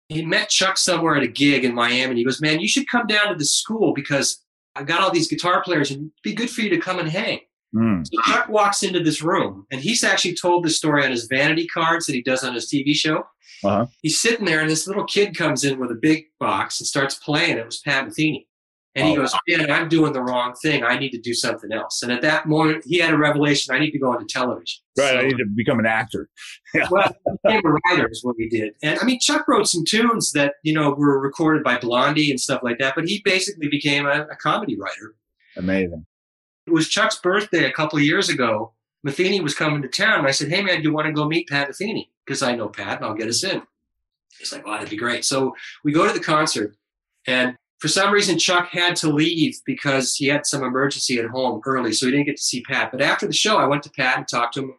he 0.08 0.26
met 0.26 0.48
Chuck 0.50 0.76
somewhere 0.76 1.14
at 1.14 1.22
a 1.22 1.28
gig 1.28 1.64
in 1.64 1.72
Miami, 1.72 2.10
and 2.10 2.18
he 2.18 2.24
goes, 2.24 2.40
"Man, 2.40 2.58
you 2.58 2.66
should 2.66 2.88
come 2.88 3.06
down 3.06 3.28
to 3.28 3.36
the 3.36 3.44
school 3.44 3.94
because 3.94 4.44
I 4.74 4.82
got 4.82 5.00
all 5.00 5.12
these 5.12 5.28
guitar 5.28 5.62
players, 5.62 5.92
and 5.92 6.00
it'd 6.00 6.12
be 6.24 6.34
good 6.34 6.50
for 6.50 6.62
you 6.62 6.70
to 6.70 6.78
come 6.78 6.98
and 6.98 7.08
hang." 7.08 7.42
Mm. 7.74 8.06
So 8.06 8.20
Chuck 8.22 8.48
walks 8.48 8.82
into 8.82 9.00
this 9.00 9.22
room, 9.22 9.66
and 9.70 9.80
he's 9.80 10.02
actually 10.02 10.34
told 10.34 10.64
this 10.64 10.76
story 10.76 11.04
on 11.04 11.10
his 11.10 11.26
vanity 11.26 11.66
cards 11.66 12.06
that 12.06 12.14
he 12.14 12.22
does 12.22 12.42
on 12.42 12.54
his 12.54 12.66
TV 12.70 12.94
show. 12.94 13.24
Uh-huh. 13.62 13.86
He's 14.02 14.20
sitting 14.20 14.44
there, 14.44 14.60
and 14.60 14.70
this 14.70 14.86
little 14.86 15.04
kid 15.04 15.36
comes 15.36 15.64
in 15.64 15.78
with 15.78 15.90
a 15.90 15.94
big 15.96 16.24
box 16.38 16.80
and 16.80 16.86
starts 16.86 17.14
playing. 17.16 17.58
It 17.58 17.66
was 17.66 17.78
Pat 17.78 18.06
Metheny. 18.08 18.46
And 18.96 19.06
he 19.06 19.12
Oh, 19.12 19.20
goes, 19.20 19.32
Man, 19.48 19.70
I'm 19.70 19.88
doing 19.88 20.12
the 20.12 20.20
wrong 20.22 20.52
thing. 20.54 20.82
I 20.82 20.98
need 20.98 21.10
to 21.10 21.20
do 21.20 21.32
something 21.32 21.70
else. 21.72 22.02
And 22.02 22.10
at 22.10 22.22
that 22.22 22.46
moment, 22.46 22.84
he 22.84 22.98
had 22.98 23.14
a 23.14 23.16
revelation 23.16 23.72
I 23.72 23.78
need 23.78 23.92
to 23.92 24.00
go 24.00 24.12
into 24.12 24.26
television. 24.26 24.80
Right, 24.98 25.16
I 25.16 25.22
need 25.28 25.38
to 25.38 25.46
become 25.46 25.78
an 25.78 25.86
actor. 25.86 26.28
well, 26.90 27.14
he 27.24 27.36
became 27.44 27.62
a 27.64 27.70
writer 27.70 28.08
is 28.10 28.24
what 28.24 28.36
we 28.36 28.48
did. 28.48 28.74
And 28.82 28.98
I 28.98 29.04
mean, 29.04 29.20
Chuck 29.20 29.46
wrote 29.46 29.68
some 29.68 29.84
tunes 29.86 30.32
that, 30.32 30.54
you 30.64 30.74
know, 30.74 30.90
were 30.90 31.20
recorded 31.20 31.62
by 31.62 31.78
Blondie 31.78 32.32
and 32.32 32.40
stuff 32.40 32.62
like 32.64 32.78
that, 32.78 32.96
but 32.96 33.08
he 33.08 33.22
basically 33.24 33.68
became 33.68 34.06
a, 34.06 34.26
a 34.28 34.36
comedy 34.36 34.76
writer. 34.76 35.14
Amazing. 35.56 36.04
It 36.70 36.74
was 36.74 36.88
Chuck's 36.88 37.18
birthday 37.18 37.64
a 37.64 37.72
couple 37.72 37.98
of 37.98 38.04
years 38.04 38.28
ago. 38.28 38.72
Metheny 39.06 39.42
was 39.42 39.54
coming 39.54 39.82
to 39.82 39.88
town, 39.88 40.20
and 40.20 40.28
I 40.28 40.30
said, 40.30 40.50
Hey, 40.50 40.62
man, 40.62 40.76
do 40.76 40.82
you 40.82 40.92
want 40.92 41.06
to 41.06 41.12
go 41.12 41.26
meet 41.26 41.48
Pat 41.48 41.68
Metheny? 41.68 42.08
Because 42.24 42.42
I 42.42 42.54
know 42.54 42.68
Pat, 42.68 42.98
and 42.98 43.06
I'll 43.06 43.14
get 43.14 43.28
us 43.28 43.42
in. 43.44 43.62
He's 44.38 44.52
like, 44.52 44.62
"Oh, 44.66 44.72
that'd 44.72 44.90
be 44.90 44.96
great." 44.96 45.24
So 45.24 45.54
we 45.84 45.92
go 45.92 46.06
to 46.06 46.12
the 46.12 46.24
concert, 46.24 46.76
and 47.26 47.56
for 47.78 47.88
some 47.88 48.12
reason, 48.12 48.38
Chuck 48.38 48.68
had 48.70 48.96
to 48.96 49.12
leave 49.12 49.58
because 49.64 50.14
he 50.14 50.26
had 50.26 50.46
some 50.46 50.62
emergency 50.62 51.18
at 51.18 51.26
home 51.26 51.60
early, 51.66 51.92
so 51.92 52.06
he 52.06 52.12
didn't 52.12 52.26
get 52.26 52.36
to 52.36 52.42
see 52.42 52.62
Pat. 52.62 52.90
But 52.90 53.02
after 53.02 53.26
the 53.26 53.32
show, 53.32 53.58
I 53.58 53.66
went 53.66 53.82
to 53.84 53.90
Pat 53.90 54.18
and 54.18 54.28
talked 54.28 54.54
to 54.54 54.60
him. 54.60 54.74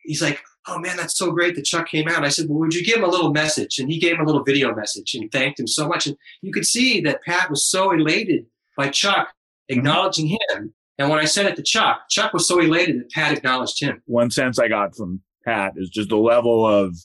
He's 0.00 0.22
like, 0.22 0.42
"Oh 0.66 0.78
man, 0.78 0.96
that's 0.96 1.16
so 1.16 1.30
great 1.30 1.54
that 1.54 1.64
Chuck 1.64 1.88
came 1.88 2.08
out." 2.08 2.24
I 2.24 2.28
said, 2.28 2.48
"Well, 2.48 2.58
would 2.58 2.74
you 2.74 2.84
give 2.84 2.98
him 2.98 3.04
a 3.04 3.08
little 3.08 3.32
message?" 3.32 3.78
And 3.78 3.90
he 3.90 3.98
gave 3.98 4.14
him 4.14 4.22
a 4.22 4.26
little 4.26 4.44
video 4.44 4.74
message 4.74 5.14
and 5.14 5.30
thanked 5.30 5.60
him 5.60 5.68
so 5.68 5.88
much. 5.88 6.06
And 6.06 6.16
you 6.42 6.52
could 6.52 6.66
see 6.66 7.00
that 7.02 7.22
Pat 7.24 7.50
was 7.50 7.64
so 7.64 7.92
elated 7.92 8.46
by 8.76 8.88
Chuck 8.88 9.28
mm-hmm. 9.28 9.78
acknowledging 9.78 10.26
him. 10.26 10.74
And 10.98 11.10
when 11.10 11.18
I 11.18 11.24
said 11.26 11.46
it 11.46 11.56
to 11.56 11.62
Chuck, 11.62 12.08
Chuck 12.08 12.32
was 12.32 12.48
so 12.48 12.58
elated 12.58 12.98
that 13.00 13.10
Pat 13.10 13.36
acknowledged 13.36 13.80
him. 13.82 14.02
One 14.06 14.30
sense 14.30 14.58
I 14.58 14.68
got 14.68 14.96
from 14.96 15.20
Pat 15.44 15.74
is 15.76 15.90
just 15.90 16.08
the 16.08 16.16
level 16.16 16.66
of 16.66 16.96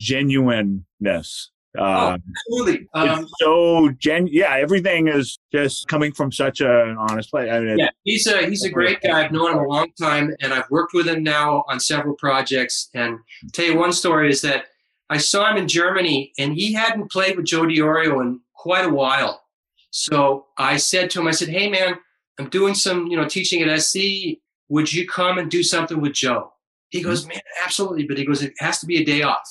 genuineness. 0.00 1.50
Oh, 1.78 1.82
Uh, 1.84 2.18
absolutely. 2.50 2.88
Um, 2.94 3.20
it's 3.20 3.32
so 3.40 3.90
gen. 3.98 4.26
Yeah, 4.30 4.56
everything 4.56 5.06
is 5.08 5.38
just 5.52 5.86
coming 5.86 6.12
from 6.12 6.32
such 6.32 6.60
an 6.60 6.96
honest 6.98 7.30
place. 7.30 7.50
I 7.52 7.60
mean, 7.60 7.78
yeah, 7.78 7.90
he's 8.04 8.26
a 8.26 8.46
he's 8.48 8.64
a 8.64 8.70
great 8.70 9.00
guy. 9.02 9.22
I've 9.24 9.32
known 9.32 9.52
him 9.52 9.58
a 9.58 9.68
long 9.68 9.88
time, 10.00 10.34
and 10.40 10.52
I've 10.52 10.68
worked 10.70 10.94
with 10.94 11.06
him 11.06 11.22
now 11.22 11.64
on 11.68 11.78
several 11.78 12.16
projects. 12.16 12.88
And 12.94 13.18
tell 13.52 13.66
you 13.66 13.76
one 13.76 13.92
story 13.92 14.30
is 14.30 14.40
that 14.42 14.64
I 15.10 15.18
saw 15.18 15.50
him 15.50 15.58
in 15.58 15.68
Germany, 15.68 16.32
and 16.38 16.54
he 16.54 16.72
hadn't 16.72 17.12
played 17.12 17.36
with 17.36 17.46
Joe 17.46 17.62
Diorio 17.62 18.20
in 18.22 18.40
quite 18.54 18.86
a 18.86 18.90
while. 18.92 19.42
So 19.90 20.46
I 20.56 20.78
said 20.78 21.10
to 21.10 21.20
him, 21.20 21.28
I 21.28 21.32
said, 21.32 21.48
"Hey, 21.48 21.68
man, 21.68 21.98
I'm 22.38 22.48
doing 22.48 22.74
some, 22.74 23.06
you 23.06 23.16
know, 23.16 23.26
teaching 23.28 23.62
at 23.62 23.68
SC. 23.82 24.38
Would 24.68 24.92
you 24.92 25.06
come 25.08 25.38
and 25.38 25.50
do 25.50 25.62
something 25.62 26.00
with 26.00 26.12
Joe?" 26.12 26.52
He 26.90 27.02
goes, 27.02 27.26
"Man, 27.26 27.40
absolutely," 27.64 28.06
but 28.06 28.18
he 28.18 28.24
goes, 28.24 28.42
"It 28.42 28.54
has 28.58 28.78
to 28.80 28.86
be 28.86 28.98
a 28.98 29.04
day 29.04 29.22
off." 29.22 29.46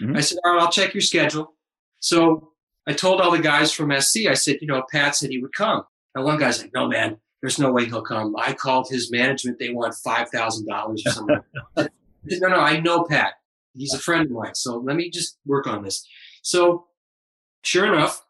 Mhm. 0.00 0.16
I 0.16 0.20
said, 0.20 0.38
"All 0.44 0.54
right, 0.54 0.62
I'll 0.62 0.72
check 0.72 0.94
your 0.94 1.00
schedule." 1.02 1.54
So 2.00 2.52
I 2.86 2.92
told 2.92 3.20
all 3.20 3.30
the 3.30 3.38
guys 3.38 3.72
from 3.72 3.92
SC, 3.92 4.26
I 4.28 4.34
said, 4.34 4.58
"You 4.60 4.66
know, 4.68 4.82
Pat 4.90 5.14
said 5.16 5.30
he 5.30 5.38
would 5.38 5.52
come." 5.54 5.84
And 6.14 6.24
one 6.24 6.38
guy's 6.38 6.60
like, 6.60 6.72
"No, 6.74 6.88
man, 6.88 7.18
there's 7.40 7.58
no 7.58 7.70
way 7.72 7.84
he'll 7.86 8.02
come." 8.02 8.34
I 8.36 8.52
called 8.54 8.88
his 8.90 9.10
management; 9.10 9.58
they 9.58 9.70
want 9.70 9.94
five 9.94 10.28
thousand 10.30 10.66
dollars 10.66 11.02
or 11.06 11.12
something. 11.12 11.40
No, 12.24 12.46
no, 12.46 12.60
I 12.60 12.78
know 12.78 13.02
Pat. 13.02 13.34
He's 13.74 13.92
a 13.94 13.98
friend 13.98 14.26
of 14.26 14.30
mine, 14.30 14.54
so 14.54 14.76
let 14.76 14.94
me 14.94 15.10
just 15.10 15.38
work 15.44 15.66
on 15.66 15.82
this. 15.82 16.06
So, 16.42 16.86
sure 17.64 17.92
enough, 17.92 18.21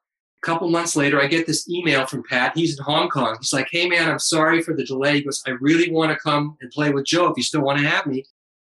a 0.42 0.46
couple 0.46 0.68
months 0.68 0.96
later, 0.96 1.20
I 1.20 1.26
get 1.26 1.46
this 1.46 1.68
email 1.68 2.06
from 2.06 2.22
Pat. 2.28 2.52
He's 2.56 2.76
in 2.76 2.84
Hong 2.84 3.08
Kong. 3.08 3.36
He's 3.40 3.52
like, 3.52 3.68
"Hey, 3.70 3.88
man, 3.88 4.10
I'm 4.10 4.18
sorry 4.18 4.62
for 4.62 4.74
the 4.74 4.84
delay." 4.84 5.16
He 5.16 5.22
goes, 5.22 5.42
"I 5.46 5.50
really 5.60 5.90
want 5.90 6.10
to 6.10 6.18
come 6.18 6.56
and 6.60 6.70
play 6.70 6.90
with 6.90 7.04
Joe 7.06 7.26
if 7.28 7.36
you 7.36 7.42
still 7.42 7.62
want 7.62 7.78
to 7.78 7.86
have 7.86 8.06
me." 8.06 8.24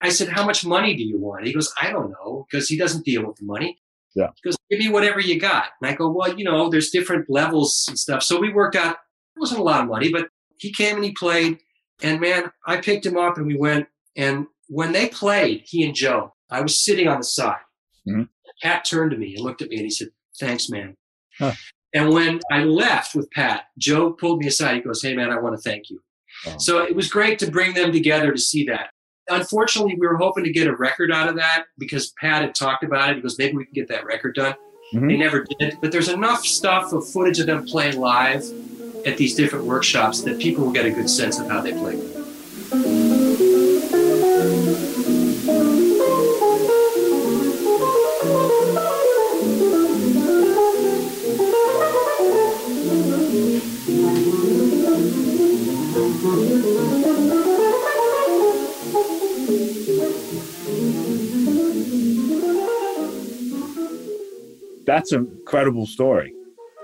I 0.01 0.09
said, 0.09 0.30
"How 0.30 0.45
much 0.45 0.65
money 0.65 0.95
do 0.95 1.03
you 1.03 1.18
want?" 1.20 1.45
He 1.45 1.53
goes, 1.53 1.74
"I 1.82 1.91
don't 1.91 2.11
know," 2.11 2.45
because 2.49 2.68
he 2.70 2.78
doesn't 2.78 3.05
deal 3.05 3.26
with 3.26 3.38
the 3.38 3.45
money. 3.45 3.80
Yeah. 4.15 4.30
He 4.36 4.49
goes, 4.49 4.57
"Give 4.70 4.80
me 4.80 4.89
whatever 4.89 5.20
you 5.20 5.39
got." 5.39 5.65
And 5.82 5.91
I 5.91 5.95
go, 5.95 6.09
"Well, 6.09 6.38
you 6.38 6.45
know, 6.45 6.70
there's 6.70 6.89
different 6.89 7.30
levels 7.30 7.86
and 7.89 7.99
stuff." 7.99 8.24
So 8.24 8.39
we 8.39 8.51
worked 8.53 8.76
out. 8.76 8.97
It 9.36 9.39
wasn't 9.39 9.59
a 9.59 9.63
lot 9.63 9.82
of 9.82 9.88
money, 9.88 10.11
but 10.11 10.30
he 10.57 10.72
came 10.72 10.95
and 10.95 11.05
he 11.05 11.11
played. 11.11 11.59
And 12.01 12.22
man, 12.22 12.51
I 12.65 12.78
picked 12.78 13.05
him 13.05 13.18
up 13.18 13.38
and 13.38 13.45
we 13.47 13.57
went. 13.57 13.88
And 14.15 14.47
when 14.68 14.91
they 14.93 15.09
played, 15.09 15.63
he 15.65 15.84
and 15.84 15.93
Joe, 15.95 16.34
I 16.49 16.61
was 16.61 16.84
sitting 16.84 17.07
on 17.07 17.18
the 17.18 17.24
side. 17.26 17.59
Mhm. 18.07 18.30
Pat 18.63 18.86
turned 18.86 19.11
to 19.11 19.18
me 19.18 19.36
and 19.36 19.43
looked 19.43 19.61
at 19.61 19.70
me 19.70 19.78
and 19.78 19.86
he 19.86 19.91
said, 19.91 20.09
"Thanks, 20.39 20.70
man." 20.70 20.95
Huh. 21.39 21.53
And 21.93 22.13
when 22.13 22.39
I 22.51 22.63
left 22.63 23.15
with 23.15 23.29
Pat, 23.31 23.65
Joe 23.77 24.11
pulled 24.11 24.39
me 24.39 24.47
aside. 24.47 24.75
He 24.75 24.81
goes, 24.81 25.01
"Hey, 25.01 25.15
man, 25.15 25.31
I 25.31 25.39
want 25.39 25.55
to 25.55 25.61
thank 25.61 25.89
you." 25.89 26.01
Wow. 26.45 26.57
So 26.57 26.83
it 26.83 26.95
was 26.95 27.09
great 27.09 27.39
to 27.39 27.49
bring 27.49 27.73
them 27.73 27.91
together 27.91 28.31
to 28.31 28.38
see 28.38 28.65
that. 28.65 28.91
Unfortunately, 29.29 29.95
we 29.99 30.07
were 30.07 30.17
hoping 30.17 30.43
to 30.43 30.51
get 30.51 30.67
a 30.67 30.75
record 30.75 31.11
out 31.11 31.27
of 31.27 31.35
that 31.35 31.65
because 31.77 32.13
Pat 32.21 32.43
had 32.43 32.55
talked 32.55 32.83
about 32.83 33.09
it. 33.09 33.15
He 33.17 33.21
goes, 33.21 33.38
maybe 33.38 33.57
we 33.57 33.65
can 33.65 33.73
get 33.73 33.88
that 33.89 34.05
record 34.05 34.35
done. 34.35 34.55
Mhm. 34.93 35.09
They 35.09 35.17
never 35.17 35.45
did. 35.59 35.77
But 35.81 35.91
there's 35.91 36.07
enough 36.07 36.45
stuff 36.45 36.93
of 36.93 37.09
footage 37.09 37.39
of 37.39 37.47
them 37.47 37.65
playing 37.65 37.99
live 37.99 38.45
at 39.05 39.17
these 39.17 39.35
different 39.35 39.65
workshops 39.65 40.21
that 40.21 40.39
people 40.39 40.65
will 40.65 40.71
get 40.71 40.85
a 40.85 40.91
good 40.91 41.09
sense 41.09 41.39
of 41.39 41.49
how 41.49 41.59
they 41.61 41.73
played. 41.73 43.16
That's 64.88 65.11
an 65.11 65.27
incredible 65.39 65.85
story. 65.85 66.33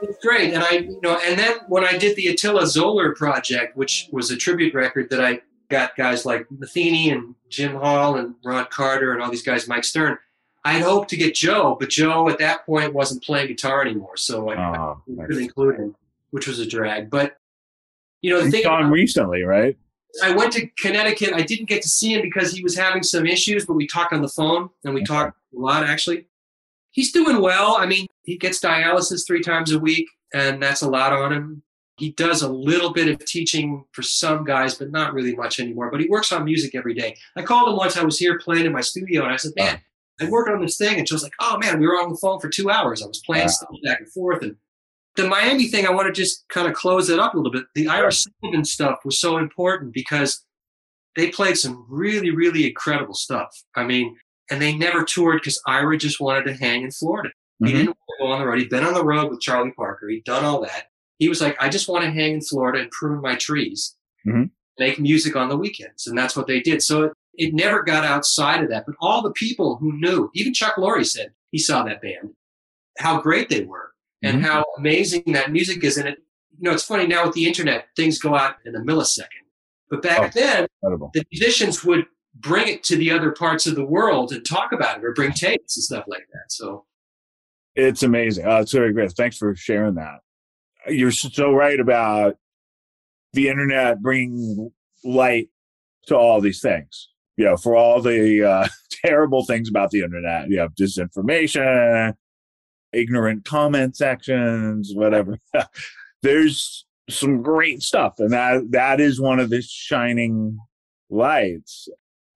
It's 0.03 0.23
great. 0.23 0.53
And 0.53 0.61
I, 0.63 0.71
you 0.71 0.99
know, 1.01 1.17
and 1.25 1.39
then 1.39 1.55
when 1.69 1.83
I 1.85 1.97
did 1.97 2.15
the 2.17 2.27
Attila 2.27 2.67
Zoller 2.67 3.15
project, 3.15 3.75
which 3.77 4.09
was 4.11 4.29
a 4.29 4.35
tribute 4.37 4.73
record 4.73 5.09
that 5.09 5.21
I 5.23 5.41
got 5.69 5.95
guys 5.95 6.25
like 6.25 6.45
Metheny 6.49 7.11
and 7.13 7.33
Jim 7.49 7.73
Hall 7.75 8.17
and 8.17 8.35
Ron 8.43 8.67
Carter 8.69 9.13
and 9.13 9.21
all 9.23 9.31
these 9.31 9.41
guys, 9.43 9.67
Mike 9.67 9.85
Stern, 9.85 10.17
I 10.65 10.73
had 10.73 10.81
hoped 10.83 11.09
to 11.11 11.17
get 11.17 11.33
Joe, 11.35 11.77
but 11.79 11.89
Joe 11.89 12.27
at 12.29 12.37
that 12.39 12.65
point 12.65 12.93
wasn't 12.93 13.23
playing 13.23 13.47
guitar 13.47 13.81
anymore. 13.81 14.17
So 14.17 14.49
I, 14.49 14.55
I 14.55 14.77
Oh, 14.77 15.01
couldn't 15.07 15.41
include 15.41 15.77
him, 15.77 15.95
which 16.31 16.47
was 16.47 16.59
a 16.59 16.65
drag. 16.65 17.09
But, 17.09 17.37
you 18.21 18.31
know, 18.31 18.39
the 18.39 18.45
you 18.45 18.51
thing 18.51 18.63
him 18.63 18.71
about- 18.71 18.91
recently, 18.91 19.43
right? 19.43 19.77
I 20.21 20.31
went 20.31 20.53
to 20.53 20.67
Connecticut. 20.77 21.33
I 21.33 21.41
didn't 21.41 21.65
get 21.69 21.81
to 21.81 21.89
see 21.89 22.13
him 22.13 22.21
because 22.21 22.51
he 22.53 22.61
was 22.61 22.75
having 22.77 23.01
some 23.01 23.25
issues, 23.25 23.65
but 23.65 23.73
we 23.73 23.87
talked 23.87 24.13
on 24.13 24.21
the 24.21 24.27
phone 24.29 24.69
and 24.85 24.93
we 24.93 24.99
Okay. 25.01 25.07
talked 25.07 25.37
a 25.55 25.59
lot 25.59 25.83
actually. 25.83 26.27
He's 26.93 27.11
doing 27.11 27.41
well. 27.41 27.75
I 27.77 27.85
mean, 27.85 28.07
he 28.23 28.37
gets 28.37 28.59
dialysis 28.59 29.27
three 29.27 29.41
times 29.41 29.71
a 29.71 29.79
week, 29.79 30.07
and 30.33 30.61
that's 30.63 30.81
a 30.81 30.89
lot 30.89 31.11
on 31.11 31.33
him. 31.33 31.63
He 31.97 32.11
does 32.13 32.41
a 32.41 32.49
little 32.49 32.91
bit 32.91 33.07
of 33.07 33.23
teaching 33.25 33.83
for 33.91 34.01
some 34.01 34.43
guys, 34.43 34.75
but 34.75 34.89
not 34.91 35.13
really 35.13 35.35
much 35.35 35.59
anymore. 35.59 35.91
But 35.91 35.99
he 36.01 36.07
works 36.07 36.31
on 36.31 36.43
music 36.45 36.73
every 36.75 36.93
day. 36.93 37.15
I 37.35 37.43
called 37.43 37.69
him 37.69 37.75
once. 37.75 37.97
I 37.97 38.03
was 38.03 38.17
here 38.17 38.39
playing 38.39 38.65
in 38.65 38.71
my 38.71 38.81
studio, 38.81 39.23
and 39.23 39.33
I 39.33 39.35
said, 39.35 39.51
"Man, 39.55 39.79
I 40.21 40.29
worked 40.29 40.49
on 40.49 40.61
this 40.61 40.77
thing." 40.77 40.97
And 40.97 41.07
she 41.07 41.13
was 41.13 41.21
like, 41.23 41.33
"Oh 41.39 41.57
man, 41.59 41.79
we 41.79 41.85
were 41.85 42.01
on 42.01 42.09
the 42.11 42.17
phone 42.17 42.39
for 42.39 42.49
two 42.49 42.71
hours. 42.71 43.03
I 43.03 43.07
was 43.07 43.21
playing 43.25 43.43
Wow. 43.45 43.49
stuff 43.49 43.69
back 43.83 43.99
and 43.99 44.11
forth." 44.11 44.41
And 44.41 44.55
the 45.15 45.27
Miami 45.27 45.67
thing, 45.67 45.85
I 45.85 45.91
want 45.91 46.07
to 46.07 46.13
just 46.13 46.47
kind 46.49 46.67
of 46.67 46.73
close 46.73 47.09
it 47.09 47.19
up 47.19 47.33
a 47.35 47.37
little 47.37 47.51
bit. 47.51 47.65
The 47.75 47.87
Ira 47.87 48.11
Sullivan 48.11 48.65
stuff 48.65 48.99
was 49.05 49.19
so 49.19 49.37
important 49.37 49.93
because 49.93 50.43
they 51.15 51.29
played 51.29 51.57
some 51.57 51.85
really, 51.87 52.31
really 52.31 52.67
incredible 52.67 53.13
stuff. 53.13 53.49
I 53.75 53.83
mean, 53.83 54.15
and 54.53 54.61
they 54.61 54.75
never 54.75 55.03
toured 55.03 55.39
because 55.41 55.59
Ira 55.65 55.97
just 55.97 56.19
wanted 56.19 56.43
to 56.45 56.53
hang 56.53 56.83
in 56.83 56.91
Florida. 56.91 57.29
He 57.59 57.65
Mhm. 57.65 57.71
didn't 57.71 57.87
want 57.87 57.97
to 57.97 58.23
go 58.23 58.31
on 58.31 58.39
the 58.39 58.45
road. 58.45 58.59
He'd 58.59 58.69
been 58.69 58.83
on 58.83 58.93
the 58.93 59.03
road 59.03 59.31
with 59.31 59.41
Charlie 59.41 59.71
Parker. 59.71 60.07
He'd 60.09 60.23
done 60.25 60.45
all 60.45 60.61
that. 60.61 60.87
He 61.17 61.27
was 61.27 61.41
like, 61.41 61.55
I 61.59 61.69
just 61.69 61.87
want 61.87 62.03
to 62.03 62.11
hang 62.11 62.33
in 62.35 62.41
Florida 62.41 62.79
and 62.81 62.91
prune 62.91 63.21
my 63.21 63.35
trees, 63.35 63.95
Mhm. 64.27 64.51
make 64.77 64.99
music 64.99 65.35
on 65.35 65.49
the 65.49 65.57
weekends. 65.57 66.05
And 66.07 66.15
that's 66.17 66.35
what 66.35 66.45
they 66.47 66.59
did. 66.59 66.83
So 66.83 67.03
it, 67.03 67.13
it 67.35 67.53
never 67.53 67.81
got 67.81 68.03
outside 68.05 68.63
of 68.63 68.69
that. 68.69 68.85
But 68.85 68.95
all 68.99 69.21
the 69.23 69.31
people 69.31 69.77
who 69.77 69.93
knew, 69.99 70.29
even 70.35 70.53
Chuck 70.53 70.75
Lorre 70.75 71.05
said 71.05 71.33
he 71.51 71.57
saw 71.57 71.83
that 71.83 72.01
band, 72.01 72.33
how 72.99 73.21
great 73.21 73.49
they 73.49 73.63
were 73.63 73.91
and 74.21 74.41
Mhm. 74.41 74.45
how 74.45 74.65
amazing 74.77 75.23
that 75.33 75.51
music 75.51 75.83
is. 75.83 75.97
And 75.97 76.07
it, 76.09 76.17
you 76.51 76.63
know, 76.63 76.71
it's 76.71 76.83
funny 76.85 77.07
now 77.07 77.25
with 77.25 77.33
the 77.35 77.45
internet, 77.47 77.87
things 77.95 78.19
go 78.19 78.35
out 78.35 78.57
in 78.65 78.75
a 78.75 78.79
millisecond. 78.79 79.45
But 79.89 80.01
back 80.01 80.21
Oh. 80.21 80.39
then, 80.39 80.67
Incredible. 80.81 81.11
the 81.13 81.23
musicians 81.31 81.83
would 81.83 82.05
bring 82.35 82.67
it 82.67 82.83
to 82.83 82.95
the 82.95 83.11
other 83.11 83.31
parts 83.31 83.67
of 83.67 83.75
the 83.75 83.85
world 83.85 84.31
and 84.31 84.45
talk 84.45 84.71
about 84.71 84.97
it 84.97 85.05
or 85.05 85.13
bring 85.13 85.31
tapes 85.31 85.77
and 85.77 85.83
stuff 85.83 86.05
like 86.07 86.25
that. 86.33 86.51
So 86.51 86.85
It's 87.75 88.03
amazing. 88.03 88.45
Oh, 88.47 88.57
it's 88.57 88.71
very 88.71 88.93
great. 88.93 89.11
Thanks 89.11 89.37
for 89.37 89.55
sharing 89.55 89.95
that. 89.95 90.19
You're 90.87 91.11
so 91.11 91.51
right 91.51 91.79
about 91.79 92.37
the 93.33 93.49
internet 93.49 94.01
bringing 94.01 94.71
light 95.03 95.49
to 96.07 96.17
all 96.17 96.41
these 96.41 96.61
things. 96.61 97.09
You 97.37 97.45
know, 97.45 97.57
for 97.57 97.75
all 97.75 98.01
the 98.01 98.43
uh, 98.43 98.67
terrible 99.05 99.45
things 99.45 99.69
about 99.69 99.91
the 99.91 100.01
internet, 100.01 100.49
you 100.49 100.59
have 100.59 100.75
disinformation, 100.75 102.13
ignorant 102.91 103.45
comment 103.45 103.95
sections, 103.95 104.91
whatever. 104.93 105.39
There's 106.21 106.85
some 107.09 107.41
great 107.41 107.81
stuff, 107.81 108.15
and 108.19 108.31
that 108.31 108.71
that 108.71 109.01
is 109.01 109.19
one 109.19 109.39
of 109.39 109.49
the 109.49 109.61
shining 109.61 110.57
lights. 111.09 111.89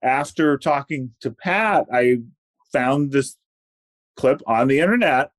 After 0.04 0.58
talking 0.58 1.12
to 1.22 1.32
Pat, 1.32 1.86
I 1.92 2.18
found 2.72 3.12
this 3.12 3.36
clip 4.16 4.42
on 4.46 4.68
the 4.68 4.80
internet, 4.80 5.32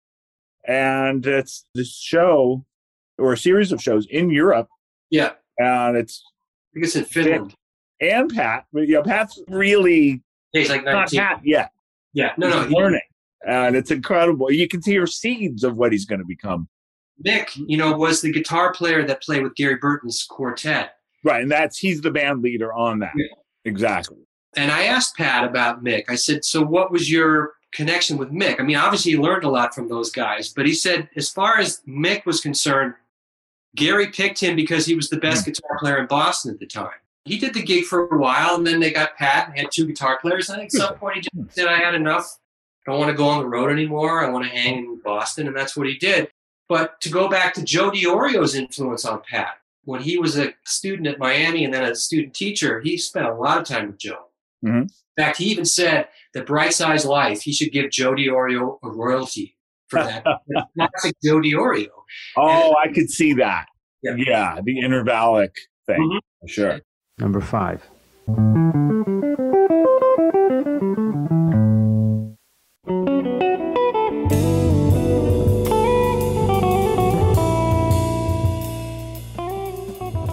and 0.67 1.25
it's 1.27 1.65
this 1.75 1.95
show 1.97 2.65
or 3.19 3.33
a 3.33 3.39
series 3.39 3.73
of 3.73 3.83
shows 3.83 4.07
in 4.11 4.31
Europe, 4.31 4.69
yeah, 5.11 5.33
and 5.59 5.97
it's 5.97 6.23
I 6.27 6.75
think 6.75 6.87
it's 6.87 6.97
in 6.97 7.05
Finland. 7.05 7.55
and 8.01 8.33
Pat, 8.35 8.67
but 8.73 8.89
you 8.89 8.95
know, 8.95 9.03
Pat's 9.03 9.41
really 9.49 10.23
He's 10.53 10.71
like 10.71 10.85
not 10.85 11.11
Pat 11.11 11.41
yet. 11.45 11.71
Yeah, 12.13 12.33
no, 12.37 12.49
no. 12.49 12.61
he's 12.61 12.69
he- 12.69 12.75
learning, 12.75 13.01
and 13.47 13.77
it's 13.77 13.91
incredible. 13.91 14.51
You 14.51 14.67
can 14.69 14.83
see 14.83 14.93
your 14.93 15.07
seeds 15.07 15.63
of 15.65 15.77
what 15.77 15.93
he's 15.93 16.05
going 16.05 16.21
to 16.21 16.27
become. 16.27 16.69
Mick, 17.25 17.51
you 17.67 17.77
know, 17.77 17.97
was 17.97 18.23
the 18.23 18.31
guitar 18.33 18.73
player 18.73 19.05
that 19.05 19.23
played 19.23 19.43
with 19.43 19.55
Gary 19.57 19.77
Burton's 19.77 20.25
quartet. 20.25 20.95
Right, 21.25 21.43
and 21.43 21.51
that's 21.51 21.79
he's 21.79 22.01
the 22.01 22.11
band 22.13 22.43
leader 22.43 22.73
on 22.73 23.01
that. 23.01 23.13
Yeah. 23.17 23.27
Exactly. 23.65 24.19
And 24.57 24.71
I 24.71 24.85
asked 24.85 25.17
Pat 25.17 25.45
about 25.45 25.85
Mick. 25.85 26.05
I 26.09 26.15
said, 26.15 26.45
So 26.45 26.63
what 26.63 26.91
was 26.91 27.11
your 27.11 27.55
connection 27.73 28.17
with 28.17 28.31
Mick. 28.31 28.61
I 28.61 28.63
mean, 28.63 28.77
obviously 28.77 29.13
he 29.13 29.19
learned 29.19 29.45
a 29.45 29.49
lot 29.51 29.75
from 29.75 29.89
those 29.89 30.11
guys, 30.11 30.53
but 30.53 30.67
he 30.67 30.75
said 30.75 31.09
as 31.17 31.31
far 31.31 31.59
as 31.59 31.83
Mick 31.87 32.25
was 32.25 32.41
concerned, 32.41 32.95
Gary 33.77 34.09
picked 34.09 34.41
him 34.41 34.57
because 34.57 34.87
he 34.87 34.95
was 34.95 35.09
the 35.11 35.19
best 35.19 35.45
Hmm. 35.45 35.51
guitar 35.51 35.79
player 35.79 35.99
in 35.99 36.07
Boston 36.07 36.53
at 36.55 36.61
the 36.61 36.67
time. 36.67 36.99
He 37.25 37.39
did 37.39 37.53
the 37.53 37.63
gig 37.63 37.85
for 37.85 38.07
a 38.09 38.19
while, 38.19 38.55
and 38.55 38.67
then 38.67 38.81
they 38.81 38.91
got 38.91 39.17
Pat 39.17 39.49
and 39.49 39.59
had 39.59 39.71
two 39.71 39.87
guitar 39.87 40.19
players. 40.21 40.49
And 40.49 40.63
at 40.63 40.73
some 40.73 40.95
point, 40.95 41.17
he 41.17 41.21
just 41.21 41.55
said, 41.55 41.67
"I 41.67 41.77
had 41.77 41.95
enough. 41.95 42.39
I 42.87 42.91
don't 42.91 43.01
want 43.01 43.11
to 43.11 43.17
go 43.17 43.29
on 43.29 43.41
the 43.41 43.49
road 43.49 43.71
anymore. 43.71 44.25
I 44.25 44.31
want 44.31 44.47
to 44.47 44.51
hang 44.51 44.79
in 44.79 45.01
Boston," 45.05 45.47
and 45.47 45.55
that's 45.55 45.77
what 45.77 45.87
he 45.87 45.99
did. 45.99 46.31
But 46.71 46.99
to 47.03 47.11
go 47.11 47.29
back 47.29 47.53
to 47.55 47.63
Joe 47.63 47.91
Diorio's 47.91 48.55
influence 48.55 49.05
on 49.05 49.21
Pat, 49.31 49.59
when 49.85 50.01
he 50.01 50.17
was 50.17 50.39
a 50.39 50.55
student 50.65 51.07
at 51.07 51.19
Miami 51.19 51.67
and 51.67 51.75
then 51.75 51.85
a 51.85 51.95
student 51.95 52.33
teacher, 52.33 52.81
he 52.81 52.97
spent 52.97 53.27
a 53.27 53.35
lot 53.35 53.59
of 53.59 53.67
time 53.67 53.89
with 53.89 53.99
Joe. 53.99 54.28
Mhm. 54.65 54.83
In 54.83 54.89
fact, 55.25 55.39
he 55.39 55.47
even 55.47 55.65
said 55.65 56.09
that 56.35 56.47
Bright 56.47 56.73
Size 56.73 57.05
Life, 57.05 57.43
he 57.43 57.53
should 57.53 57.73
give 57.73 57.91
Joe 57.91 58.13
Diorio 58.13 58.79
a 58.83 58.89
royalty 58.91 59.57
for 59.89 60.03
that. 60.03 60.25
Classic 60.79 61.17
Joe 61.25 61.41
Diorio. 61.41 61.89
Oh, 62.37 62.75
I 62.77 62.93
could 62.93 63.11
see 63.11 63.35
that. 63.35 63.67
Yeah. 64.03 64.15
Yeah, 64.17 64.61
the 64.65 64.77
intervallic 64.81 65.51
thing. 65.87 65.99
Mhm. 66.01 66.21
for 66.41 66.49
Sure. 66.49 66.81
Number 67.19 67.41
five. 67.41 67.83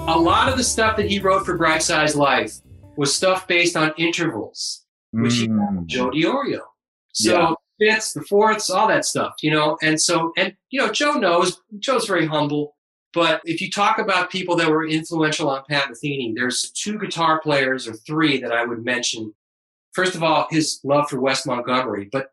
A 0.07 0.17
lot 0.17 0.47
of 0.49 0.57
the 0.57 0.63
stuff 0.63 0.97
that 0.97 1.09
he 1.09 1.19
wrote 1.19 1.45
for 1.45 1.57
Bright 1.57 1.81
Size 1.81 2.15
Life 2.15 2.53
was 2.97 3.15
stuff 3.15 3.47
based 3.47 3.75
on 3.75 3.93
intervals. 3.97 4.81
which 5.11 5.35
he 5.35 5.47
Mm. 5.47 5.85
Joe 5.85 6.09
Diorio. 6.11 6.59
So 7.13 7.55
fifths, 7.79 8.11
the 8.11 8.21
fourths, 8.23 8.69
all 8.69 8.85
that 8.89 9.05
stuff, 9.05 9.35
you 9.41 9.49
know. 9.49 9.77
And 9.81 10.01
so, 10.01 10.33
and 10.35 10.53
you 10.71 10.81
know, 10.81 10.91
Joe 10.91 11.13
knows. 11.13 11.61
Joe's 11.79 12.05
very 12.05 12.25
humble. 12.25 12.75
But 13.13 13.39
if 13.45 13.61
you 13.61 13.71
talk 13.71 13.97
about 13.97 14.29
people 14.29 14.57
that 14.57 14.69
were 14.69 14.85
influential 14.85 15.49
on 15.49 15.63
Pat 15.69 15.85
Metheny, 15.89 16.33
there's 16.35 16.69
two 16.71 16.99
guitar 16.99 17.39
players 17.39 17.87
or 17.87 17.93
three 17.93 18.41
that 18.41 18.51
I 18.51 18.65
would 18.65 18.83
mention. 18.83 19.33
First 19.93 20.15
of 20.15 20.23
all, 20.23 20.47
his 20.49 20.81
love 20.83 21.09
for 21.09 21.21
Wes 21.21 21.45
Montgomery, 21.45 22.09
but 22.11 22.31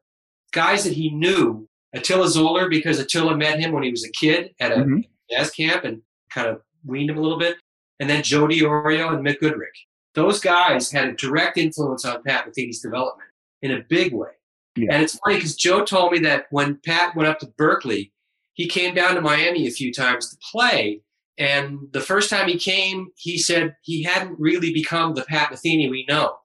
guys 0.50 0.82
that 0.82 0.94
he 0.94 1.08
knew, 1.10 1.68
Attila 1.94 2.28
Zoller, 2.28 2.68
because 2.68 2.98
Attila 2.98 3.36
met 3.36 3.60
him 3.60 3.70
when 3.70 3.84
he 3.84 3.92
was 3.92 4.02
a 4.04 4.10
kid 4.10 4.56
at 4.58 4.72
a 4.72 4.76
Mhm. 4.78 5.08
jazz 5.30 5.52
camp 5.52 5.84
and 5.84 6.02
kind 6.30 6.48
of 6.48 6.62
weaned 6.84 7.10
him 7.10 7.18
a 7.18 7.20
little 7.20 7.38
bit. 7.38 7.58
And 8.00 8.10
then 8.10 8.24
Joe 8.24 8.48
Diorio 8.48 9.14
and 9.14 9.24
Mick 9.24 9.38
Goodrick. 9.38 9.76
Those 10.14 10.40
guys 10.40 10.90
had 10.90 11.08
a 11.08 11.12
direct 11.12 11.56
influence 11.56 12.04
on 12.04 12.22
Pat 12.22 12.46
Metheny's 12.46 12.80
development 12.80 13.30
in 13.62 13.72
a 13.72 13.80
big 13.88 14.12
way. 14.12 14.28
Yeah. 14.76 14.88
And 14.92 15.02
it's 15.02 15.18
funny 15.18 15.36
because 15.36 15.56
Joe 15.56 15.84
told 15.84 16.12
me 16.12 16.18
that 16.20 16.46
when 16.50 16.78
Pat 16.84 17.14
went 17.14 17.28
up 17.28 17.38
to 17.40 17.46
Berklee, 17.46 18.10
he 18.54 18.66
came 18.66 18.94
down 18.94 19.14
to 19.14 19.20
Miami 19.20 19.66
a 19.66 19.70
few 19.70 19.92
times 19.92 20.30
to 20.30 20.36
play. 20.50 21.00
And 21.38 21.78
the 21.92 22.00
first 22.00 22.28
time 22.28 22.48
he 22.48 22.58
came, 22.58 23.08
he 23.16 23.38
said 23.38 23.74
he 23.82 24.02
hadn't 24.02 24.38
really 24.38 24.72
become 24.72 25.14
the 25.14 25.22
Pat 25.22 25.50
Metheny 25.50 25.90
we 25.90 26.04
know. 26.08 26.36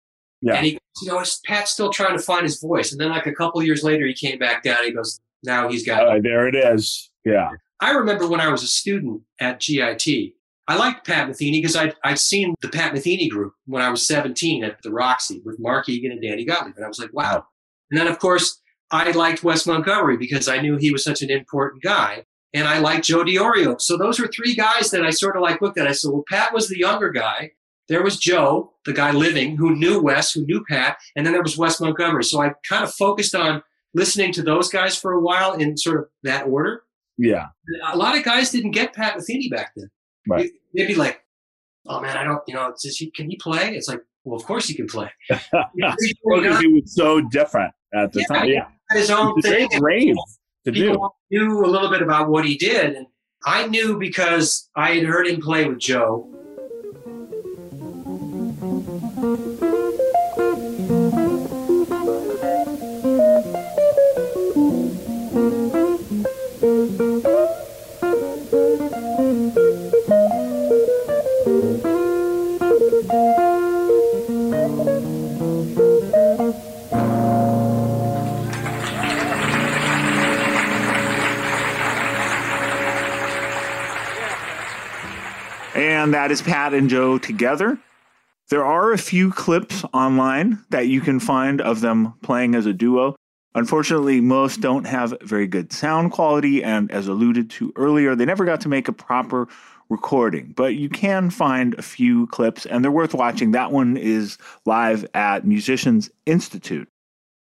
Yeah. 0.41 0.55
And 0.55 0.65
he 0.65 0.71
goes, 0.73 0.79
you 1.01 1.07
know, 1.11 1.23
Pat's 1.45 1.71
still 1.71 1.91
trying 1.91 2.17
to 2.17 2.23
find 2.23 2.43
his 2.43 2.61
voice. 2.61 2.91
And 2.91 3.01
then 3.01 3.09
like 3.09 3.25
a 3.25 3.33
couple 3.33 3.61
years 3.63 3.83
later, 3.83 4.05
he 4.05 4.13
came 4.13 4.39
back 4.39 4.63
down. 4.63 4.83
He 4.83 4.91
goes, 4.91 5.19
now 5.43 5.69
he's 5.69 5.85
got 5.85 6.03
it. 6.03 6.07
Uh, 6.07 6.19
there 6.21 6.47
it 6.47 6.55
is. 6.55 7.11
Yeah. 7.25 7.49
I 7.79 7.91
remember 7.91 8.27
when 8.27 8.39
I 8.39 8.49
was 8.49 8.63
a 8.63 8.67
student 8.67 9.21
at 9.39 9.59
GIT, 9.59 10.33
I 10.67 10.75
liked 10.77 11.05
Pat 11.07 11.29
Metheny 11.29 11.53
because 11.61 11.75
I'd, 11.75 11.95
I'd 12.03 12.19
seen 12.19 12.53
the 12.61 12.67
Pat 12.69 12.93
Metheny 12.93 13.29
group 13.29 13.53
when 13.65 13.81
I 13.81 13.89
was 13.89 14.05
17 14.05 14.63
at 14.63 14.81
the 14.83 14.91
Roxy 14.91 15.41
with 15.45 15.59
Mark 15.59 15.87
Egan 15.87 16.11
and 16.11 16.21
Danny 16.21 16.43
Gottlieb. 16.45 16.75
And 16.75 16.83
I 16.83 16.87
was 16.87 16.99
like, 16.99 17.13
wow. 17.13 17.45
And 17.89 17.97
then, 17.99 18.07
of 18.07 18.19
course, 18.19 18.61
I 18.91 19.11
liked 19.11 19.43
Wes 19.43 19.65
Montgomery 19.65 20.17
because 20.17 20.47
I 20.49 20.59
knew 20.59 20.75
he 20.77 20.91
was 20.91 21.03
such 21.03 21.21
an 21.21 21.29
important 21.29 21.83
guy. 21.83 22.25
And 22.53 22.67
I 22.67 22.79
liked 22.79 23.05
Joe 23.05 23.23
Diorio. 23.23 23.79
So 23.79 23.97
those 23.97 24.19
were 24.19 24.27
three 24.27 24.55
guys 24.55 24.89
that 24.91 25.05
I 25.05 25.09
sort 25.09 25.35
of 25.37 25.41
like 25.41 25.61
looked 25.61 25.77
at. 25.77 25.87
I 25.87 25.91
said, 25.91 26.11
well, 26.11 26.23
Pat 26.29 26.53
was 26.53 26.67
the 26.69 26.77
younger 26.79 27.11
guy. 27.11 27.51
There 27.89 28.03
was 28.03 28.17
Joe, 28.17 28.73
the 28.85 28.91
guy 28.93 29.11
living, 29.11 29.55
who 29.55 29.73
knew 29.75 30.01
Wes, 30.01 30.33
who 30.33 30.45
knew 30.45 30.63
Pat. 30.69 30.97
And 31.15 31.25
then 31.25 31.31
there 31.33 31.41
was 31.43 31.57
Wes 31.57 31.79
Montgomery. 31.79 32.23
So 32.25 32.41
I 32.41 32.51
kind 32.67 32.83
of 32.83 32.93
focused 32.93 33.35
on 33.35 33.61
listening 33.93 34.33
to 34.33 34.41
those 34.43 34.69
guys 34.69 34.97
for 34.97 35.13
a 35.13 35.21
while 35.21 35.53
in 35.53 35.77
sort 35.77 35.99
of 35.99 36.05
that 36.23 36.47
order 36.47 36.83
Yeah. 37.17 37.47
a 37.91 37.97
lot 37.97 38.17
of 38.17 38.23
guys 38.23 38.51
didn't 38.51 38.71
get 38.71 38.93
Pat 38.93 39.15
Metheny 39.17 39.49
back 39.49 39.71
then. 39.75 39.89
Right. 40.27 40.49
They'd 40.75 40.87
be 40.87 40.95
like, 40.95 41.21
"Oh 41.87 42.01
man, 42.01 42.17
I 42.17 42.23
don't, 42.23 42.41
you 42.47 42.53
know, 42.53 42.73
he, 42.81 43.11
can 43.11 43.29
he 43.29 43.37
play?" 43.37 43.75
It's 43.75 43.87
like, 43.87 44.01
"Well, 44.23 44.35
of 44.39 44.45
course 44.45 44.67
he 44.67 44.73
can 44.75 44.87
play." 44.87 45.09
Well, 45.53 46.41
'cause 46.41 46.59
he 46.59 46.67
was 46.67 46.93
so 46.93 47.21
different 47.21 47.73
at 47.93 48.11
the 48.13 48.21
Yeah, 48.29 48.35
time. 48.37 48.49
Yeah. 48.49 48.67
His 48.91 49.09
own 49.09 49.33
It's 49.37 49.47
thing. 49.47 49.69
to 50.65 50.71
do. 50.71 51.09
Knew 51.31 51.65
a 51.65 51.67
little 51.67 51.89
bit 51.89 52.01
about 52.01 52.29
what 52.29 52.45
he 52.45 52.57
did, 52.57 52.95
and 52.95 53.07
I 53.45 53.67
knew 53.67 53.97
because 53.97 54.69
I 54.75 54.95
had 54.95 55.05
heard 55.05 55.27
him 55.27 55.41
play 55.41 55.65
with 55.67 55.79
Joe. 55.79 56.33
And 72.87 72.93
that 86.13 86.31
is 86.31 86.41
Pat 86.41 86.73
and 86.73 86.89
Joe 86.89 87.17
together. 87.17 87.77
There 88.49 88.63
are 88.63 88.93
a 88.93 88.97
few 88.97 89.31
clips 89.31 89.83
online 89.93 90.63
that 90.69 90.87
you 90.87 91.01
can 91.01 91.19
find 91.19 91.59
of 91.59 91.81
them 91.81 92.13
playing 92.23 92.55
as 92.55 92.65
a 92.65 92.71
duo. 92.71 93.17
Unfortunately, 93.53 94.21
most 94.21 94.61
don't 94.61 94.87
have 94.87 95.13
very 95.21 95.47
good 95.47 95.73
sound 95.73 96.13
quality, 96.13 96.63
and 96.63 96.89
as 96.91 97.09
alluded 97.09 97.49
to 97.49 97.73
earlier, 97.75 98.15
they 98.15 98.23
never 98.23 98.45
got 98.45 98.61
to 98.61 98.69
make 98.69 98.87
a 98.87 98.93
proper 98.93 99.49
recording. 99.89 100.53
But 100.55 100.75
you 100.75 100.89
can 100.89 101.29
find 101.29 101.73
a 101.75 101.81
few 101.81 102.27
clips, 102.27 102.65
and 102.65 102.83
they're 102.83 102.91
worth 102.91 103.13
watching. 103.13 103.51
That 103.51 103.71
one 103.71 103.97
is 103.97 104.37
live 104.65 105.05
at 105.13 105.45
Musicians 105.45 106.09
Institute. 106.25 106.87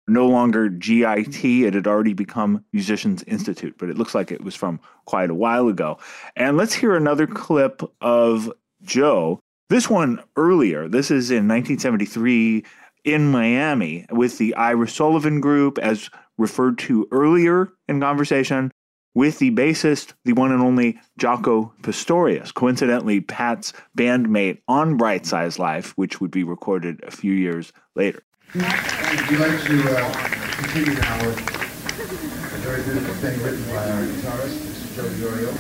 No 0.08 0.28
longer 0.28 0.70
GIT, 0.70 1.44
it 1.44 1.74
had 1.74 1.88
already 1.88 2.14
become 2.14 2.64
Musicians 2.72 3.24
Institute, 3.24 3.76
but 3.80 3.90
it 3.90 3.98
looks 3.98 4.14
like 4.14 4.32
it 4.32 4.44
was 4.44 4.54
from 4.54 4.80
quite 5.06 5.32
a 5.32 5.36
while 5.36 5.68
ago. 5.68 5.98
And 6.36 6.58
let's 6.58 6.76
hear 6.76 6.96
another 6.96 7.26
clip 7.26 7.82
of 8.02 8.52
Joe. 8.84 9.40
This 9.70 9.90
one 9.90 10.22
earlier, 10.36 10.88
this 10.88 11.10
is 11.10 11.32
in 11.32 11.48
1973 11.48 12.64
in 13.04 13.32
Miami 13.32 14.06
with 14.12 14.38
the 14.38 14.54
Ira 14.56 14.88
Sullivan 14.88 15.42
group, 15.42 15.80
as 15.80 16.10
referred 16.38 16.78
to 16.80 17.08
earlier 17.12 17.72
in 17.88 18.00
conversation, 18.00 18.72
with 19.16 19.40
the 19.40 19.50
bassist, 19.50 20.14
the 20.26 20.34
one 20.34 20.52
and 20.52 20.62
only 20.62 21.00
Jaco 21.18 21.72
Pastorius, 21.82 22.52
coincidentally 22.52 23.22
Pat's 23.22 23.74
bandmate 23.98 24.60
on 24.68 24.98
Bright 24.98 25.26
Size 25.26 25.58
Life, 25.58 25.94
which 25.98 26.22
would 26.22 26.30
be 26.32 26.44
recorded 26.44 27.02
a 27.04 27.10
few 27.12 27.34
years 27.34 27.74
later. 27.96 28.22
Would 28.54 28.62
you 28.62 29.38
like 29.40 29.60
to 29.64 29.98
uh, 29.98 30.14
continue 30.58 30.94
now 30.94 31.26
with 31.26 31.40
a 31.40 32.58
very 32.60 32.84
beautiful 32.84 33.16
thing 33.16 33.42
written 33.42 33.64
by 33.70 33.90
our 33.90 34.04
guitarist, 34.04 34.60
Mr. 34.60 34.96
Joe 34.96 35.10
Diorio, 35.18 35.52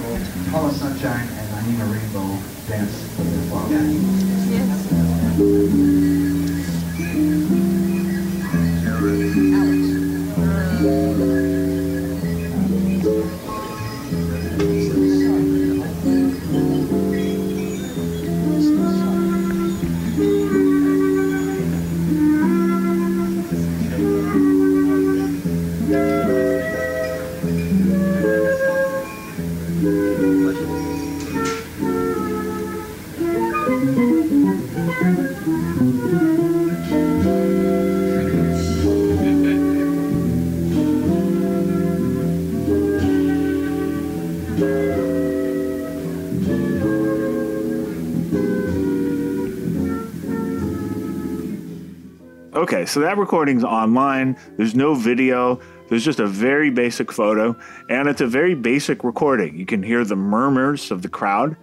called 0.00 0.22
Paula 0.50 0.72
Sunshine 0.72 1.28
and 1.28 1.48
Anima 1.56 1.84
Rainbow 1.92 2.38
Dance 2.68 2.94
with 3.18 3.28
the 3.28 3.42
Yes. 4.50 4.92
Alex. 10.84 11.51
Okay, 52.82 52.88
so 52.88 52.98
that 52.98 53.16
recording's 53.16 53.62
online. 53.62 54.36
There's 54.56 54.74
no 54.74 54.96
video. 54.96 55.60
There's 55.88 56.04
just 56.04 56.18
a 56.18 56.26
very 56.26 56.68
basic 56.68 57.12
photo, 57.12 57.56
and 57.88 58.08
it's 58.08 58.20
a 58.20 58.26
very 58.26 58.56
basic 58.56 59.04
recording. 59.04 59.56
You 59.56 59.64
can 59.64 59.84
hear 59.84 60.04
the 60.04 60.16
murmurs 60.16 60.90
of 60.90 61.02
the 61.02 61.08
crowd. 61.08 61.56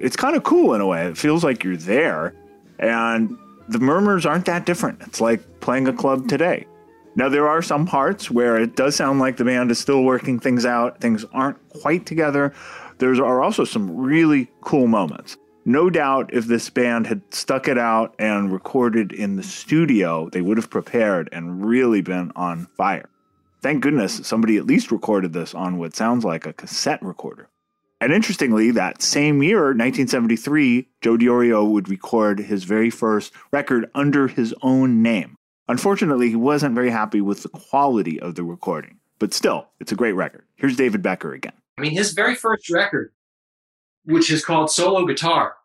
It's 0.00 0.16
kind 0.16 0.36
of 0.36 0.42
cool 0.42 0.74
in 0.74 0.82
a 0.82 0.86
way. 0.86 1.06
It 1.06 1.16
feels 1.16 1.42
like 1.42 1.64
you're 1.64 1.78
there, 1.78 2.34
and 2.78 3.38
the 3.68 3.78
murmurs 3.78 4.26
aren't 4.26 4.44
that 4.44 4.66
different. 4.66 5.00
It's 5.00 5.18
like 5.18 5.60
playing 5.60 5.88
a 5.88 5.94
club 5.94 6.28
today. 6.28 6.66
Now, 7.14 7.30
there 7.30 7.48
are 7.48 7.62
some 7.62 7.86
parts 7.86 8.30
where 8.30 8.58
it 8.58 8.76
does 8.76 8.96
sound 8.96 9.18
like 9.18 9.38
the 9.38 9.46
band 9.46 9.70
is 9.70 9.78
still 9.78 10.04
working 10.04 10.38
things 10.38 10.66
out, 10.66 11.00
things 11.00 11.24
aren't 11.32 11.56
quite 11.70 12.04
together. 12.04 12.52
There 12.98 13.14
are 13.24 13.42
also 13.42 13.64
some 13.64 13.96
really 13.96 14.50
cool 14.60 14.88
moments. 14.88 15.38
No 15.68 15.90
doubt 15.90 16.32
if 16.32 16.46
this 16.46 16.70
band 16.70 17.08
had 17.08 17.22
stuck 17.34 17.66
it 17.66 17.76
out 17.76 18.14
and 18.20 18.52
recorded 18.52 19.10
in 19.10 19.34
the 19.34 19.42
studio, 19.42 20.30
they 20.30 20.40
would 20.40 20.58
have 20.58 20.70
prepared 20.70 21.28
and 21.32 21.66
really 21.66 22.00
been 22.00 22.30
on 22.36 22.66
fire. 22.76 23.08
Thank 23.62 23.82
goodness 23.82 24.20
somebody 24.24 24.58
at 24.58 24.66
least 24.66 24.92
recorded 24.92 25.32
this 25.32 25.56
on 25.56 25.78
what 25.78 25.96
sounds 25.96 26.24
like 26.24 26.46
a 26.46 26.52
cassette 26.52 27.02
recorder. 27.02 27.48
And 28.00 28.12
interestingly, 28.12 28.70
that 28.70 29.02
same 29.02 29.42
year, 29.42 29.70
1973, 29.70 30.86
Joe 31.00 31.16
Diorio 31.16 31.68
would 31.68 31.88
record 31.88 32.38
his 32.38 32.62
very 32.62 32.88
first 32.88 33.32
record 33.50 33.90
under 33.92 34.28
his 34.28 34.54
own 34.62 35.02
name. 35.02 35.34
Unfortunately, 35.66 36.28
he 36.28 36.36
wasn't 36.36 36.76
very 36.76 36.90
happy 36.90 37.20
with 37.20 37.42
the 37.42 37.48
quality 37.48 38.20
of 38.20 38.36
the 38.36 38.44
recording, 38.44 39.00
but 39.18 39.34
still, 39.34 39.66
it's 39.80 39.90
a 39.90 39.96
great 39.96 40.12
record. 40.12 40.44
Here's 40.54 40.76
David 40.76 41.02
Becker 41.02 41.32
again. 41.32 41.54
I 41.76 41.80
mean, 41.80 41.90
his 41.90 42.12
very 42.12 42.36
first 42.36 42.70
record, 42.70 43.12
which 44.06 44.30
is 44.30 44.44
called 44.44 44.70
Solo 44.70 45.04
Guitar, 45.04 45.56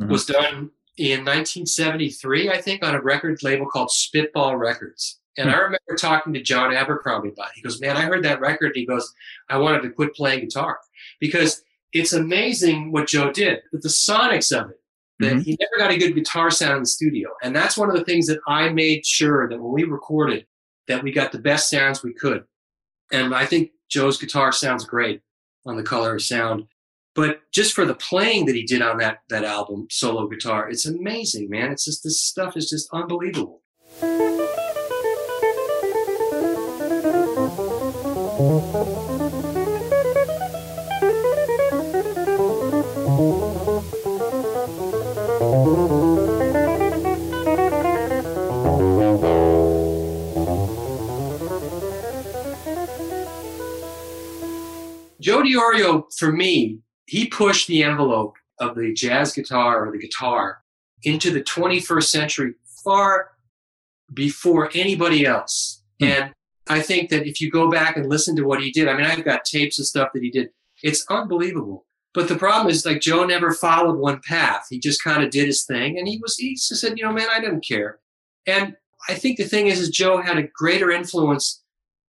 mm-hmm. 0.00 0.10
was 0.10 0.26
done 0.26 0.70
in 0.96 1.20
1973, 1.20 2.50
I 2.50 2.60
think, 2.60 2.84
on 2.84 2.94
a 2.94 3.00
record 3.00 3.42
label 3.42 3.66
called 3.66 3.90
Spitball 3.90 4.56
Records. 4.56 5.20
And 5.36 5.48
mm-hmm. 5.48 5.56
I 5.56 5.60
remember 5.60 5.96
talking 5.98 6.34
to 6.34 6.42
John 6.42 6.72
Abercrombie 6.72 7.30
about 7.30 7.48
it. 7.48 7.56
He 7.56 7.62
goes, 7.62 7.80
Man, 7.80 7.96
I 7.96 8.02
heard 8.02 8.24
that 8.24 8.40
record. 8.40 8.72
He 8.74 8.86
goes, 8.86 9.12
I 9.48 9.58
wanted 9.58 9.82
to 9.82 9.90
quit 9.90 10.14
playing 10.14 10.40
guitar 10.40 10.78
because 11.20 11.62
it's 11.92 12.12
amazing 12.12 12.92
what 12.92 13.08
Joe 13.08 13.32
did, 13.32 13.60
but 13.72 13.82
the 13.82 13.88
sonics 13.88 14.56
of 14.56 14.70
it 14.70 14.80
that 15.20 15.32
mm-hmm. 15.32 15.40
he 15.40 15.56
never 15.60 15.78
got 15.78 15.94
a 15.94 15.98
good 15.98 16.14
guitar 16.14 16.50
sound 16.50 16.76
in 16.76 16.82
the 16.82 16.86
studio. 16.86 17.30
And 17.42 17.54
that's 17.54 17.76
one 17.76 17.88
of 17.88 17.96
the 17.96 18.04
things 18.04 18.26
that 18.26 18.40
I 18.48 18.70
made 18.70 19.06
sure 19.06 19.48
that 19.48 19.60
when 19.60 19.72
we 19.72 19.84
recorded, 19.84 20.46
that 20.88 21.02
we 21.02 21.12
got 21.12 21.32
the 21.32 21.38
best 21.38 21.70
sounds 21.70 22.02
we 22.02 22.12
could. 22.12 22.44
And 23.12 23.34
I 23.34 23.46
think 23.46 23.70
Joe's 23.88 24.18
guitar 24.18 24.50
sounds 24.50 24.84
great 24.84 25.20
on 25.66 25.76
the 25.76 25.82
color 25.82 26.16
of 26.16 26.22
sound. 26.22 26.66
But 27.14 27.42
just 27.52 27.74
for 27.74 27.84
the 27.84 27.94
playing 27.94 28.46
that 28.46 28.56
he 28.56 28.64
did 28.64 28.82
on 28.82 28.98
that 28.98 29.18
that 29.28 29.44
album, 29.44 29.86
solo 29.88 30.26
guitar, 30.26 30.68
it's 30.68 30.84
amazing, 30.84 31.48
man. 31.48 31.70
It's 31.70 31.84
just 31.84 32.02
this 32.02 32.20
stuff 32.20 32.56
is 32.56 32.68
just 32.68 32.88
unbelievable. 32.92 33.62
Joe 55.20 55.42
Diorio, 55.42 56.04
for 56.18 56.32
me, 56.32 56.80
he 57.14 57.28
pushed 57.28 57.68
the 57.68 57.84
envelope 57.84 58.34
of 58.58 58.74
the 58.74 58.92
jazz 58.92 59.32
guitar 59.32 59.86
or 59.86 59.92
the 59.92 60.00
guitar 60.00 60.64
into 61.04 61.30
the 61.30 61.44
21st 61.44 62.02
century 62.02 62.54
far 62.82 63.30
before 64.12 64.68
anybody 64.74 65.24
else. 65.24 65.84
Mm. 66.02 66.08
And 66.08 66.32
I 66.66 66.80
think 66.80 67.10
that 67.10 67.24
if 67.24 67.40
you 67.40 67.52
go 67.52 67.70
back 67.70 67.96
and 67.96 68.08
listen 68.08 68.34
to 68.34 68.42
what 68.42 68.60
he 68.60 68.72
did, 68.72 68.88
I 68.88 68.96
mean, 68.96 69.06
I've 69.06 69.24
got 69.24 69.44
tapes 69.44 69.78
of 69.78 69.86
stuff 69.86 70.08
that 70.12 70.24
he 70.24 70.30
did. 70.32 70.48
It's 70.82 71.06
unbelievable. 71.08 71.86
But 72.14 72.26
the 72.26 72.34
problem 72.34 72.68
is, 72.68 72.84
like, 72.84 73.00
Joe 73.00 73.24
never 73.24 73.52
followed 73.52 73.96
one 73.96 74.20
path. 74.26 74.66
He 74.68 74.80
just 74.80 75.00
kind 75.00 75.22
of 75.22 75.30
did 75.30 75.46
his 75.46 75.64
thing. 75.64 75.96
And 75.96 76.08
he 76.08 76.18
was, 76.20 76.36
he 76.36 76.54
just 76.54 76.80
said, 76.80 76.98
you 76.98 77.04
know, 77.04 77.12
man, 77.12 77.28
I 77.32 77.38
didn't 77.38 77.64
care. 77.64 78.00
And 78.44 78.74
I 79.08 79.14
think 79.14 79.36
the 79.36 79.44
thing 79.44 79.68
is, 79.68 79.78
is 79.78 79.88
Joe 79.88 80.20
had 80.20 80.36
a 80.36 80.48
greater 80.52 80.90
influence 80.90 81.62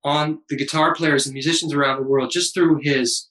on 0.06 0.40
the 0.48 0.56
guitar 0.56 0.96
players 0.96 1.26
and 1.26 1.34
musicians 1.34 1.74
around 1.74 1.98
the 1.98 2.08
world 2.08 2.32
just 2.32 2.54
through 2.54 2.80
his 2.84 3.30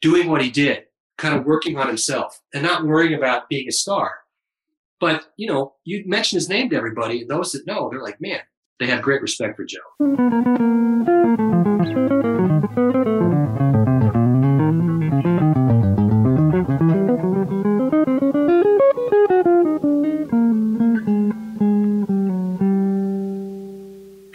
doing 0.00 0.26
what 0.30 0.40
he 0.40 0.50
did, 0.50 0.84
kind 1.20 1.38
of 1.38 1.44
working 1.44 1.76
on 1.76 1.86
himself 1.86 2.40
and 2.54 2.62
not 2.62 2.84
worrying 2.84 3.14
about 3.14 3.48
being 3.48 3.68
a 3.68 3.72
star. 3.72 4.14
But, 5.00 5.24
you 5.36 5.46
know, 5.46 5.74
you 5.84 6.02
mention 6.06 6.36
his 6.36 6.48
name 6.48 6.70
to 6.70 6.76
everybody, 6.76 7.22
and 7.22 7.30
those 7.30 7.52
that 7.52 7.66
know, 7.66 7.88
they're 7.90 8.02
like, 8.02 8.20
man, 8.20 8.40
they 8.78 8.86
have 8.86 9.02
great 9.02 9.22
respect 9.22 9.56
for 9.56 9.64
Joe. 9.64 9.78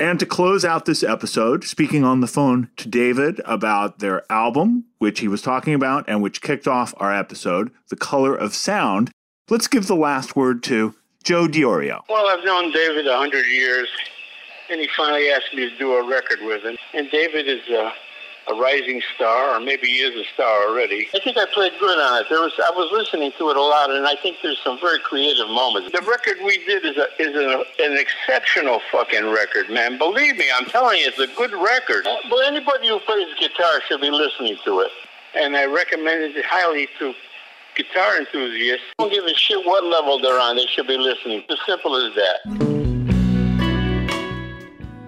And 0.05 0.19
to 0.19 0.25
close 0.27 0.63
out 0.63 0.85
this 0.85 1.01
episode, 1.01 1.63
speaking 1.63 2.03
on 2.03 2.19
the 2.21 2.27
phone 2.27 2.69
to 2.77 2.87
David 2.87 3.41
about 3.43 3.97
their 3.97 4.21
album, 4.31 4.85
which 4.99 5.19
he 5.19 5.27
was 5.27 5.41
talking 5.41 5.73
about 5.73 6.05
and 6.07 6.21
which 6.21 6.43
kicked 6.43 6.67
off 6.67 6.93
our 6.97 7.11
episode, 7.11 7.71
The 7.89 7.95
Color 7.95 8.35
of 8.35 8.53
Sound, 8.53 9.09
let's 9.49 9.67
give 9.67 9.87
the 9.87 9.95
last 9.95 10.35
word 10.35 10.61
to 10.65 10.93
Joe 11.23 11.47
Diorio. 11.47 12.03
Well, 12.07 12.27
I've 12.27 12.45
known 12.45 12.71
David 12.71 13.07
100 13.07 13.47
years, 13.47 13.89
and 14.69 14.79
he 14.79 14.87
finally 14.95 15.31
asked 15.31 15.55
me 15.55 15.67
to 15.67 15.75
do 15.79 15.93
a 15.93 16.07
record 16.07 16.37
with 16.43 16.61
him. 16.61 16.77
And 16.93 17.09
David 17.09 17.47
is 17.47 17.67
a 17.69 17.91
a 18.47 18.53
rising 18.53 19.01
star, 19.15 19.55
or 19.55 19.59
maybe 19.59 19.87
he 19.87 19.97
is 19.97 20.15
a 20.15 20.23
star 20.33 20.69
already. 20.69 21.07
I 21.15 21.19
think 21.19 21.37
I 21.37 21.45
played 21.53 21.73
good 21.79 21.97
on 21.97 22.21
it. 22.21 22.27
There 22.29 22.39
was 22.39 22.53
I 22.63 22.69
was 22.71 22.91
listening 22.91 23.31
to 23.37 23.49
it 23.49 23.57
a 23.57 23.61
lot, 23.61 23.89
and 23.89 24.05
I 24.05 24.15
think 24.15 24.37
there's 24.43 24.59
some 24.63 24.79
very 24.79 24.99
creative 24.99 25.47
moments. 25.47 25.91
The 25.91 26.05
record 26.05 26.37
we 26.45 26.63
did 26.65 26.85
is 26.85 26.97
a, 26.97 27.07
is 27.19 27.35
a, 27.35 27.63
an 27.83 27.97
exceptional 27.97 28.81
fucking 28.91 29.31
record, 29.31 29.69
man. 29.69 29.97
Believe 29.97 30.37
me, 30.37 30.45
I'm 30.55 30.65
telling 30.65 30.99
you, 30.99 31.07
it's 31.07 31.19
a 31.19 31.27
good 31.35 31.53
record. 31.53 32.05
Uh, 32.05 32.17
well, 32.29 32.41
anybody 32.41 32.87
who 32.87 32.99
plays 32.99 33.27
guitar 33.39 33.81
should 33.87 34.01
be 34.01 34.11
listening 34.11 34.57
to 34.65 34.81
it, 34.81 34.91
and 35.35 35.55
I 35.55 35.65
recommend 35.65 36.35
it 36.35 36.45
highly 36.45 36.87
to 36.99 37.13
guitar 37.75 38.17
enthusiasts. 38.17 38.85
Don't 38.99 39.11
give 39.11 39.25
a 39.25 39.33
shit 39.33 39.65
what 39.65 39.83
level 39.83 40.19
they're 40.19 40.39
on; 40.39 40.57
they 40.57 40.67
should 40.67 40.87
be 40.87 40.97
listening. 40.97 41.43
It's 41.47 41.59
as 41.59 41.65
simple 41.65 41.95
as 41.95 42.13
that. 42.15 42.75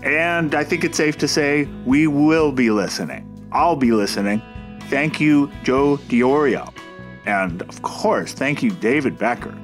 And 0.03 0.55
I 0.55 0.63
think 0.63 0.85
it's 0.85 0.95
safe 0.95 1.17
to 1.17 1.27
say 1.27 1.65
we 1.85 2.07
will 2.07 2.53
be 2.53 2.69
listening. 2.71 3.26
I'll 3.51 3.75
be 3.75 3.91
listening. 3.91 4.41
Thank 4.89 5.19
you, 5.19 5.51
Joe 5.63 5.97
Diorio. 6.07 6.73
And 7.25 7.61
of 7.63 7.81
course, 7.81 8.33
thank 8.33 8.63
you, 8.63 8.71
David 8.71 9.17
Becker. 9.17 9.57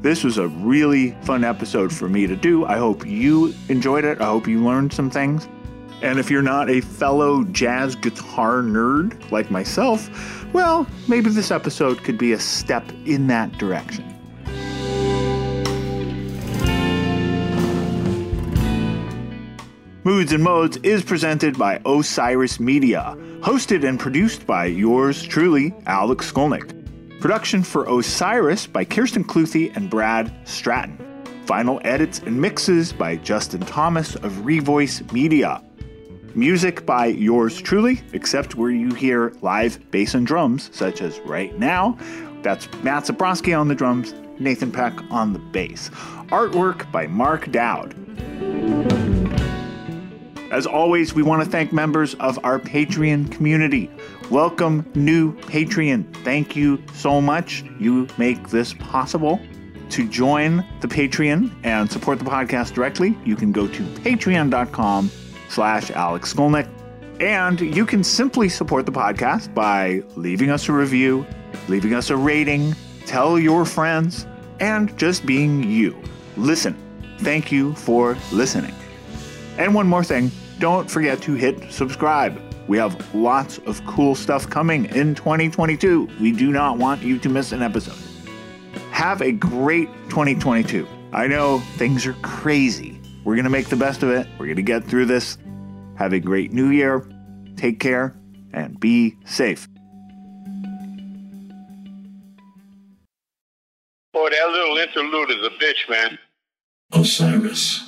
This 0.00 0.24
was 0.24 0.38
a 0.38 0.48
really 0.48 1.12
fun 1.22 1.44
episode 1.44 1.92
for 1.92 2.08
me 2.08 2.26
to 2.26 2.36
do. 2.36 2.64
I 2.64 2.76
hope 2.76 3.06
you 3.06 3.54
enjoyed 3.68 4.04
it. 4.04 4.20
I 4.20 4.26
hope 4.26 4.46
you 4.46 4.64
learned 4.64 4.92
some 4.92 5.10
things. 5.10 5.48
And 6.02 6.18
if 6.18 6.30
you're 6.30 6.42
not 6.42 6.70
a 6.70 6.80
fellow 6.80 7.44
jazz 7.44 7.96
guitar 7.96 8.62
nerd 8.62 9.30
like 9.32 9.50
myself, 9.50 10.08
well, 10.52 10.86
maybe 11.08 11.30
this 11.30 11.50
episode 11.50 12.04
could 12.04 12.18
be 12.18 12.32
a 12.32 12.38
step 12.38 12.88
in 13.04 13.26
that 13.26 13.58
direction. 13.58 14.17
Moods 20.08 20.32
and 20.32 20.42
Modes 20.42 20.78
is 20.78 21.02
presented 21.02 21.58
by 21.58 21.78
Osiris 21.84 22.58
Media, 22.58 23.14
hosted 23.40 23.86
and 23.86 24.00
produced 24.00 24.46
by 24.46 24.64
yours 24.64 25.22
truly, 25.22 25.74
Alex 25.84 26.32
Skolnick. 26.32 27.20
Production 27.20 27.62
for 27.62 27.84
Osiris 27.84 28.66
by 28.66 28.86
Kirsten 28.86 29.22
Cluthe 29.22 29.70
and 29.76 29.90
Brad 29.90 30.34
Stratton. 30.48 30.96
Final 31.44 31.78
edits 31.84 32.20
and 32.20 32.40
mixes 32.40 32.90
by 32.90 33.16
Justin 33.16 33.60
Thomas 33.60 34.14
of 34.14 34.32
Revoice 34.46 35.12
Media. 35.12 35.62
Music 36.34 36.86
by 36.86 37.04
yours 37.04 37.60
truly, 37.60 38.00
except 38.14 38.54
where 38.54 38.70
you 38.70 38.94
hear 38.94 39.34
live 39.42 39.78
bass 39.90 40.14
and 40.14 40.26
drums, 40.26 40.70
such 40.72 41.02
as 41.02 41.20
right 41.26 41.58
now. 41.58 41.98
That's 42.40 42.66
Matt 42.82 43.04
Zebroski 43.04 43.54
on 43.54 43.68
the 43.68 43.74
drums, 43.74 44.14
Nathan 44.38 44.72
Peck 44.72 44.94
on 45.10 45.34
the 45.34 45.38
bass. 45.38 45.90
Artwork 46.30 46.90
by 46.90 47.06
Mark 47.08 47.52
Dowd. 47.52 47.94
As 50.50 50.66
always, 50.66 51.14
we 51.14 51.22
want 51.22 51.44
to 51.44 51.50
thank 51.50 51.74
members 51.74 52.14
of 52.14 52.38
our 52.42 52.58
Patreon 52.58 53.30
community. 53.30 53.90
Welcome, 54.30 54.90
new 54.94 55.34
Patreon. 55.40 56.14
Thank 56.24 56.56
you 56.56 56.82
so 56.94 57.20
much. 57.20 57.64
You 57.78 58.08
make 58.16 58.48
this 58.48 58.72
possible. 58.74 59.40
To 59.90 60.08
join 60.08 60.56
the 60.80 60.88
Patreon 60.88 61.54
and 61.64 61.90
support 61.90 62.18
the 62.18 62.24
podcast 62.24 62.74
directly, 62.74 63.16
you 63.24 63.36
can 63.36 63.52
go 63.52 63.66
to 63.66 63.82
patreon.com 63.82 65.10
slash 65.48 65.90
Alex 65.90 66.32
Skolnick. 66.32 66.68
And 67.20 67.60
you 67.60 67.84
can 67.84 68.04
simply 68.04 68.48
support 68.48 68.86
the 68.86 68.92
podcast 68.92 69.52
by 69.54 70.02
leaving 70.14 70.50
us 70.50 70.68
a 70.68 70.72
review, 70.72 71.26
leaving 71.68 71.94
us 71.94 72.10
a 72.10 72.16
rating, 72.16 72.74
tell 73.06 73.38
your 73.38 73.64
friends, 73.64 74.26
and 74.60 74.96
just 74.98 75.26
being 75.26 75.62
you. 75.62 75.96
Listen, 76.36 76.76
thank 77.20 77.50
you 77.50 77.74
for 77.74 78.16
listening. 78.30 78.74
And 79.58 79.74
one 79.74 79.88
more 79.88 80.04
thing 80.04 80.30
don't 80.58 80.90
forget 80.90 81.20
to 81.22 81.34
hit 81.34 81.70
subscribe. 81.70 82.40
We 82.68 82.78
have 82.78 83.14
lots 83.14 83.58
of 83.58 83.84
cool 83.86 84.14
stuff 84.14 84.48
coming 84.48 84.86
in 84.86 85.14
2022. 85.14 86.08
We 86.20 86.32
do 86.32 86.50
not 86.50 86.78
want 86.78 87.02
you 87.02 87.18
to 87.18 87.28
miss 87.28 87.52
an 87.52 87.62
episode. 87.62 87.96
Have 88.90 89.22
a 89.22 89.32
great 89.32 89.88
2022. 90.10 90.86
I 91.12 91.26
know 91.26 91.60
things 91.76 92.06
are 92.06 92.14
crazy. 92.22 93.00
We're 93.24 93.34
going 93.34 93.44
to 93.44 93.50
make 93.50 93.68
the 93.68 93.76
best 93.76 94.02
of 94.02 94.10
it. 94.10 94.26
We're 94.38 94.46
going 94.46 94.56
to 94.56 94.62
get 94.62 94.84
through 94.84 95.06
this. 95.06 95.38
Have 95.96 96.12
a 96.12 96.20
great 96.20 96.52
new 96.52 96.70
year. 96.70 97.08
Take 97.56 97.80
care 97.80 98.14
and 98.52 98.78
be 98.78 99.16
safe. 99.24 99.68
Boy, 104.12 104.30
that 104.30 104.48
little 104.50 104.76
interlude 104.76 105.30
is 105.30 105.46
a 105.46 105.50
bitch, 105.50 105.88
man. 105.88 106.18
Osiris. 106.92 107.87